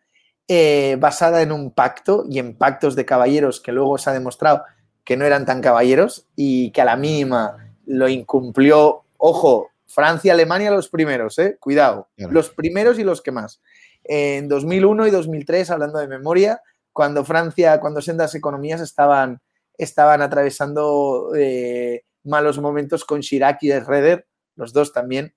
[0.46, 4.64] eh, basada en un pacto y en pactos de caballeros que luego se ha demostrado
[5.04, 10.70] que no eran tan caballeros y que a la mínima lo incumplió, ojo, Francia, Alemania
[10.70, 11.56] los primeros, ¿eh?
[11.58, 13.60] Cuidado, los primeros y los que más.
[14.04, 16.60] En 2001 y 2003, hablando de memoria,
[16.92, 19.40] cuando Francia, cuando sendas economías estaban,
[19.78, 25.34] estaban atravesando eh, malos momentos con Chirac y Schroeder, los dos también,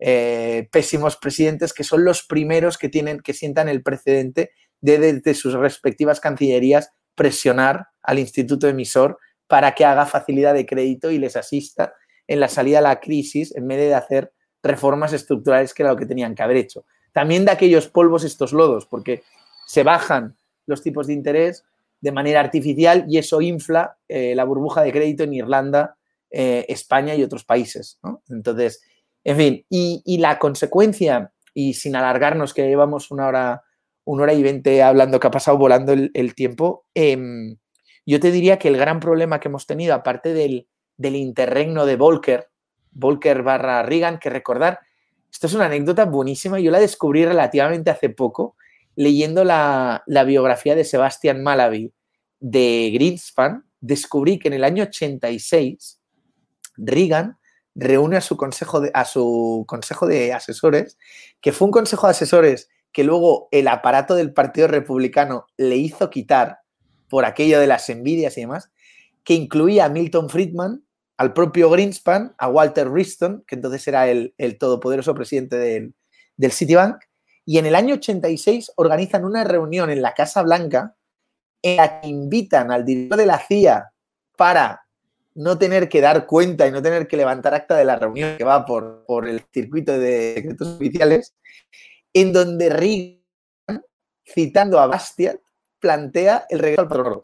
[0.00, 4.50] eh, pésimos presidentes que son los primeros que tienen que sientan el precedente
[4.80, 11.10] de desde sus respectivas cancillerías presionar al instituto emisor para que haga facilidad de crédito
[11.10, 11.94] y les asista
[12.26, 15.98] en la salida a la crisis en vez de hacer reformas estructurales que era lo
[15.98, 16.86] que tenían que haber hecho.
[17.12, 19.22] También de aquellos polvos estos lodos, porque
[19.66, 21.64] se bajan los tipos de interés
[22.00, 25.96] de manera artificial y eso infla eh, la burbuja de crédito en Irlanda,
[26.30, 27.98] eh, España y otros países.
[28.28, 28.82] Entonces,
[29.22, 33.62] en fin, y, la consecuencia, y sin alargarnos que llevamos una hora,
[34.04, 37.56] una hora y veinte hablando que ha pasado volando el, tiempo, em,
[38.06, 40.66] yo te diría que el gran problema que hemos tenido, aparte del,
[40.98, 42.50] interregno de Volcker,
[42.92, 44.80] Volcker barra Reagan, que recordar,
[45.32, 48.56] esto es una anécdota buenísima, yo la descubrí relativamente hace poco
[48.96, 51.92] leyendo la, biografía de Sebastian Malaby
[52.40, 56.00] de Greenspan, descubrí que en el año 86
[56.76, 57.38] Reagan
[57.74, 60.96] reúne a su consejo de, a su consejo de asesores,
[61.40, 66.10] que fue un consejo de asesores que luego el aparato del Partido Republicano le hizo
[66.10, 66.60] quitar
[67.08, 68.70] por aquello de las envidias y demás,
[69.24, 70.84] que incluía a Milton Friedman,
[71.16, 75.94] al propio Greenspan, a Walter Wriston, que entonces era el, todopoderoso presidente del,
[76.36, 76.96] del, Citibank,
[77.46, 80.96] y en el año 86 organizan una reunión en la Casa Blanca
[81.62, 83.90] en la que invitan al director de la CIA
[84.36, 84.84] para
[85.34, 88.44] no tener que dar cuenta y no tener que levantar acta de la reunión que
[88.44, 91.34] va por, por el circuito de secretos oficiales,
[92.12, 93.84] en donde Reagan,
[94.24, 95.38] citando a Bastiat,
[95.84, 97.22] plantea el regreso al patrón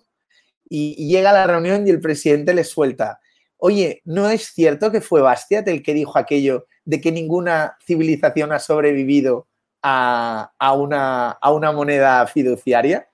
[0.69, 3.19] Y, llega a la reunión y el presidente le suelta,
[3.57, 8.53] oye, ¿no es cierto que fue Bastiat el que dijo aquello de que ninguna civilización
[8.53, 9.49] ha sobrevivido
[9.83, 13.09] a, una, a una moneda fiduciaria?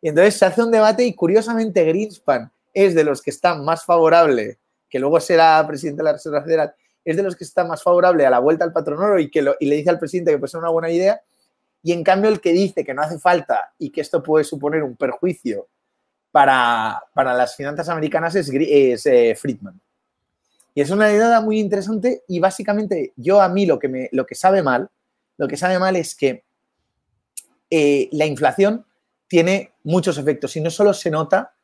[0.00, 3.84] Y entonces se hace un debate y curiosamente Greenspan es de los que está más
[3.84, 6.74] favorable, que luego será presidente de la Reserva Federal,
[7.04, 9.44] es de los que está más favorable a la vuelta al patrón oro y, que
[9.58, 11.20] y le dice al presidente que puede ser una buena idea,
[11.82, 14.82] y en cambio el que dice que no hace falta y que esto puede suponer
[14.82, 15.68] un perjuicio
[16.30, 18.50] para, las finanzas americanas es,
[19.06, 19.80] eh, Friedman.
[20.74, 24.24] Y es una idea muy interesante y básicamente yo a mí lo que, me, lo
[24.24, 24.88] que sabe mal,
[25.36, 26.44] lo que sabe mal es que
[27.68, 28.86] eh, la inflación
[29.28, 31.54] tiene muchos efectos y no solo se nota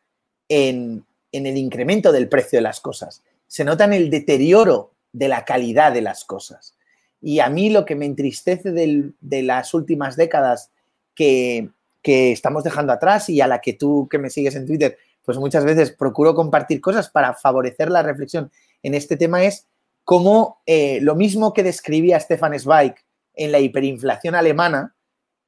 [0.49, 5.29] en, en el incremento del precio de las cosas, se nota en el deterioro de
[5.29, 6.75] la calidad de las cosas.
[7.21, 10.71] Y a mí lo que me entristece de las últimas décadas
[11.15, 11.71] que,
[12.03, 14.97] estamos dejando atrás y a la que tú que me sigues en Twitter,
[15.27, 18.51] pues muchas veces procuro compartir cosas para favorecer la reflexión
[18.83, 19.67] en este tema es
[20.05, 22.95] cómo eh, lo mismo que describía Stefan Zweig
[23.35, 24.97] en la hiperinflación alemana,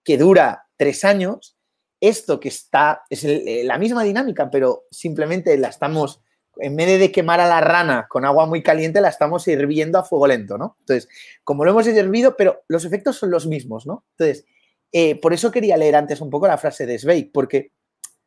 [0.05, 1.57] que dura tres años,
[2.01, 3.25] esto que está, es
[3.65, 6.21] la misma dinámica, pero simplemente la estamos
[6.57, 10.05] en vez de quemar a la rana con agua muy caliente, la estamos hirviendo a
[10.05, 10.77] fuego lento, ¿no?
[10.81, 11.09] Entonces,
[11.45, 14.05] como lo hemos hervido, pero los efectos son los mismos, ¿no?
[14.13, 14.45] Entonces,
[14.93, 17.73] eh, por eso quería leer antes un poco la frase de Zweig, porque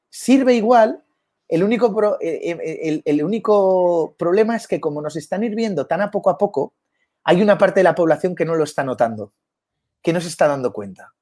[0.10, 1.04] sirve igual,
[1.48, 6.10] el único, eh, eh, el, único problema es que como nos están hirviendo tan a
[6.10, 6.74] poco a poco,
[7.24, 9.34] hay una parte de la población que no lo está notando,
[10.02, 11.14] que no se está dando cuenta.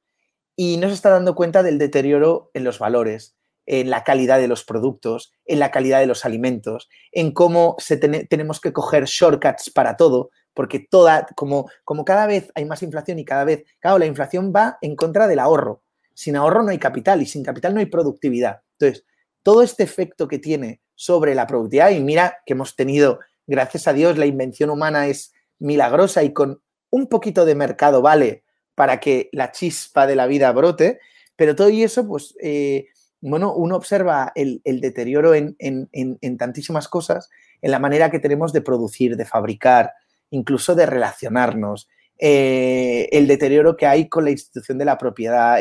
[0.55, 3.35] Y no se está dando cuenta del deterioro en los valores,
[3.71, 7.95] en la calidad de los productos, en la calidad de los alimentos, en cómo se
[7.95, 13.17] tenemos que coger shortcuts para todo, porque toda, como, como cada vez hay más inflación
[13.17, 15.83] y cada vez, claro, la inflación va en contra del ahorro.
[16.13, 18.59] Sin ahorro no hay capital y sin capital no hay productividad.
[18.77, 19.05] Entonces,
[19.41, 23.93] todo este efecto que tiene sobre la productividad, y mira que hemos tenido, gracias a
[23.93, 28.43] Dios, la invención humana es milagrosa y con un poquito de mercado vale
[28.75, 30.99] para que la chispa de la vida brote,
[31.37, 32.87] pero todo y eso, pues eh,
[33.21, 37.29] bueno, uno observa el, deterioro en, tantísimas cosas,
[37.61, 39.93] en la manera que tenemos de producir, de fabricar,
[40.31, 41.87] incluso de relacionarnos,
[42.17, 45.59] eh, el deterioro que hay con la institución de la propiedad,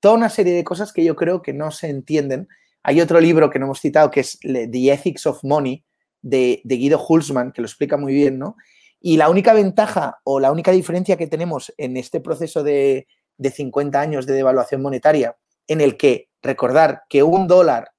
[0.00, 2.48] toda una serie de cosas que yo creo que no se entienden.
[2.82, 5.84] Hay otro libro que no hemos citado que es The Ethics of Money
[6.22, 8.56] de, Guido Hulsman, que lo explica muy bien, ¿no?
[9.00, 13.06] Y la única ventaja o la única diferencia que tenemos en este proceso de,
[13.38, 17.92] de 50 años de devaluación monetaria, en el que recordar que un dólar,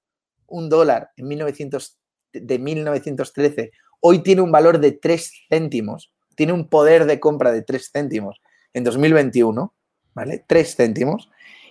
[0.47, 1.97] un dólar en 1900,
[2.33, 7.61] de 1913, hoy tiene un valor de 3 céntimos, tiene un poder de compra de
[7.61, 8.41] 3 céntimos
[8.73, 9.73] en 2021,
[10.13, 10.43] ¿vale?
[10.47, 11.29] 3 céntimos.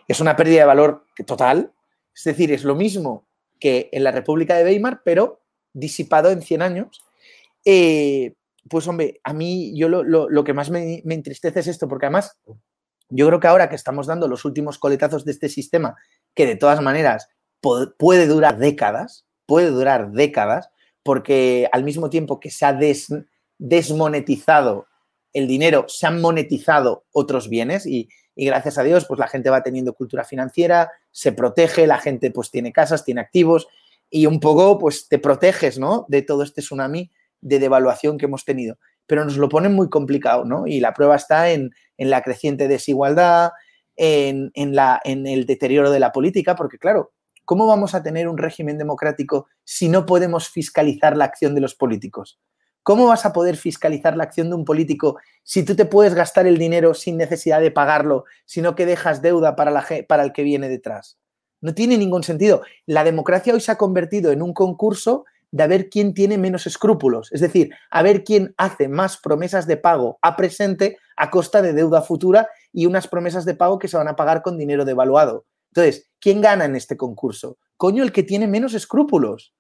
[0.09, 1.73] Es una pérdida de valor total,
[2.15, 3.27] es decir, es lo mismo
[3.59, 5.43] que en la República de Weimar, pero
[5.73, 7.03] disipado en 100 años.
[7.65, 8.35] Eh,
[8.69, 12.39] pues hombre, a mí yo lo, que más me, me, entristece es esto, porque además
[13.09, 15.97] yo creo que ahora que estamos dando los últimos coletazos de este sistema
[16.35, 17.29] que de todas maneras
[17.61, 20.71] puede durar décadas, puede durar décadas,
[21.03, 22.79] porque al mismo tiempo que se ha
[23.59, 24.87] desmonetizado
[25.33, 29.63] el dinero, se han monetizado otros bienes y, gracias a Dios, pues la gente va
[29.63, 33.69] teniendo cultura financiera, se protege, la gente pues tiene casas, tiene activos
[34.09, 36.07] y un poco pues te proteges, ¿no?
[36.09, 38.79] De todo este tsunami de devaluación que hemos tenido.
[39.07, 40.67] Pero nos lo ponen muy complicado, ¿no?
[40.67, 43.51] Y la prueba está en, en la creciente desigualdad,
[44.01, 44.51] en,
[45.27, 47.13] el deterioro de la política, porque claro,
[47.45, 51.75] ¿cómo vamos a tener un régimen democrático si no podemos fiscalizar la acción de los
[51.75, 52.41] políticos?
[52.83, 56.47] ¿Cómo vas a poder fiscalizar la acción de un político si tú te puedes gastar
[56.47, 60.45] el dinero sin necesidad de pagarlo, sino que dejas deuda para, la, para el que
[60.45, 61.19] viene detrás?
[61.61, 62.63] No tiene ningún sentido.
[62.87, 66.67] La democracia hoy se ha convertido en un concurso de a ver quién tiene menos
[66.67, 71.61] escrúpulos, es decir, a ver quién hace más promesas de pago a presente a costa
[71.61, 74.85] de deuda futura y unas promesas de pago que se van a pagar con dinero
[74.85, 75.47] devaluado.
[75.73, 77.59] Entonces, ¿quién gana en este concurso?
[77.77, 79.55] Coño, el que tiene menos escrúpulos.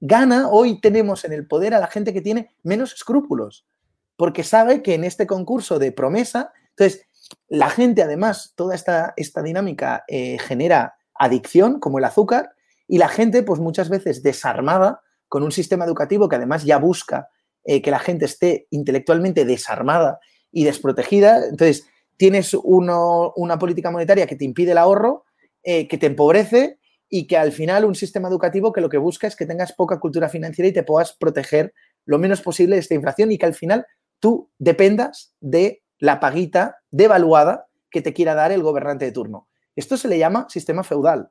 [0.00, 3.66] Gana, hoy tenemos en el poder a la gente que tiene menos escrúpulos,
[4.16, 7.06] porque sabe que en este concurso de promesa, entonces,
[7.48, 12.52] la gente además, toda esta, esta dinámica eh, genera adicción, como el azúcar,
[12.88, 17.28] y la gente, pues muchas veces desarmada, con un sistema educativo que además ya busca
[17.64, 20.18] eh, que la gente esté intelectualmente desarmada
[20.50, 21.46] y desprotegida.
[21.46, 21.86] Entonces,
[22.20, 25.24] tienes una política monetaria que te impide el ahorro,
[25.62, 26.78] eh, que te empobrece
[27.08, 29.98] y que al final un sistema educativo que lo que busca es que tengas poca
[29.98, 31.72] cultura financiera y te puedas proteger
[32.04, 33.86] lo menos posible de esta inflación y que al final
[34.18, 39.48] tú dependas de la paguita devaluada que te quiera dar el gobernante de turno.
[39.74, 41.30] Esto se le llama sistema feudal,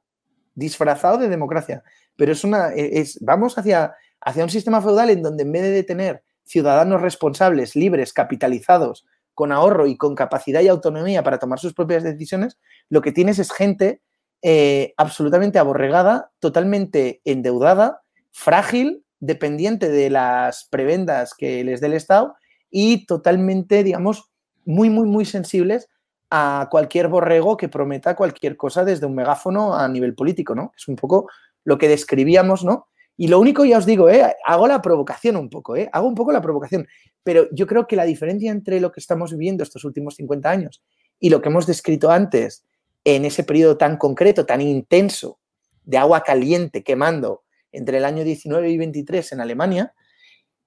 [0.56, 1.84] disfrazado de democracia,
[2.16, 5.62] pero es una, e, es, vamos hacia, hacia un sistema feudal en donde en vez
[5.62, 9.06] de tener ciudadanos responsables, libres, capitalizados,
[9.40, 12.58] con ahorro y con capacidad y autonomía para tomar sus propias decisiones,
[12.90, 14.02] lo que tienes es gente
[14.42, 18.02] eh, absolutamente aborregada, totalmente endeudada,
[18.34, 22.36] frágil, dependiente de las prebendas que les dé el Estado
[22.70, 24.30] y totalmente, digamos,
[24.66, 25.88] muy, muy, muy sensibles
[26.30, 30.74] a cualquier borrego que prometa cualquier cosa desde un megáfono a nivel político, ¿no?
[30.76, 31.30] Es un poco
[31.64, 32.90] lo que describíamos, ¿no?
[33.22, 34.34] Y lo único, ya os digo, ¿eh?
[34.46, 35.90] hago la provocación un poco, ¿eh?
[35.92, 36.88] hago un poco la provocación,
[37.22, 40.82] pero yo creo que la diferencia entre lo que estamos viviendo estos últimos 50 años
[41.20, 42.66] y lo que hemos descrito antes
[43.04, 45.38] en ese periodo tan concreto, tan intenso,
[45.84, 47.44] de agua caliente quemando
[47.74, 49.94] entre el año 19 y 23 en Alemania,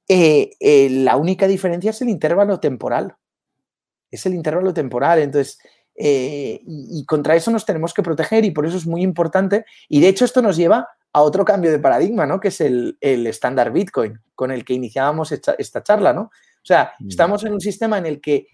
[0.07, 0.51] eh,
[0.91, 3.17] la única diferencia es el intervalo temporal.
[4.11, 5.21] Es el intervalo temporal.
[5.21, 5.59] Entonces,
[5.97, 9.65] y, contra eso nos tenemos que proteger y por eso es muy importante.
[9.89, 12.41] Y de hecho esto nos lleva a otro cambio de paradigma, ¿no?
[12.41, 16.23] Que es el estándar Bitcoin, con el que iniciábamos esta, esta, charla, ¿no?
[16.23, 17.09] O sea, mm.
[17.09, 18.47] estamos en un sistema en el que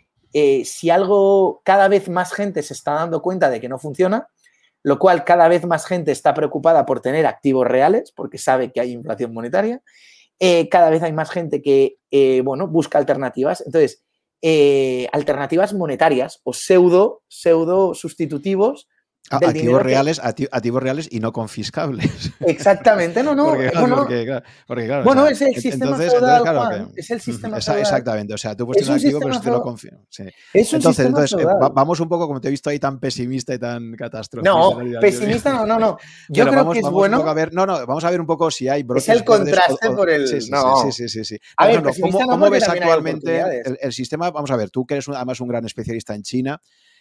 [0.64, 4.28] si algo, cada vez más gente se está dando cuenta de que no funciona,
[4.82, 8.80] lo cual cada vez más gente está preocupada por tener activos reales, porque sabe que
[8.80, 9.82] hay inflación monetaria,
[10.40, 13.62] eh, cada vez hay más gente que, eh, bueno, busca alternativas.
[13.66, 14.04] Entonces,
[14.40, 18.88] eh, alternativas monetarias o pseudo, pseudo sustitutivos
[19.30, 22.32] activos reales, activos reales y no confiscables.
[22.40, 23.54] Exactamente, no, no.
[25.04, 29.04] bueno, es el sistema feudal, es el sistema Exactamente, o sea, tú puedes tener un
[29.04, 29.98] activo, pero si te lo confío.
[30.52, 34.54] entonces, entonces vamos un poco, como te he visto ahí tan pesimista y tan catastrófico.
[34.54, 35.98] No, pesimista no, no, no.
[36.28, 37.18] Yo creo que es bueno.
[37.18, 39.08] A ver, no, no, vamos a ver un poco si hay brotes.
[39.08, 40.26] Es el contraste por el.
[40.28, 44.30] Sí, sí, sí, sí, A ver, ¿cómo, ves actualmente el, sistema?
[44.30, 46.60] Vamos a ver, tú que eres además un gran especialista en China.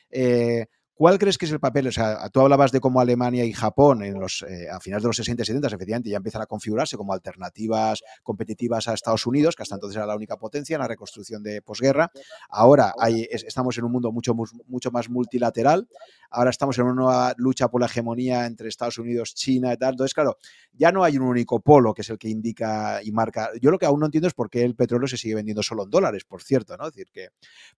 [0.10, 0.66] Eh,
[0.98, 1.86] ¿Cuál crees que es el papel?
[1.86, 5.10] O sea, tú hablabas de cómo Alemania y Japón en los, eh, a finales de
[5.10, 9.56] los 60 y 70 efectivamente ya empiezan a configurarse como alternativas competitivas a Estados Unidos,
[9.56, 12.12] que hasta entonces era la única potencia en la reconstrucción de posguerra.
[12.50, 12.96] Ahora
[13.30, 15.88] estamos en un mundo mucho, mucho más multilateral.
[16.32, 19.92] Ahora estamos en una nueva lucha por la hegemonía entre Estados Unidos, China y tal.
[19.92, 20.38] Entonces, claro,
[20.74, 23.52] ya no hay un único polo que es el que indica y marca.
[23.62, 25.84] Yo lo que aún no entiendo es por qué el petróleo se sigue vendiendo solo
[25.84, 26.88] en dólares, por cierto, ¿no?
[26.88, 27.30] Es decir, que.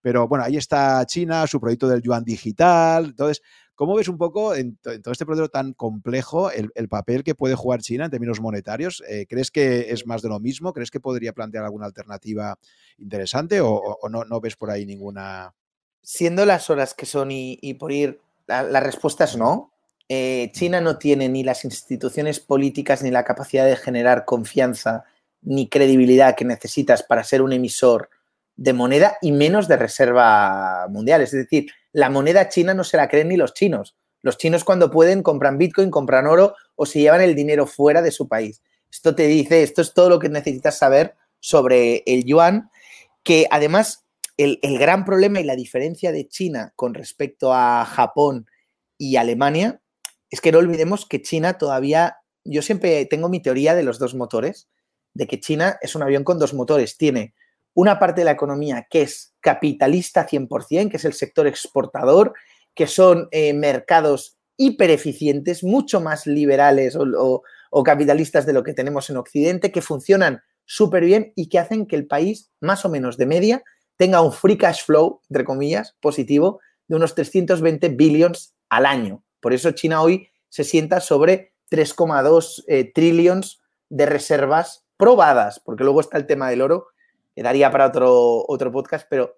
[0.01, 3.08] Pero bueno, ahí está China, su proyecto del yuan digital.
[3.09, 3.41] Entonces,
[3.79, 7.79] ¿Cómo ves un poco en, todo este proceso tan complejo el, papel que puede jugar
[7.79, 9.01] China en términos monetarios?
[9.07, 10.73] Eh, ¿Crees que es más de lo mismo?
[10.73, 12.59] ¿Crees que podría plantear alguna alternativa
[12.97, 15.55] interesante o, no, ves por ahí ninguna?
[16.01, 19.71] Siendo las horas que son y por ir la, respuesta es no.
[20.09, 25.05] Eh, China no tiene ni las instituciones políticas ni la capacidad de generar confianza
[25.41, 28.09] ni credibilidad que necesitas para ser un emisor
[28.57, 31.21] de moneda y menos de reserva mundial.
[31.21, 33.95] Es decir, la moneda china no se la creen ni los chinos.
[34.21, 38.11] Los chinos cuando pueden compran Bitcoin, compran oro o se llevan el dinero fuera de
[38.11, 38.61] su país.
[38.91, 42.69] Esto te dice, esto es todo lo que necesitas saber sobre el yuan,
[43.23, 44.05] que además
[44.37, 48.47] el, gran problema y la diferencia de China con respecto a Japón
[48.97, 49.81] y Alemania
[50.29, 54.15] es que no olvidemos que China todavía, yo siempre tengo mi teoría de los dos
[54.15, 54.69] motores,
[55.13, 56.97] de que China es un avión con dos motores.
[56.97, 57.33] Tiene
[57.73, 62.33] una parte de la economía que es capitalista 100%, que es el sector exportador,
[62.73, 67.43] que son eh, mercados hipereficientes, mucho más liberales o,
[67.83, 71.95] capitalistas de lo que tenemos en Occidente, que funcionan súper bien y que hacen que
[71.95, 73.63] el país, más o menos de media,
[73.95, 79.23] tenga un free cash flow, entre comillas, positivo de unos 320 billions al año.
[79.39, 86.01] Por eso China hoy se sienta sobre 3,2 eh, trillions de reservas probadas, porque luego
[86.01, 86.87] está el tema del oro,
[87.43, 89.37] daría para otro, otro podcast, pero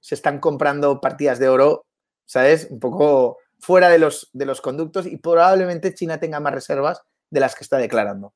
[0.00, 1.84] se están comprando partidas de oro,
[2.24, 2.68] ¿sabes?
[2.70, 7.40] Un poco fuera de los, de los conductos y probablemente China tenga más reservas de
[7.40, 8.34] las que está declarando.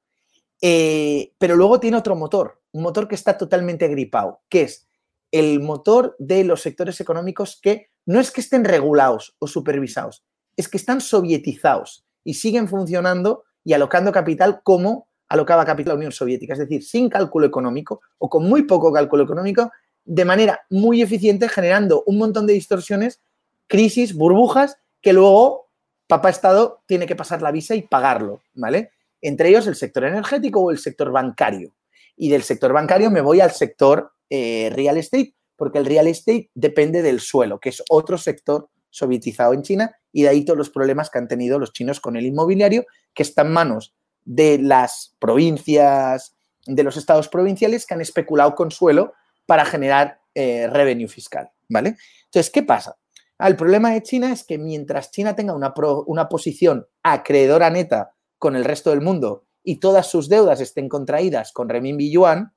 [0.63, 4.89] Eh, pero luego tiene otro motor, un motor que está totalmente gripado, que es
[5.31, 10.25] el motor de los sectores económicos que no es que estén regulados o supervisados,
[10.57, 16.13] es que están sovietizados y siguen funcionando y alocando capital como alocaba capital la Unión
[16.13, 19.71] Soviética, es decir, sin cálculo económico o con muy poco cálculo económico,
[20.05, 23.23] de manera muy eficiente, generando un montón de distorsiones,
[23.69, 25.71] crisis, burbujas, que luego
[26.09, 28.91] Papá Estado tiene que pasar la visa y pagarlo, ¿vale?
[29.23, 31.73] Entre ellos el sector energético o el sector bancario.
[32.17, 36.51] Y del sector bancario me voy al sector eh, real estate, porque el real estate
[36.55, 40.71] depende del suelo, que es otro sector sovietizado en China, y de ahí todos los
[40.71, 42.85] problemas que han tenido los chinos con el inmobiliario,
[43.15, 43.95] que está en manos
[44.25, 46.37] de las provincias,
[46.67, 49.13] de los estados provinciales que han especulado con suelo
[49.47, 51.97] para generar eh, revenue fiscal, ¿vale?
[52.27, 52.97] Entonces, ¿qué pasa?
[53.39, 55.73] El problema de China es que mientras China tenga una,
[56.07, 61.53] una posición acreedora neta con el resto del mundo y todas sus deudas estén contraídas
[61.53, 62.53] con renminbi yuan,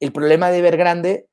[0.00, 1.28] el problema de grande,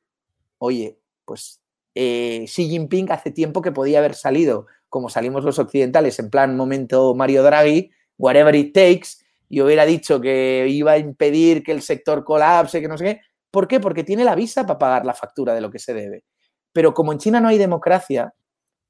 [0.58, 1.62] oye, pues
[1.96, 6.56] eh, Xi Jinping hace tiempo que podía haber salido, como salimos los occidentales, en plan
[6.56, 9.23] momento Mario Draghi, whatever it takes,
[9.54, 13.22] y hubiera dicho que iba a impedir que el sector colapse, que no sé qué.
[13.52, 13.80] ¿Por qué?
[13.80, 16.24] Porque tiene la visa para pagar la factura de lo que se debe.
[16.72, 18.34] Pero como en China no hay democracia,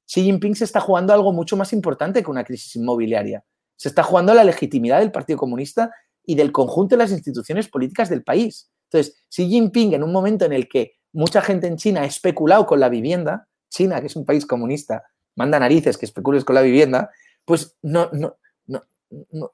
[0.06, 3.44] Xi Jinping se está jugando algo mucho más importante que una crisis inmobiliaria.
[3.76, 5.90] Se está jugando la legitimidad del Partido Comunista
[6.24, 8.70] y del conjunto de las instituciones políticas del país.
[8.84, 12.64] Entonces, Xi Jinping, en un momento en el que mucha gente en China ha especulado
[12.64, 15.04] con la vivienda, China, que es un país comunista,
[15.36, 17.10] manda narices que especules con la vivienda,
[17.44, 18.38] pues no, no,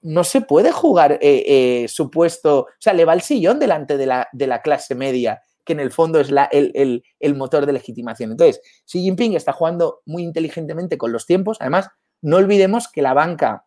[0.03, 3.97] no, se puede jugar eh, eh, su puesto, o sea, le va el sillón delante
[3.97, 7.67] de la, de la clase media, que en el fondo es la, el, el, motor
[7.67, 8.31] de legitimación.
[8.31, 11.59] Entonces, Xi Jinping está jugando muy inteligentemente con los tiempos.
[11.61, 11.89] Además,
[12.23, 13.65] no olvidemos que la banca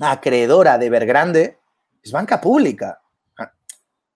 [0.00, 1.58] acreedora de Vergrande
[2.02, 3.00] es banca pública.
[3.38, 3.52] Ah,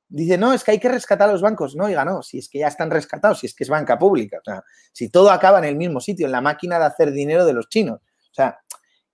[0.08, 1.76] dice, no, es que hay que rescatar a los bancos.
[1.76, 4.38] No, oiga, no, si es que ya están rescatados, si es que es banca pública.
[4.38, 4.62] O sea,
[4.92, 7.68] si todo acaba en el mismo sitio, en la máquina de hacer dinero de los
[7.68, 8.00] chinos.
[8.00, 8.58] O sea,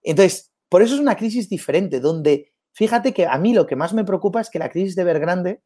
[0.03, 3.93] entonces, por eso es una crisis diferente, donde fíjate que a mí lo que más
[3.93, 5.63] me preocupa es que la crisis de Evergrande,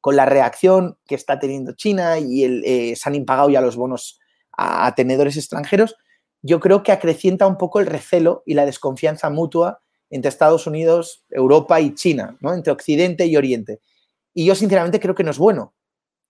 [0.00, 3.76] con la reacción que está teniendo China y el, eh, se han impagado ya los
[3.76, 4.18] bonos
[4.56, 5.96] a, tenedores extranjeros,
[6.42, 9.80] yo creo que acrecienta un poco el recelo y la desconfianza mutua
[10.10, 12.52] entre Estados Unidos, Europa y China, ¿no?
[12.52, 13.80] entre Occidente y Oriente.
[14.34, 15.74] Y yo sinceramente creo que no es bueno.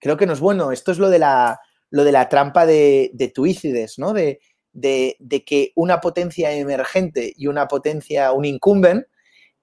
[0.01, 0.71] Creo que no es bueno.
[0.71, 1.61] Esto es lo de la,
[1.91, 3.33] lo de la trampa de, de
[3.97, 4.13] ¿no?
[4.13, 4.41] De,
[4.81, 9.07] de, que una potencia emergente y una potencia, un incumbent,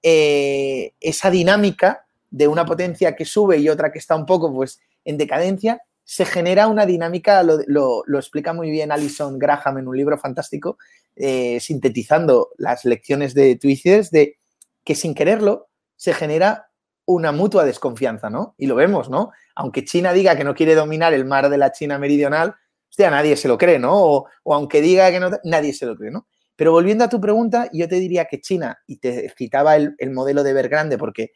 [0.03, 4.79] eh, esa dinámica de una potencia que sube y otra que está un poco pues,
[5.05, 10.17] en decadencia, se genera una dinámica, lo, explica muy bien Alison Graham en un libro
[10.17, 10.77] fantástico,
[11.15, 14.37] eh, sintetizando las lecciones de Twitter, de
[14.83, 16.69] que sin quererlo se genera
[17.05, 18.53] una mutua desconfianza, ¿no?
[18.57, 19.31] Y lo vemos, ¿no?
[19.55, 22.55] Aunque China diga que no quiere dominar el mar de la China meridional,
[22.95, 23.91] hostia, nadie se lo cree, ¿no?
[23.93, 26.27] O, aunque diga que no, nadie se lo cree, ¿no?
[26.55, 30.43] Pero volviendo a tu pregunta, yo te diría que China, y te citaba el, modelo
[30.43, 31.31] de Grande porque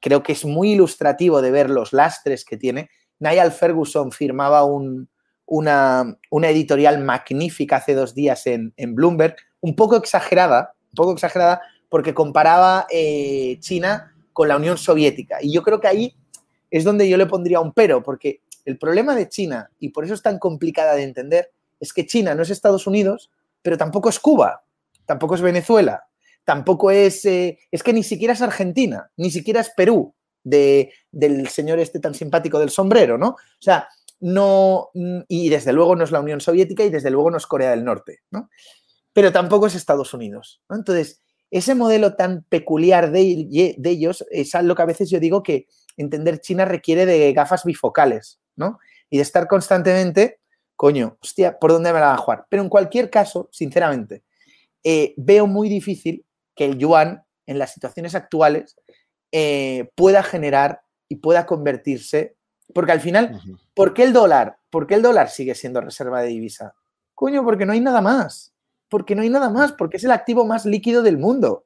[0.00, 2.90] creo que es muy ilustrativo de ver los lastres que tiene.
[3.20, 10.94] Niall Ferguson firmaba una, editorial magnífica hace dos días en, Bloomberg, un poco exagerada, un
[10.96, 15.38] poco exagerada, porque comparaba eh, China con la Unión Soviética.
[15.40, 16.16] Y yo creo que ahí
[16.68, 20.12] es donde yo le pondría un pero, porque el problema de China, y por eso
[20.12, 23.30] es tan complicada de entender, es que China no es Estados Unidos,
[23.62, 24.64] pero tampoco es Cuba,
[25.06, 26.04] tampoco es Venezuela,
[26.44, 31.48] tampoco es, eh, es que ni siquiera es Argentina, ni siquiera es Perú, de, del
[31.48, 33.28] señor este tan simpático del sombrero, ¿no?
[33.30, 33.88] O sea,
[34.20, 34.90] no,
[35.28, 37.84] y desde luego no es la Unión Soviética y desde luego no es Corea del
[37.84, 38.50] Norte, ¿no?
[39.12, 40.62] Pero tampoco es Estados Unidos.
[40.70, 41.20] Entonces,
[41.50, 45.66] ese modelo tan peculiar de, de ellos es algo que a veces yo digo que
[45.96, 48.78] entender China requiere de gafas bifocales, ¿no?
[49.10, 50.40] Y de estar constantemente,
[50.74, 52.46] coño, hostia, ¿por dónde me la van a jugar?
[52.48, 54.24] Pero en cualquier caso, sinceramente,
[54.82, 56.24] eh, veo muy difícil
[56.54, 58.76] que el yuan en las situaciones actuales
[59.32, 62.36] eh, pueda generar y pueda convertirse,
[62.74, 63.40] porque al final,
[63.74, 64.58] ¿por qué el dólar?
[64.70, 66.74] ¿Por qué el dólar sigue siendo reserva de divisa?
[67.14, 68.52] Coño, porque no hay nada más.
[68.88, 71.64] Porque no hay nada más, porque es el activo más líquido del mundo.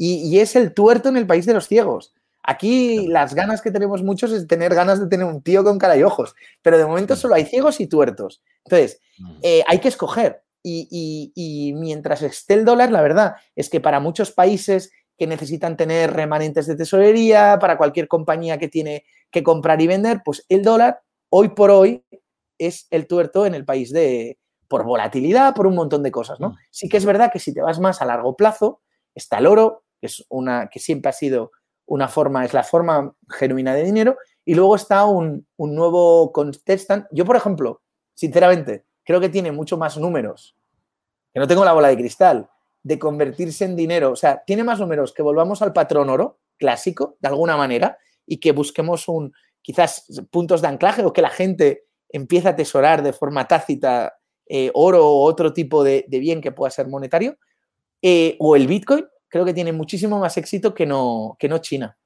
[0.00, 2.14] y es el tuerto en el país de los ciegos.
[2.42, 5.96] Aquí las ganas que tenemos muchos es tener ganas de tener un tío con cara
[5.96, 8.42] y ojos, pero de momento solo hay ciegos y tuertos.
[8.64, 9.00] Entonces,
[9.42, 10.42] eh, hay que escoger.
[10.62, 16.12] Y, mientras esté el dólar, la verdad es que para muchos países que necesitan tener
[16.12, 21.00] remanentes de tesorería, para cualquier compañía que tiene que comprar y vender, pues el dólar
[21.30, 22.04] hoy por hoy
[22.58, 24.38] es el tuerto en el país de
[24.68, 26.50] por volatilidad, por un montón de cosas, ¿no?
[26.50, 26.56] Mm.
[26.70, 28.82] Sí que es verdad que si te vas más a largo plazo,
[29.14, 31.52] está el oro, que es una que siempre ha sido
[31.88, 37.06] una forma, es la forma genuina de dinero, y luego está un, nuevo contestant.
[37.10, 37.82] Yo, por ejemplo,
[38.14, 40.56] sinceramente, creo que tiene mucho más números,
[41.32, 42.48] que no tengo la bola de cristal,
[42.82, 44.12] de convertirse en dinero.
[44.12, 48.38] O sea, tiene más números que volvamos al patrón oro clásico, de alguna manera, y
[48.38, 49.32] que busquemos un,
[49.62, 54.70] quizás puntos de anclaje o que la gente empiece a atesorar de forma tácita eh,
[54.72, 57.36] oro o otro tipo de, bien que pueda ser monetario,
[58.00, 61.96] eh, o el Bitcoin, creo que tiene muchísimo más éxito que no, que no China.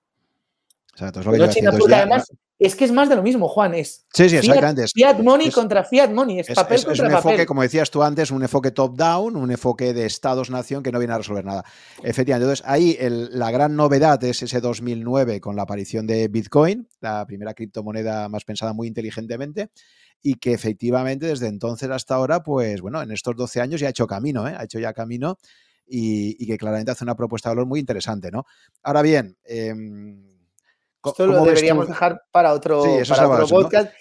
[0.93, 3.49] Exacto, es lo que no China, porque además es que es más de lo mismo,
[3.49, 3.75] Juan.
[3.75, 4.87] Es sí, sí, exactamente.
[4.87, 7.33] Fiat, money contra fiat money, es, papel es, contra un papel.
[7.33, 11.15] enfoque, como decías tú antes, un enfoque top-down, un enfoque de Estados-nación que no viene
[11.15, 11.65] a resolver nada.
[12.05, 17.27] Efectivamente, entonces ahí la gran novedad es ese 2009 con la aparición de Bitcoin, la
[17.27, 19.71] primera criptomoneda más pensada muy inteligentemente
[20.23, 23.91] y que efectivamente desde entonces hasta ahora, pues bueno, en estos 12 años ya ha
[23.91, 24.55] hecho camino, ¿eh?
[24.57, 25.37] ha hecho ya camino
[25.95, 28.47] y, que claramente hace una propuesta de valor muy interesante, ¿no?
[28.83, 30.25] Ahora bien, em,
[31.05, 33.93] esto lo deberíamos dejar para otro, para otro podcast.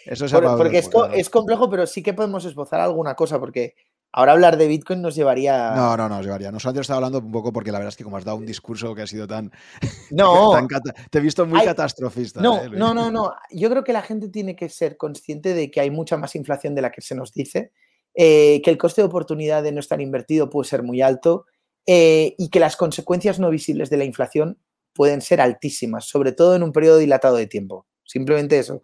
[0.58, 0.78] porque
[1.14, 3.76] es, complejo, pero sí que podemos esbozar alguna cosa, porque
[4.14, 5.72] Ahora hablar de Bitcoin nos llevaría.
[5.74, 6.52] No, no, nos llevaría.
[6.52, 8.94] Nosotros estaba hablando un poco porque la verdad es que como has dado un discurso
[8.94, 9.52] que ha sido tan.
[10.12, 10.52] No.
[11.10, 12.42] te he visto muy catastrofista.
[12.42, 13.34] No, ¿eh, no, no, no.
[13.52, 16.76] Yo creo que la gente tiene que ser consciente de que hay mucha más inflación
[16.76, 17.72] de la que se nos dice,
[18.14, 21.46] eh, que el coste de oportunidad de no estar invertido puede ser muy alto
[21.88, 24.60] eh, y que las consecuencias no visibles de la inflación
[24.94, 27.88] pueden ser altísimas, sobre todo en un periodo dilatado de tiempo.
[28.04, 28.84] Simplemente eso.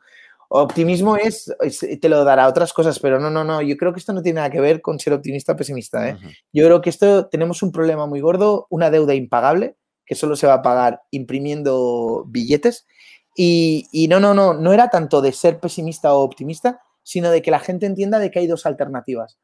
[0.50, 1.54] Optimismo es,
[2.02, 4.38] te lo dará otras cosas, pero no, no, no, yo creo que esto no tiene
[4.38, 6.08] nada que ver con ser optimista o pesimista.
[6.08, 6.18] ¿eh?
[6.54, 9.76] Yo creo que esto tenemos un problema muy gordo, una deuda impagable,
[10.06, 12.88] que solo se va a pagar imprimiendo billetes.
[13.36, 17.42] Y, y, no, no, no, no era tanto de ser pesimista o optimista, sino de
[17.42, 19.38] que la gente entienda de que hay dos alternativas.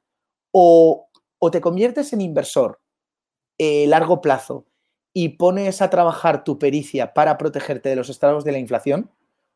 [0.51, 2.79] O, o te conviertes en inversor
[3.63, 4.65] eh, largo plazo
[5.13, 9.09] y pones a trabajar tu pericia para protegerte de los estragos de la inflación,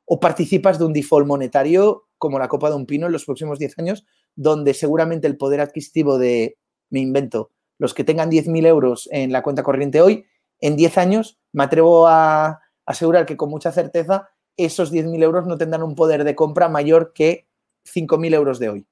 [0.05, 3.59] o participas de un default monetario como la copa de un pino en los próximos
[3.59, 4.05] 10 años,
[4.35, 6.57] donde seguramente el poder adquisitivo de,
[6.89, 10.25] me invento, los que tengan 10.000 euros en la cuenta corriente hoy,
[10.61, 15.57] en 10 años me atrevo a asegurar que con mucha certeza esos 10.000 euros no
[15.57, 17.45] tendrán un poder de compra mayor que
[17.84, 18.88] 5.000 euros de hoy.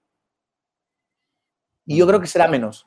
[1.85, 2.85] Y yo creo que será menos.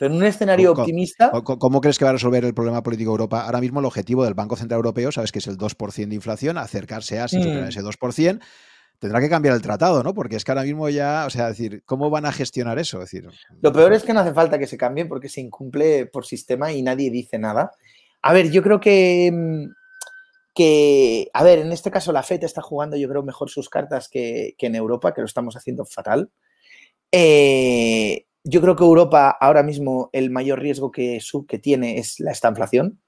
[0.00, 1.30] Pero en un escenario optimista.
[1.44, 3.44] ¿Cómo crees que va a resolver el problema político Europa?
[3.44, 6.56] Ahora mismo el objetivo del Banco Central Europeo, sabes que es el 2% de inflación,
[6.56, 7.68] acercarse a sin mm.
[7.68, 8.40] ese 2%.
[8.98, 10.14] Tendrá que cambiar el tratado, ¿no?
[10.14, 12.98] Porque es que ahora mismo ya, o sea, decir, ¿cómo van a gestionar eso?
[12.98, 13.28] decir,
[13.60, 16.72] Lo peor es que no hace falta que se cambie porque se incumple por sistema
[16.72, 17.70] y nadie dice nada.
[18.22, 19.64] A ver, yo creo que, mm,
[20.54, 24.08] que, a ver, en este caso la FED está jugando, yo creo, mejor sus cartas
[24.08, 26.30] que, que en Europa, que lo estamos haciendo fatal.
[27.12, 32.32] Eh, yo creo que Europa ahora mismo el mayor riesgo que, que tiene es la
[32.32, 33.00] estanflación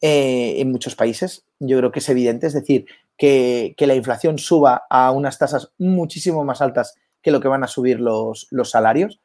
[0.00, 1.44] eh, en muchos países.
[1.60, 2.86] Yo creo que es evidente, es decir,
[3.16, 7.68] que, la inflación suba a unas tasas muchísimo más altas que lo que van a
[7.68, 9.20] subir los, los salarios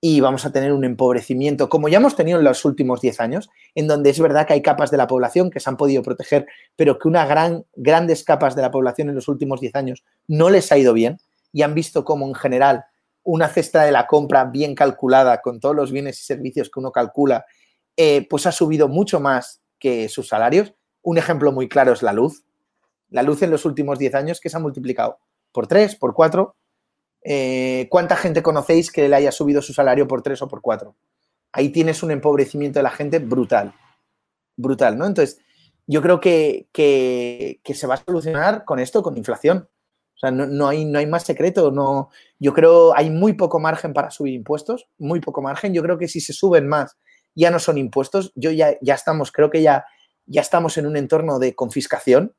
[0.00, 3.50] y vamos a tener un empobrecimiento, como ya hemos tenido en los últimos 10 años,
[3.74, 6.46] en donde es verdad que hay capas de la población que se han podido proteger,
[6.74, 10.48] pero que una gran, grandes capas de la población en los últimos 10 años no
[10.48, 11.18] les ha ido bien
[11.52, 12.84] y han visto cómo en general
[13.22, 16.92] una cesta de la compra bien calculada con todos los bienes y servicios que uno
[16.92, 17.44] calcula,
[17.96, 20.74] eh, pues ha subido mucho más que sus salarios.
[21.02, 22.44] Un ejemplo muy claro es la luz.
[23.08, 25.18] La luz en los últimos 10 años que se ha multiplicado
[25.52, 26.56] por 3, por 4.
[27.22, 30.94] Eh, ¿Cuánta gente conocéis que le haya subido su salario por 3 o por 4?
[31.52, 33.74] Ahí tienes un empobrecimiento de la gente brutal.
[34.56, 35.06] Brutal, ¿no?
[35.06, 35.40] Entonces,
[35.86, 39.68] yo creo que, que, que se va a solucionar con esto, con inflación.
[40.20, 41.70] O sea, no, hay, no hay más secreto.
[41.70, 45.72] No, yo creo hay muy poco margen para subir impuestos, muy poco margen.
[45.72, 46.98] Yo creo que si se suben más,
[47.34, 48.30] ya no son impuestos.
[48.34, 49.86] Yo ya, ya estamos, creo que ya,
[50.26, 52.34] ya estamos en un entorno de confiscación,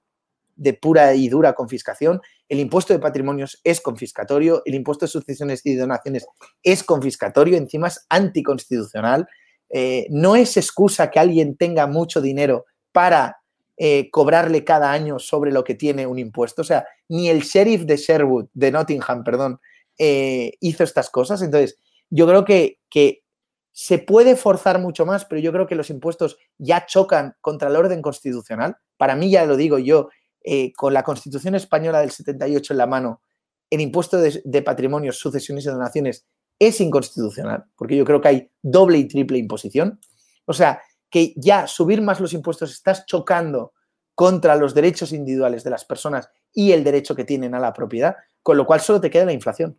[0.55, 2.21] de pura y dura confiscación.
[2.47, 6.27] El impuesto de patrimonios es confiscatorio, el impuesto de sucesiones y donaciones
[6.61, 9.27] es confiscatorio, encima es anticonstitucional.
[9.69, 13.40] Eh, no es excusa que alguien tenga mucho dinero para
[13.83, 16.61] eh, cobrarle cada año sobre lo que tiene un impuesto.
[16.61, 19.59] O sea, ni el sheriff de Sherwood, de Nottingham, perdón,
[19.97, 21.41] eh, hizo estas cosas.
[21.41, 21.79] Entonces,
[22.11, 23.23] yo creo que, que
[23.71, 27.75] se puede forzar mucho más, pero yo creo que los impuestos ya chocan contra el
[27.75, 28.77] orden constitucional.
[28.97, 30.09] Para mí, ya lo digo yo,
[30.43, 33.23] eh, con la Constitución española del 78 en la mano,
[33.71, 36.27] el impuesto de, de patrimonios, sucesiones y donaciones
[36.59, 39.99] es inconstitucional, porque yo creo que hay doble y triple imposición.
[40.45, 43.73] O sea, que ya subir más los impuestos estás chocando
[44.15, 48.15] contra los derechos individuales de las personas y el derecho que tienen a la propiedad,
[48.41, 49.77] con lo cual solo te queda la inflación.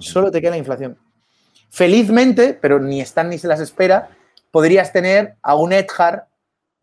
[0.00, 0.98] Solo te queda la inflación.
[1.70, 4.08] Felizmente, pero ni están ni se las espera,
[4.50, 6.28] podrías tener a un Edgar,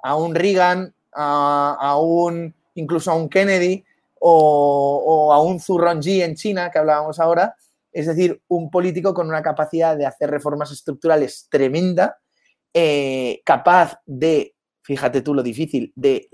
[0.02, 3.84] a un Reagan, a, un incluso a un Kennedy
[4.20, 7.56] o, o a un Zurronji en China, que hablábamos ahora,
[7.92, 12.20] es decir, un político con una capacidad de hacer reformas estructurales tremenda,
[12.74, 16.28] eh, capaz de, fíjate tú lo difícil, de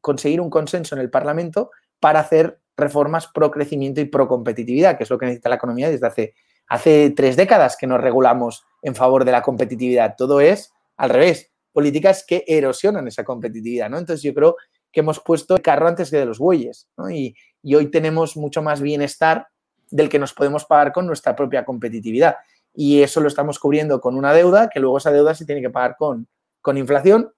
[0.00, 1.70] conseguir un consenso en el Parlamento
[2.00, 5.90] para hacer reformas pro crecimiento y pro competitividad, que es lo que necesita la economía
[5.90, 6.34] desde hace,
[6.68, 10.14] hace tres décadas que nos regulamos en favor de la competitividad.
[10.16, 13.98] Todo es al revés, políticas que erosionan esa competitividad, ¿no?
[13.98, 14.56] Entonces yo creo
[14.92, 18.62] que hemos puesto el carro antes que de los bueyes, y, y hoy tenemos mucho
[18.62, 19.48] más bienestar
[19.90, 22.36] del que nos podemos pagar con nuestra propia competitividad
[22.76, 25.70] y eso lo estamos cubriendo con una deuda que luego esa deuda se tiene que
[25.70, 26.28] pagar con,
[26.60, 27.32] con inflación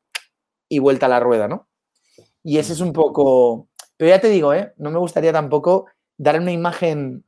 [0.69, 1.69] y vuelta a la rueda, ¿no?
[2.43, 3.69] Y ese es un poco...
[3.97, 4.73] Pero ya te digo, ¿eh?
[4.77, 5.87] no me gustaría tampoco
[6.17, 7.25] dar una imagen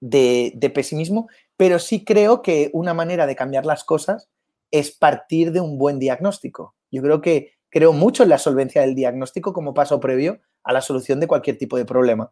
[0.00, 4.28] de, de pesimismo, pero sí creo que una manera de cambiar las cosas
[4.70, 6.74] es partir de un buen diagnóstico.
[6.90, 10.82] Yo creo que creo mucho en la solvencia del diagnóstico como paso previo a la
[10.82, 12.30] solución de cualquier tipo de problema.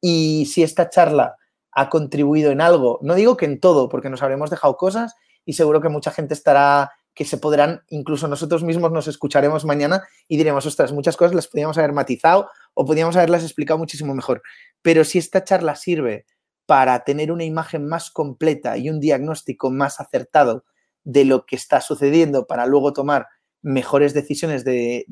[0.00, 1.36] Y si esta charla
[1.72, 2.98] ha contribuido en algo.
[3.02, 6.34] No digo que en todo, porque nos habremos dejado cosas y seguro que mucha gente
[6.34, 11.34] estará, que se podrán, incluso nosotros mismos nos escucharemos mañana y diremos, ostras, muchas cosas
[11.34, 14.42] las podíamos haber matizado o podíamos haberlas explicado muchísimo mejor.
[14.82, 16.26] Pero si esta charla sirve
[16.66, 20.64] para tener una imagen más completa y un diagnóstico más acertado
[21.04, 23.26] de lo que está sucediendo para luego tomar
[23.62, 25.06] mejores decisiones de,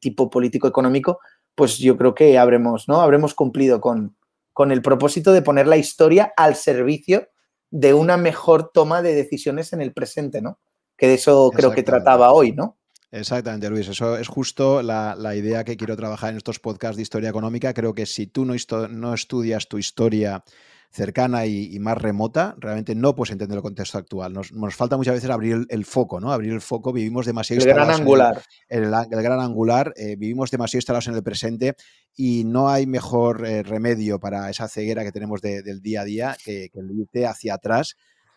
[0.00, 1.20] tipo político-económico,
[1.54, 3.00] pues yo creo que habremos, ¿no?
[3.00, 4.16] habremos cumplido con,
[4.56, 7.28] con el propósito de poner la historia al servicio
[7.70, 10.60] de una mejor toma de decisiones en el presente, ¿no?
[10.96, 12.78] Que de eso creo que trataba hoy, ¿no?
[13.10, 13.86] Exactamente, Luis.
[13.86, 17.74] Eso es justo la, idea que quiero trabajar en estos podcasts de historia económica.
[17.74, 18.54] Creo que si tú no,
[18.88, 20.42] no estudias tu historia
[20.90, 24.32] cercana y, más remota, realmente no puedes entender el contexto actual.
[24.32, 26.32] Nos, falta muchas veces abrir el, foco, ¿no?
[26.32, 28.42] Abrir el foco, vivimos demasiado el gran angular.
[28.68, 31.74] En el, gran angular, eh, vivimos demasiado instalados en el presente
[32.14, 36.36] y no hay mejor eh, remedio para esa ceguera que tenemos del día a día
[36.44, 37.96] que, que el irte hacia atrás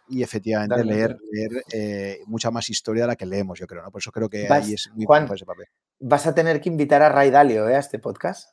[0.09, 3.91] y efectivamente leer, leer eh, mucha más historia de la que leemos, yo creo, ¿no?
[3.91, 5.67] Por eso creo que ahí es muy Juan, ese papel.
[5.99, 8.49] Vas a tener que invitar a Ray Dalio a este podcast.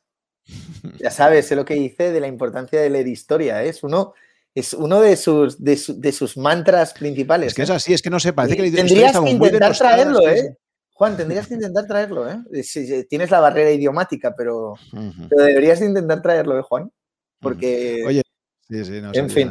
[0.99, 3.63] Ya sabes, sé lo que dice de la importancia de leer historia.
[3.63, 3.69] ¿eh?
[3.69, 4.13] Es uno,
[4.55, 7.49] es uno de sus, de, sus mantras principales.
[7.49, 7.73] Es que es ¿eh?
[7.73, 10.57] así, es que no sé, parece que Tendrías que intentar traerlo, ¿eh?
[10.93, 12.39] Juan, tendrías que intentar traerlo, ¿eh?
[13.07, 14.73] tienes la barrera idiomática, pero,
[15.29, 16.91] deberías intentar traerlo, ¿eh, Juan?
[17.39, 18.03] Porque.
[18.05, 18.21] Oye,
[18.69, 19.49] Sí, sí, no, en fin.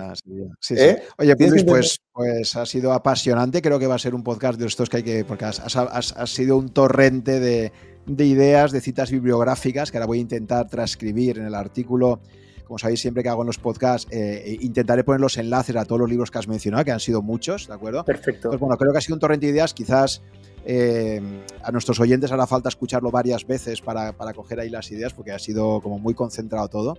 [1.16, 3.62] Oye, pues, pues ha sido apasionante.
[3.62, 5.24] Creo que va a ser un podcast de estos que hay que.
[5.24, 7.72] Porque has, has sido un torrente de,
[8.06, 12.20] de ideas, de citas bibliográficas, que ahora voy a intentar transcribir en el artículo.
[12.64, 15.84] Como sabéis, siempre que hago en los podcasts, eh, eh, intentaré poner los enlaces a
[15.84, 18.04] todos los libros que has mencionado, que han sido muchos, ¿de acuerdo?
[18.04, 18.48] Perfecto.
[18.48, 19.72] Pues bueno, creo que ha sido un torrente de ideas.
[19.72, 20.22] Quizás
[20.64, 21.20] eh,
[21.62, 25.30] a nuestros oyentes hará falta escucharlo varias veces para, para coger ahí las ideas, porque
[25.30, 26.98] ha sido como muy concentrado todo.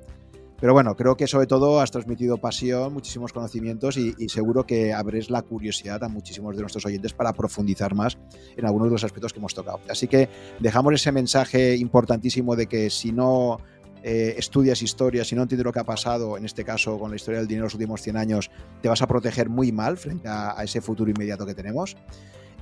[0.60, 5.30] Pero bueno, creo que sobre todo has transmitido pasión, muchísimos conocimientos y, seguro que abres
[5.30, 8.18] la curiosidad a muchísimos de nuestros oyentes para profundizar más
[8.56, 9.80] en algunos de los aspectos que hemos tocado.
[9.90, 10.30] Así que
[10.60, 13.60] dejamos ese mensaje importantísimo de que si no
[14.02, 17.16] eh, estudias historia, si no entiendes lo que ha pasado, en este caso con la
[17.16, 18.52] historia del dinero de los últimos 100 años,
[18.82, 21.96] te vas a proteger muy mal frente a, ese futuro inmediato que tenemos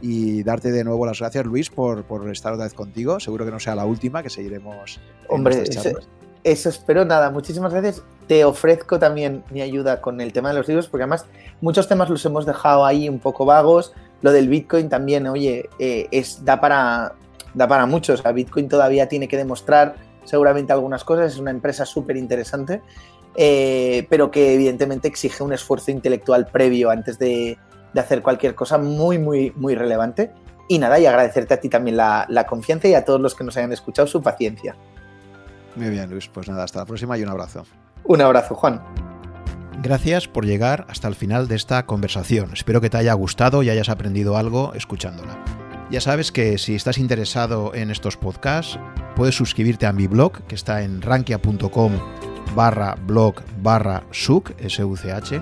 [0.01, 3.21] y darte de nuevo las gracias, Luis, por, por, estar otra vez contigo.
[3.21, 4.99] Seguro que no sea la última, que seguiremos.
[5.29, 5.63] Hombre,
[6.45, 7.03] eso espero.
[7.03, 8.03] Nada, muchísimas gracias.
[8.27, 11.25] Te ofrezco también mi ayuda con el tema de los libros, porque además
[11.59, 13.93] muchos temas los hemos dejado ahí un poco vagos.
[14.21, 17.13] Lo del Bitcoin también, oye, eh, es, da, para,
[17.55, 18.13] da para mucho.
[18.13, 21.33] O Bitcoin todavía tiene que demostrar seguramente algunas cosas.
[21.33, 22.83] Es una empresa súper interesante,
[23.35, 27.57] eh, pero que evidentemente exige un esfuerzo intelectual previo antes de,
[27.97, 30.31] hacer cualquier cosa muy, muy, muy relevante.
[30.67, 33.57] Y nada, y agradecerte a ti también la confianza y a todos los que nos
[33.57, 34.75] hayan escuchado su paciencia.
[35.75, 36.27] Muy bien, Luis.
[36.27, 37.65] Pues nada, hasta la próxima y un abrazo.
[38.03, 38.81] Un abrazo, Juan.
[39.81, 42.51] Gracias por llegar hasta el final de esta conversación.
[42.53, 45.37] Espero que te haya gustado y hayas aprendido algo escuchándola.
[45.91, 48.79] Ya sabes que si estás interesado en estos podcasts,
[49.15, 51.93] puedes suscribirte a mi blog, que está en rankia.com
[52.55, 55.41] barra blog barra such, S-U-C-H,